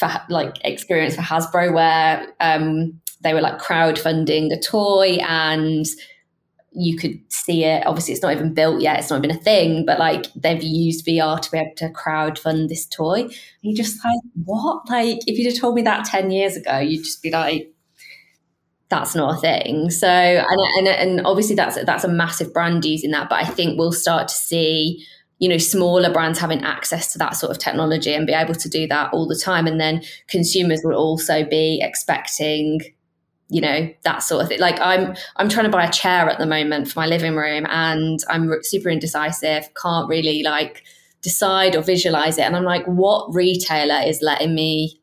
for 0.00 0.10
like 0.30 0.56
experience 0.64 1.14
for 1.14 1.20
Hasbro 1.22 1.72
where 1.72 2.26
um, 2.40 2.98
they 3.20 3.34
were 3.34 3.42
like 3.42 3.60
crowdfunding 3.60 4.52
a 4.52 4.58
toy 4.58 5.18
and 5.20 5.86
you 6.72 6.96
could 6.96 7.20
see 7.28 7.64
it. 7.64 7.86
Obviously, 7.86 8.14
it's 8.14 8.22
not 8.22 8.32
even 8.32 8.54
built 8.54 8.80
yet; 8.80 8.98
it's 8.98 9.10
not 9.10 9.24
even 9.24 9.36
a 9.36 9.40
thing. 9.40 9.84
But 9.84 9.98
like 9.98 10.32
they've 10.34 10.62
used 10.62 11.06
VR 11.06 11.40
to 11.40 11.50
be 11.50 11.58
able 11.58 11.74
to 11.76 11.90
crowdfund 11.90 12.68
this 12.68 12.86
toy. 12.86 13.22
And 13.22 13.32
you 13.62 13.74
just 13.74 14.02
like, 14.04 14.20
what? 14.44 14.88
Like, 14.88 15.18
if 15.26 15.38
you'd 15.38 15.52
have 15.52 15.60
told 15.60 15.74
me 15.74 15.82
that 15.82 16.06
ten 16.06 16.30
years 16.30 16.56
ago, 16.56 16.78
you'd 16.78 17.04
just 17.04 17.22
be 17.22 17.30
like, 17.30 17.72
"That's 18.88 19.14
not 19.14 19.36
a 19.36 19.40
thing." 19.40 19.90
So, 19.90 20.08
and 20.08 20.46
and, 20.78 20.88
and 20.88 21.26
obviously 21.26 21.56
that's 21.56 21.82
that's 21.84 22.04
a 22.04 22.08
massive 22.08 22.52
brand 22.52 22.84
using 22.84 23.10
that. 23.10 23.28
But 23.28 23.42
I 23.42 23.46
think 23.46 23.78
we'll 23.78 23.92
start 23.92 24.28
to 24.28 24.34
see 24.34 25.04
you 25.40 25.48
know 25.48 25.58
smaller 25.58 26.12
brands 26.12 26.38
having 26.38 26.62
access 26.62 27.12
to 27.12 27.18
that 27.18 27.34
sort 27.34 27.50
of 27.50 27.58
technology 27.58 28.14
and 28.14 28.26
be 28.26 28.32
able 28.32 28.54
to 28.54 28.68
do 28.68 28.86
that 28.86 29.12
all 29.12 29.26
the 29.26 29.36
time. 29.36 29.66
And 29.66 29.80
then 29.80 30.02
consumers 30.28 30.82
will 30.84 30.94
also 30.94 31.44
be 31.44 31.80
expecting 31.82 32.80
you 33.48 33.60
know 33.60 33.92
that 34.04 34.18
sort 34.18 34.42
of 34.42 34.48
thing. 34.48 34.60
Like 34.60 34.78
i'm 34.80 35.16
i'm 35.36 35.48
trying 35.48 35.64
to 35.64 35.72
buy 35.72 35.84
a 35.84 35.90
chair 35.90 36.28
at 36.28 36.38
the 36.38 36.46
moment 36.46 36.88
for 36.88 37.00
my 37.00 37.06
living 37.06 37.34
room 37.34 37.66
and 37.68 38.20
i'm 38.28 38.52
super 38.62 38.88
indecisive 38.90 39.68
can't 39.74 40.08
really 40.08 40.44
like 40.44 40.84
decide 41.20 41.74
or 41.74 41.82
visualize 41.82 42.38
it. 42.38 42.42
And 42.42 42.54
i'm 42.54 42.64
like 42.64 42.84
what 42.84 43.34
retailer 43.34 44.00
is 44.06 44.22
letting 44.22 44.54
me 44.54 45.00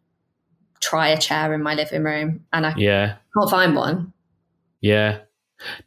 try 0.80 1.10
a 1.10 1.18
chair 1.18 1.54
in 1.54 1.62
my 1.62 1.74
living 1.74 2.04
room? 2.04 2.46
And 2.54 2.66
i 2.66 2.74
yeah. 2.78 3.16
can't 3.36 3.50
find 3.50 3.76
one. 3.76 4.14
Yeah. 4.82 5.20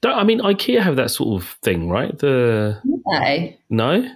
I 0.03 0.25
mean, 0.25 0.41
IKEA 0.41 0.81
have 0.81 0.97
that 0.97 1.13
sort 1.13 1.41
of 1.41 1.49
thing, 1.63 1.89
right? 1.89 2.19
The 2.19 2.81
no, 2.85 3.53
no, 3.71 4.11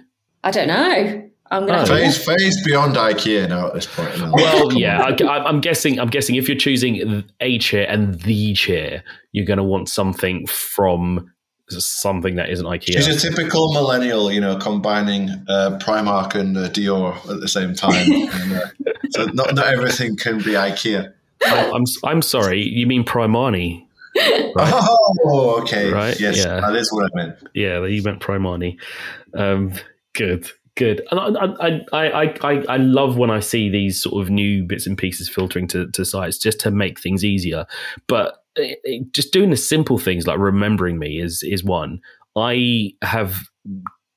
I 0.45 0.51
don't 0.51 0.67
know. 0.67 1.29
I'm 1.51 1.65
going 1.65 1.79
to 1.79 1.91
phase 1.91 2.23
phase 2.23 2.63
beyond 2.63 2.95
IKEA 2.95 3.49
now 3.49 3.67
at 3.67 3.73
this 3.73 3.85
point. 3.85 4.15
Well, 4.31 4.73
yeah, 4.73 5.01
I, 5.01 5.49
am 5.49 5.59
guessing. 5.59 5.99
I'm 5.99 6.07
guessing 6.09 6.35
if 6.35 6.47
you're 6.47 6.57
choosing 6.57 7.23
a 7.39 7.57
chair 7.59 7.87
and 7.89 8.19
the 8.21 8.53
chair, 8.53 9.03
you're 9.31 9.45
going 9.45 9.57
to 9.57 9.63
want 9.63 9.89
something 9.89 10.47
from 10.47 11.31
something 11.69 12.35
that 12.35 12.49
isn't 12.49 12.65
IKEA. 12.65 12.93
She's 12.93 13.07
a 13.07 13.29
typical 13.29 13.73
millennial, 13.73 14.31
you 14.31 14.39
know, 14.39 14.57
combining 14.57 15.29
uh, 15.47 15.79
Primark 15.81 16.35
and 16.35 16.57
uh, 16.57 16.69
Dior 16.69 17.15
at 17.29 17.41
the 17.41 17.47
same 17.47 17.73
time. 17.73 17.95
and, 18.11 18.53
uh, 18.53 18.67
so 19.11 19.25
not 19.25 19.53
not 19.55 19.67
everything 19.67 20.15
can 20.15 20.37
be 20.37 20.53
IKEA. 20.53 21.11
I'm, 21.43 21.73
I'm 21.73 21.83
I'm 22.03 22.21
sorry. 22.21 22.61
You 22.61 22.87
mean 22.87 23.03
Primani? 23.03 23.83
Oh, 24.57 25.59
okay. 25.61 25.91
Right, 25.91 26.17
Yes, 26.17 26.37
yeah. 26.37 26.61
that 26.61 26.75
is 26.75 26.91
what 26.91 27.11
I 27.11 27.15
meant. 27.15 27.35
Yeah, 27.53 27.83
you 27.85 28.01
meant 28.01 28.21
Primani. 28.21 28.79
Um, 29.33 29.73
good, 30.15 30.49
good. 30.75 31.05
And 31.11 31.37
I, 31.37 31.45
I, 31.59 31.81
I, 31.93 32.33
I, 32.41 32.63
I, 32.69 32.77
love 32.77 33.17
when 33.17 33.29
I 33.29 33.39
see 33.39 33.69
these 33.69 34.01
sort 34.01 34.21
of 34.21 34.29
new 34.29 34.63
bits 34.63 34.87
and 34.87 34.97
pieces 34.97 35.29
filtering 35.29 35.67
to, 35.69 35.89
to 35.91 36.05
sites 36.05 36.37
just 36.37 36.59
to 36.61 36.71
make 36.71 36.99
things 36.99 37.23
easier. 37.23 37.65
But 38.07 38.37
it, 38.55 38.79
it- 38.83 39.13
just 39.13 39.33
doing 39.33 39.49
the 39.49 39.57
simple 39.57 39.97
things 39.97 40.27
like 40.27 40.39
remembering 40.39 40.97
me 40.97 41.19
is 41.19 41.43
is 41.43 41.63
one. 41.63 41.99
I 42.35 42.91
have 43.01 43.43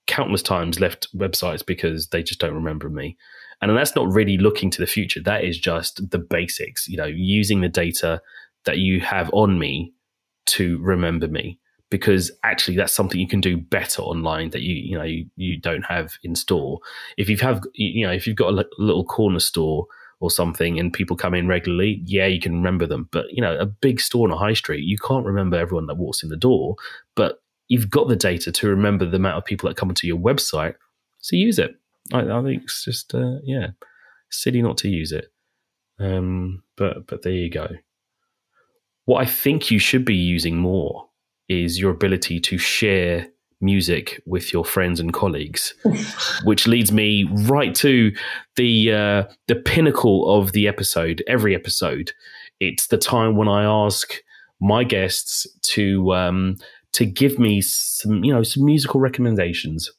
countless 0.06 0.42
times 0.42 0.80
left 0.80 1.06
websites 1.16 1.64
because 1.64 2.08
they 2.08 2.22
just 2.22 2.40
don't 2.40 2.54
remember 2.54 2.88
me. 2.88 3.16
And 3.60 3.76
that's 3.76 3.94
not 3.94 4.12
really 4.12 4.38
looking 4.38 4.70
to 4.70 4.80
the 4.80 4.86
future. 4.86 5.20
That 5.20 5.44
is 5.44 5.58
just 5.58 6.10
the 6.10 6.18
basics, 6.18 6.88
you 6.88 6.96
know, 6.96 7.06
using 7.06 7.60
the 7.60 7.68
data 7.68 8.20
that 8.64 8.78
you 8.78 9.00
have 9.00 9.30
on 9.32 9.58
me 9.58 9.92
to 10.46 10.78
remember 10.78 11.28
me 11.28 11.58
because 11.90 12.30
actually 12.44 12.76
that's 12.76 12.92
something 12.92 13.20
you 13.20 13.28
can 13.28 13.40
do 13.40 13.56
better 13.56 14.02
online 14.02 14.50
that 14.50 14.62
you 14.62 14.74
you 14.74 14.98
know 14.98 15.04
you, 15.04 15.26
you 15.36 15.58
don't 15.58 15.84
have 15.84 16.14
in 16.22 16.34
store. 16.34 16.80
If 17.16 17.28
you've 17.28 17.40
have 17.40 17.62
you 17.74 18.06
know 18.06 18.12
if 18.12 18.26
you've 18.26 18.36
got 18.36 18.52
a 18.52 18.66
little 18.78 19.04
corner 19.04 19.40
store 19.40 19.86
or 20.20 20.30
something 20.30 20.80
and 20.80 20.92
people 20.92 21.16
come 21.16 21.32
in 21.32 21.46
regularly 21.46 22.02
yeah 22.04 22.26
you 22.26 22.40
can 22.40 22.54
remember 22.54 22.86
them. 22.86 23.08
But 23.10 23.26
you 23.30 23.40
know 23.40 23.56
a 23.58 23.66
big 23.66 24.00
store 24.00 24.26
on 24.26 24.32
a 24.32 24.38
high 24.38 24.54
street 24.54 24.84
you 24.84 24.98
can't 24.98 25.26
remember 25.26 25.56
everyone 25.56 25.86
that 25.86 25.96
walks 25.96 26.22
in 26.22 26.28
the 26.28 26.36
door 26.36 26.76
but 27.14 27.40
you've 27.68 27.90
got 27.90 28.08
the 28.08 28.16
data 28.16 28.50
to 28.50 28.68
remember 28.68 29.04
the 29.04 29.16
amount 29.16 29.36
of 29.36 29.44
people 29.44 29.68
that 29.68 29.76
come 29.76 29.88
onto 29.88 30.06
your 30.06 30.18
website 30.18 30.74
so 31.20 31.36
use 31.36 31.58
it. 31.58 31.74
I, 32.12 32.20
I 32.20 32.42
think 32.42 32.64
it's 32.64 32.84
just 32.84 33.14
uh, 33.14 33.38
yeah 33.44 33.68
silly 34.30 34.62
not 34.62 34.76
to 34.78 34.88
use 34.88 35.12
it. 35.12 35.32
Um 35.98 36.62
but 36.76 37.06
but 37.06 37.22
there 37.22 37.32
you 37.32 37.50
go. 37.50 37.68
What 39.06 39.22
I 39.22 39.24
think 39.24 39.70
you 39.70 39.78
should 39.78 40.04
be 40.04 40.14
using 40.14 40.58
more 40.58 41.07
is 41.48 41.78
your 41.78 41.90
ability 41.90 42.40
to 42.40 42.58
share 42.58 43.28
music 43.60 44.22
with 44.26 44.52
your 44.52 44.64
friends 44.64 45.00
and 45.00 45.12
colleagues, 45.12 45.74
which 46.44 46.66
leads 46.66 46.92
me 46.92 47.28
right 47.46 47.74
to 47.76 48.12
the 48.56 48.92
uh, 48.92 49.24
the 49.46 49.56
pinnacle 49.56 50.30
of 50.30 50.52
the 50.52 50.68
episode. 50.68 51.22
Every 51.26 51.54
episode, 51.54 52.12
it's 52.60 52.88
the 52.88 52.98
time 52.98 53.36
when 53.36 53.48
I 53.48 53.64
ask 53.64 54.12
my 54.60 54.84
guests 54.84 55.46
to 55.62 56.14
um, 56.14 56.56
to 56.92 57.04
give 57.04 57.38
me 57.38 57.60
some 57.60 58.24
you 58.24 58.32
know 58.32 58.42
some 58.42 58.64
musical 58.64 59.00
recommendations. 59.00 59.90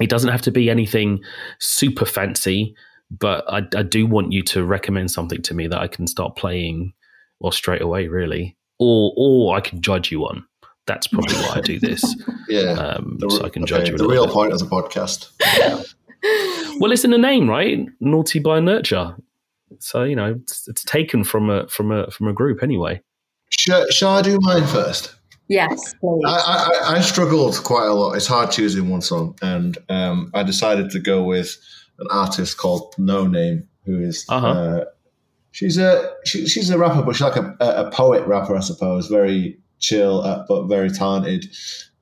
It 0.00 0.08
doesn't 0.08 0.30
have 0.30 0.42
to 0.42 0.50
be 0.50 0.70
anything 0.70 1.20
super 1.58 2.06
fancy, 2.06 2.74
but 3.10 3.44
I, 3.52 3.58
I 3.76 3.82
do 3.82 4.06
want 4.06 4.32
you 4.32 4.42
to 4.44 4.64
recommend 4.64 5.10
something 5.10 5.42
to 5.42 5.52
me 5.52 5.66
that 5.66 5.78
I 5.78 5.88
can 5.88 6.06
start 6.06 6.36
playing 6.36 6.94
or 7.38 7.52
straight 7.52 7.82
away, 7.82 8.08
really, 8.08 8.56
or 8.78 9.12
or 9.16 9.56
I 9.56 9.60
can 9.60 9.82
judge 9.82 10.10
you 10.10 10.22
on. 10.24 10.46
That's 10.86 11.06
probably 11.06 11.34
why 11.36 11.54
I 11.56 11.60
do 11.60 11.78
this, 11.78 12.02
Yeah. 12.48 12.72
um, 12.72 13.16
The, 13.20 13.30
so 13.30 13.44
I 13.44 13.48
can 13.48 13.62
okay, 13.62 13.70
judge 13.70 13.88
you. 13.90 13.94
A 13.94 13.98
the 13.98 14.08
real 14.08 14.26
bit. 14.26 14.32
point 14.34 14.52
of 14.52 14.58
the 14.58 14.66
podcast. 14.66 15.30
Well, 16.80 16.92
it's 16.92 17.04
in 17.04 17.10
the 17.12 17.18
name, 17.18 17.48
right? 17.48 17.86
Naughty 18.00 18.38
by 18.40 18.60
nurture. 18.60 19.16
So 19.78 20.02
you 20.04 20.14
know, 20.16 20.34
it's, 20.42 20.68
it's 20.68 20.84
taken 20.84 21.24
from 21.24 21.48
a 21.48 21.66
from 21.68 21.90
a 21.92 22.10
from 22.10 22.28
a 22.28 22.32
group 22.32 22.62
anyway. 22.62 23.00
Shall, 23.50 23.86
shall 23.90 24.10
I 24.10 24.22
do 24.22 24.38
mine 24.42 24.66
first? 24.66 25.14
Yes, 25.48 25.94
please. 26.00 26.22
I, 26.26 26.30
I, 26.84 26.94
I 26.96 27.00
struggled 27.00 27.56
quite 27.64 27.86
a 27.86 27.94
lot. 27.94 28.12
It's 28.14 28.26
hard 28.26 28.50
choosing 28.50 28.88
one 28.90 29.00
song, 29.02 29.36
and 29.42 29.78
um, 29.88 30.30
I 30.34 30.42
decided 30.42 30.90
to 30.90 30.98
go 31.00 31.22
with 31.24 31.56
an 31.98 32.06
artist 32.10 32.56
called 32.58 32.94
Noname, 32.98 33.66
who 33.84 34.00
is 34.00 34.24
Uh-huh. 34.28 34.46
uh, 34.46 34.84
she's 35.52 35.78
a 35.78 36.12
she, 36.24 36.46
she's 36.46 36.68
a 36.70 36.78
rapper, 36.78 37.02
but 37.02 37.12
she's 37.16 37.22
like 37.22 37.36
a, 37.36 37.56
a 37.60 37.90
poet 37.90 38.26
rapper, 38.26 38.56
I 38.56 38.60
suppose. 38.60 39.08
Very 39.08 39.58
chill, 39.80 40.22
uh, 40.22 40.44
but 40.48 40.66
very 40.66 40.90
talented. 40.90 41.46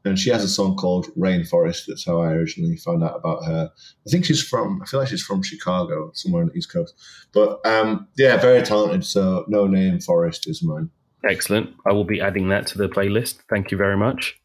And 0.04 0.18
she 0.18 0.30
has 0.30 0.44
a 0.44 0.48
song 0.48 0.76
called 0.76 1.06
Rainforest. 1.18 1.86
That's 1.86 2.06
how 2.06 2.20
I 2.20 2.32
originally 2.32 2.76
found 2.76 3.02
out 3.02 3.16
about 3.16 3.44
her. 3.44 3.70
I 4.06 4.10
think 4.10 4.24
she's 4.24 4.42
from. 4.42 4.80
I 4.82 4.86
feel 4.86 5.00
like 5.00 5.08
she's 5.08 5.22
from 5.22 5.42
Chicago, 5.42 6.10
somewhere 6.14 6.42
on 6.42 6.48
the 6.48 6.54
East 6.54 6.72
Coast. 6.72 6.94
But 7.32 7.64
um, 7.66 8.06
yeah, 8.16 8.36
very 8.36 8.62
talented. 8.62 9.04
So 9.04 9.44
Noname 9.50 10.02
Forest 10.02 10.48
is 10.48 10.62
mine. 10.62 10.90
Excellent. 11.28 11.74
I 11.86 11.92
will 11.92 12.04
be 12.04 12.20
adding 12.20 12.48
that 12.48 12.66
to 12.68 12.78
the 12.78 12.88
playlist. 12.88 13.40
Thank 13.50 13.70
you 13.70 13.76
very 13.76 13.96
much. 13.96 14.40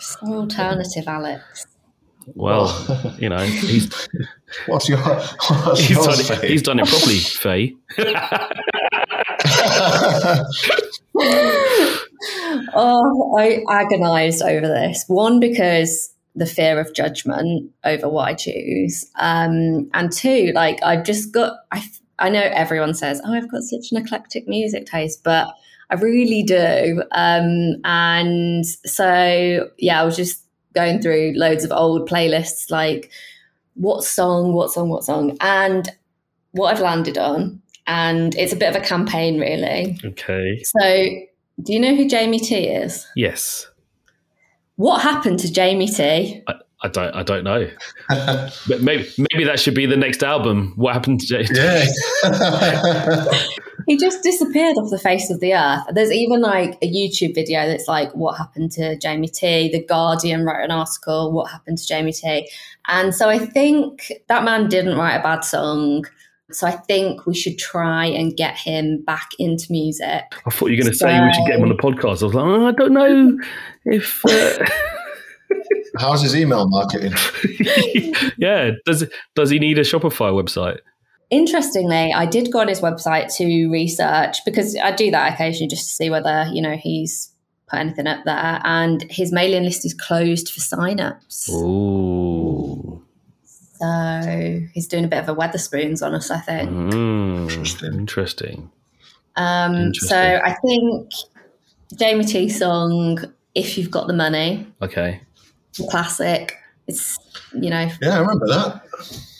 So 0.00 0.26
alternative, 0.26 1.04
Alex. 1.06 1.66
Well, 2.34 3.16
you 3.18 3.28
know, 3.28 3.38
he's 3.44 4.08
What's 4.66 4.88
your 4.88 4.98
What's 4.98 5.80
he's 5.80 5.90
yours, 5.90 6.28
done 6.28 6.44
it, 6.44 6.50
he's 6.50 6.62
done 6.62 6.80
it 6.80 6.88
properly, 6.88 7.18
Faye. 7.18 7.76
oh, 12.74 13.36
I 13.38 13.62
agonized 13.70 14.42
over 14.42 14.66
this. 14.66 15.04
One, 15.08 15.40
because 15.40 16.12
the 16.34 16.46
fear 16.46 16.78
of 16.80 16.94
judgment 16.94 17.70
over 17.84 18.08
what 18.08 18.28
I 18.28 18.34
choose. 18.34 19.10
Um, 19.16 19.90
and 19.94 20.12
two, 20.12 20.52
like 20.54 20.78
I've 20.82 21.04
just 21.04 21.32
got, 21.32 21.58
I, 21.72 21.84
I 22.18 22.28
know 22.28 22.40
everyone 22.40 22.94
says, 22.94 23.20
oh, 23.24 23.32
I've 23.32 23.50
got 23.50 23.62
such 23.62 23.90
an 23.90 23.98
eclectic 23.98 24.46
music 24.46 24.86
taste, 24.86 25.24
but 25.24 25.52
I 25.90 25.96
really 25.96 26.42
do. 26.42 27.02
Um, 27.12 27.76
and 27.84 28.64
so, 28.64 29.70
yeah, 29.78 30.00
I 30.00 30.04
was 30.04 30.16
just 30.16 30.44
going 30.72 31.02
through 31.02 31.32
loads 31.34 31.64
of 31.64 31.72
old 31.72 32.08
playlists, 32.08 32.70
like 32.70 33.10
what 33.74 34.04
song, 34.04 34.52
what 34.52 34.70
song, 34.70 34.88
what 34.88 35.04
song. 35.04 35.36
And 35.40 35.90
what 36.52 36.72
I've 36.72 36.80
landed 36.80 37.18
on, 37.18 37.60
and 37.86 38.34
it's 38.36 38.52
a 38.52 38.56
bit 38.56 38.74
of 38.74 38.80
a 38.80 38.84
campaign, 38.84 39.40
really. 39.40 39.98
Okay. 40.04 40.62
So, 40.62 41.08
do 41.62 41.72
you 41.72 41.80
know 41.80 41.94
who 41.94 42.08
Jamie 42.08 42.38
T 42.38 42.68
is? 42.68 43.06
Yes. 43.16 43.66
What 44.76 45.02
happened 45.02 45.38
to 45.40 45.52
Jamie 45.52 45.88
T? 45.88 46.42
I 46.82 46.88
don't. 46.88 47.14
I 47.14 47.22
don't 47.22 47.44
know. 47.44 47.70
But 48.08 48.80
maybe 48.80 49.06
maybe 49.18 49.44
that 49.44 49.60
should 49.60 49.74
be 49.74 49.84
the 49.84 49.96
next 49.96 50.22
album. 50.22 50.72
What 50.76 50.94
happened 50.94 51.20
to 51.20 51.26
Jamie? 51.26 51.48
yeah. 51.52 53.24
He 53.86 53.96
just 53.96 54.22
disappeared 54.22 54.76
off 54.76 54.90
the 54.90 54.98
face 54.98 55.30
of 55.30 55.40
the 55.40 55.54
earth. 55.54 55.82
There's 55.92 56.12
even 56.12 56.40
like 56.40 56.78
a 56.82 56.88
YouTube 56.88 57.34
video 57.34 57.66
that's 57.66 57.88
like, 57.88 58.12
What 58.14 58.36
happened 58.36 58.70
to 58.72 58.96
Jamie 58.98 59.28
T? 59.28 59.68
The 59.68 59.84
Guardian 59.84 60.44
wrote 60.44 60.62
an 60.62 60.70
article, 60.70 61.32
What 61.32 61.50
happened 61.50 61.78
to 61.78 61.86
Jamie 61.86 62.12
T? 62.12 62.48
And 62.86 63.14
so 63.14 63.28
I 63.28 63.38
think 63.38 64.12
that 64.28 64.44
man 64.44 64.68
didn't 64.68 64.96
write 64.96 65.16
a 65.16 65.22
bad 65.22 65.40
song. 65.40 66.04
So 66.52 66.66
I 66.66 66.72
think 66.72 67.26
we 67.26 67.34
should 67.34 67.58
try 67.58 68.06
and 68.06 68.36
get 68.36 68.56
him 68.56 69.02
back 69.02 69.30
into 69.38 69.70
music. 69.70 70.24
I 70.46 70.50
thought 70.50 70.66
you 70.66 70.76
were 70.76 70.82
going 70.82 70.92
to 70.92 70.98
say 70.98 71.20
we 71.20 71.32
should 71.32 71.46
get 71.46 71.56
him 71.56 71.62
on 71.62 71.68
the 71.68 71.74
podcast. 71.74 72.22
I 72.22 72.26
was 72.26 72.34
like, 72.34 72.44
oh, 72.44 72.66
I 72.66 72.72
don't 72.72 72.92
know 72.92 73.38
if. 73.84 74.24
Uh... 74.24 74.66
How's 75.98 76.22
his 76.22 76.36
email 76.36 76.68
marketing? 76.68 77.12
yeah. 78.38 78.70
Does 78.86 79.04
does 79.34 79.50
he 79.50 79.58
need 79.58 79.78
a 79.78 79.82
Shopify 79.82 80.32
website? 80.32 80.78
Interestingly, 81.30 82.12
I 82.12 82.26
did 82.26 82.52
go 82.52 82.60
on 82.60 82.68
his 82.68 82.80
website 82.80 83.34
to 83.36 83.68
research 83.70 84.38
because 84.44 84.76
I 84.76 84.92
do 84.92 85.10
that 85.12 85.34
occasionally 85.34 85.68
just 85.68 85.88
to 85.88 85.94
see 85.94 86.10
whether, 86.10 86.48
you 86.52 86.60
know, 86.60 86.76
he's 86.76 87.32
put 87.68 87.78
anything 87.78 88.08
up 88.08 88.24
there. 88.24 88.60
And 88.64 89.02
his 89.10 89.32
mailing 89.32 89.62
list 89.62 89.86
is 89.86 89.94
closed 89.94 90.50
for 90.50 90.60
sign-ups. 90.60 91.50
Ooh. 91.52 92.99
So 93.80 94.60
he's 94.74 94.86
doing 94.86 95.04
a 95.04 95.08
bit 95.08 95.20
of 95.22 95.28
a 95.28 95.34
Wetherspoons 95.34 96.04
on 96.04 96.14
us, 96.14 96.30
I 96.30 96.38
think. 96.38 96.70
Mm, 96.70 97.50
Interesting. 97.50 97.94
interesting. 97.94 98.70
Um, 99.36 99.74
Interesting. 99.74 100.08
so 100.08 100.40
I 100.44 100.54
think 100.64 101.10
Jamie 101.96 102.24
T 102.24 102.48
song, 102.50 103.18
If 103.54 103.78
You've 103.78 103.90
Got 103.90 104.06
the 104.06 104.12
Money, 104.12 104.66
Okay. 104.82 105.20
classic. 105.88 106.56
It's, 106.86 107.16
you 107.54 107.70
know, 107.70 107.88
Yeah, 108.02 108.16
I 108.16 108.20
remember 108.20 108.46
that. 108.48 108.82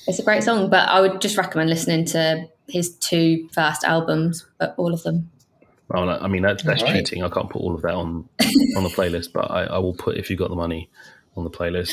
it's 0.06 0.18
a 0.18 0.22
great 0.22 0.42
song, 0.42 0.70
but 0.70 0.88
I 0.88 1.00
would 1.00 1.20
just 1.20 1.36
recommend 1.36 1.68
listening 1.68 2.06
to 2.06 2.48
his 2.68 2.96
two 2.96 3.48
first 3.52 3.84
albums, 3.84 4.46
but 4.58 4.74
all 4.78 4.94
of 4.94 5.02
them. 5.02 5.30
Well, 5.88 6.08
I 6.08 6.28
mean, 6.28 6.42
that, 6.42 6.62
that's 6.64 6.82
Alright. 6.82 7.04
cheating. 7.04 7.24
I 7.24 7.28
can't 7.28 7.50
put 7.50 7.60
all 7.60 7.74
of 7.74 7.82
that 7.82 7.94
on 7.94 8.28
on 8.76 8.84
the 8.84 8.90
playlist, 8.90 9.32
but 9.34 9.50
I, 9.50 9.64
I 9.64 9.78
will 9.78 9.94
put 9.94 10.16
if 10.16 10.30
you 10.30 10.36
got 10.36 10.48
the 10.48 10.54
money 10.56 10.88
on 11.36 11.42
the 11.44 11.50
playlist. 11.50 11.92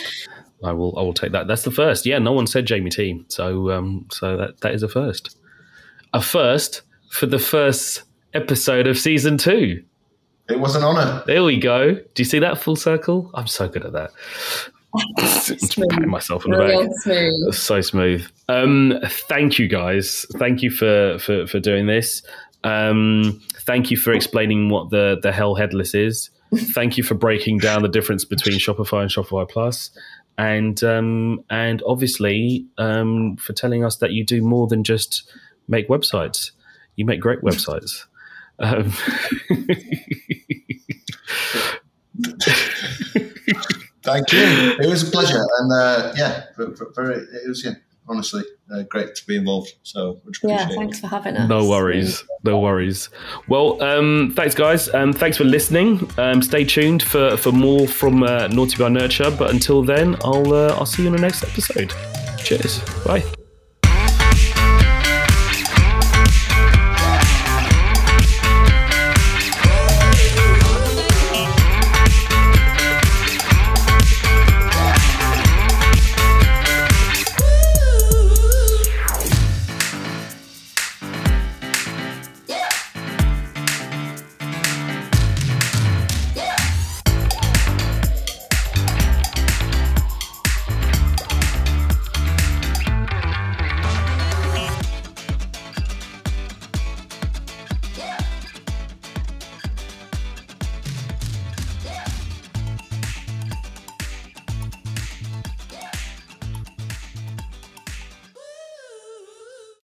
I 0.64 0.72
will. 0.72 0.98
I 0.98 1.02
will 1.02 1.14
take 1.14 1.32
that. 1.34 1.48
That's 1.48 1.64
the 1.64 1.72
first. 1.72 2.06
Yeah, 2.06 2.20
no 2.20 2.32
one 2.32 2.48
said 2.48 2.66
Jamie 2.66 2.90
T. 2.90 3.24
So, 3.28 3.72
um, 3.72 4.08
so 4.12 4.38
that 4.38 4.62
that 4.62 4.74
is 4.74 4.84
a 4.84 4.88
first. 4.88 5.38
A 6.14 6.22
first 6.22 6.82
for 7.12 7.26
the 7.26 7.40
first 7.40 8.04
episode 8.34 8.88
of 8.88 8.98
season 8.98 9.38
two. 9.38 9.84
It 10.50 10.60
was 10.60 10.76
an 10.76 10.84
honour. 10.84 11.24
There 11.28 11.44
we 11.44 11.60
go. 11.60 11.94
Do 11.94 12.12
you 12.18 12.26
see 12.26 12.40
that 12.40 12.58
full 12.58 12.76
circle? 12.76 13.30
I'm 13.34 13.48
so 13.48 13.68
good 13.68 13.86
at 13.86 13.92
that. 13.94 14.12
Just 15.20 15.78
patting 15.90 16.10
myself 16.10 16.46
on 16.46 16.52
the 16.52 16.58
back. 16.58 16.90
Smooth. 17.02 17.54
So 17.54 17.82
smooth. 17.82 18.26
Um, 18.48 19.00
thank 19.06 19.60
you 19.60 19.68
guys. 19.68 20.26
Thank 20.38 20.64
you 20.64 20.72
for 20.72 21.20
for, 21.20 21.46
for 21.46 21.60
doing 21.60 21.88
this. 21.88 22.24
Um, 22.64 23.42
thank 23.60 23.92
you 23.92 23.98
for 23.98 24.14
explaining 24.14 24.70
what 24.70 24.90
the 24.90 25.20
the 25.22 25.32
hell 25.32 25.56
headless 25.56 25.94
is. 25.94 26.32
thank 26.74 26.98
you 26.98 27.04
for 27.04 27.14
breaking 27.14 27.58
down 27.58 27.82
the 27.82 27.90
difference 27.90 28.24
between 28.24 28.58
Shopify 28.58 29.02
and 29.02 29.12
Shopify 29.12 29.48
Plus, 29.50 29.92
and 30.38 30.84
um, 30.84 31.44
and 31.50 31.82
obviously 31.86 32.66
um, 32.78 33.38
for 33.38 33.54
telling 33.54 33.84
us 33.84 33.98
that 33.98 34.12
you 34.12 34.24
do 34.26 34.42
more 34.42 34.68
than 34.68 34.84
just 34.84 35.30
make 35.68 35.88
websites. 35.90 36.52
You 36.96 37.06
make 37.06 37.22
great 37.22 37.42
websites. 37.42 38.06
Um, 38.60 38.92
Thank 44.02 44.32
you. 44.32 44.40
It 44.80 44.90
was 44.90 45.08
a 45.08 45.12
pleasure, 45.12 45.46
and 45.60 45.72
uh, 45.72 46.14
yeah, 46.18 46.46
very, 46.96 47.18
it 47.20 47.48
was 47.48 47.64
yeah, 47.64 47.74
honestly 48.08 48.44
uh, 48.74 48.84
great 48.84 49.16
to 49.16 49.26
be 49.26 49.38
involved. 49.38 49.74
So 49.84 50.22
yeah, 50.44 50.68
thanks 50.70 51.00
for 51.00 51.08
having 51.08 51.38
us. 51.38 51.50
No 51.50 51.68
worries, 51.68 52.24
no 52.44 52.60
worries. 52.60 53.10
Well, 53.48 53.82
um, 53.82 54.34
thanks 54.36 54.56
guys, 54.56 54.94
um, 54.94 55.14
thanks 55.14 55.38
for 55.38 55.44
listening. 55.44 56.10
Um, 56.18 56.42
stay 56.42 56.64
tuned 56.66 57.04
for 57.04 57.38
for 57.38 57.52
more 57.52 57.88
from 57.88 58.24
uh, 58.24 58.48
Naughty 58.48 58.78
by 58.78 58.90
Nurture. 58.90 59.32
But 59.32 59.52
until 59.52 59.84
then, 59.84 60.16
I'll 60.24 60.54
uh, 60.54 60.76
I'll 60.76 60.86
see 60.86 61.04
you 61.04 61.10
in 61.10 61.16
the 61.16 61.22
next 61.22 61.44
episode. 61.44 61.94
Cheers. 62.44 62.80
Bye. 63.06 63.37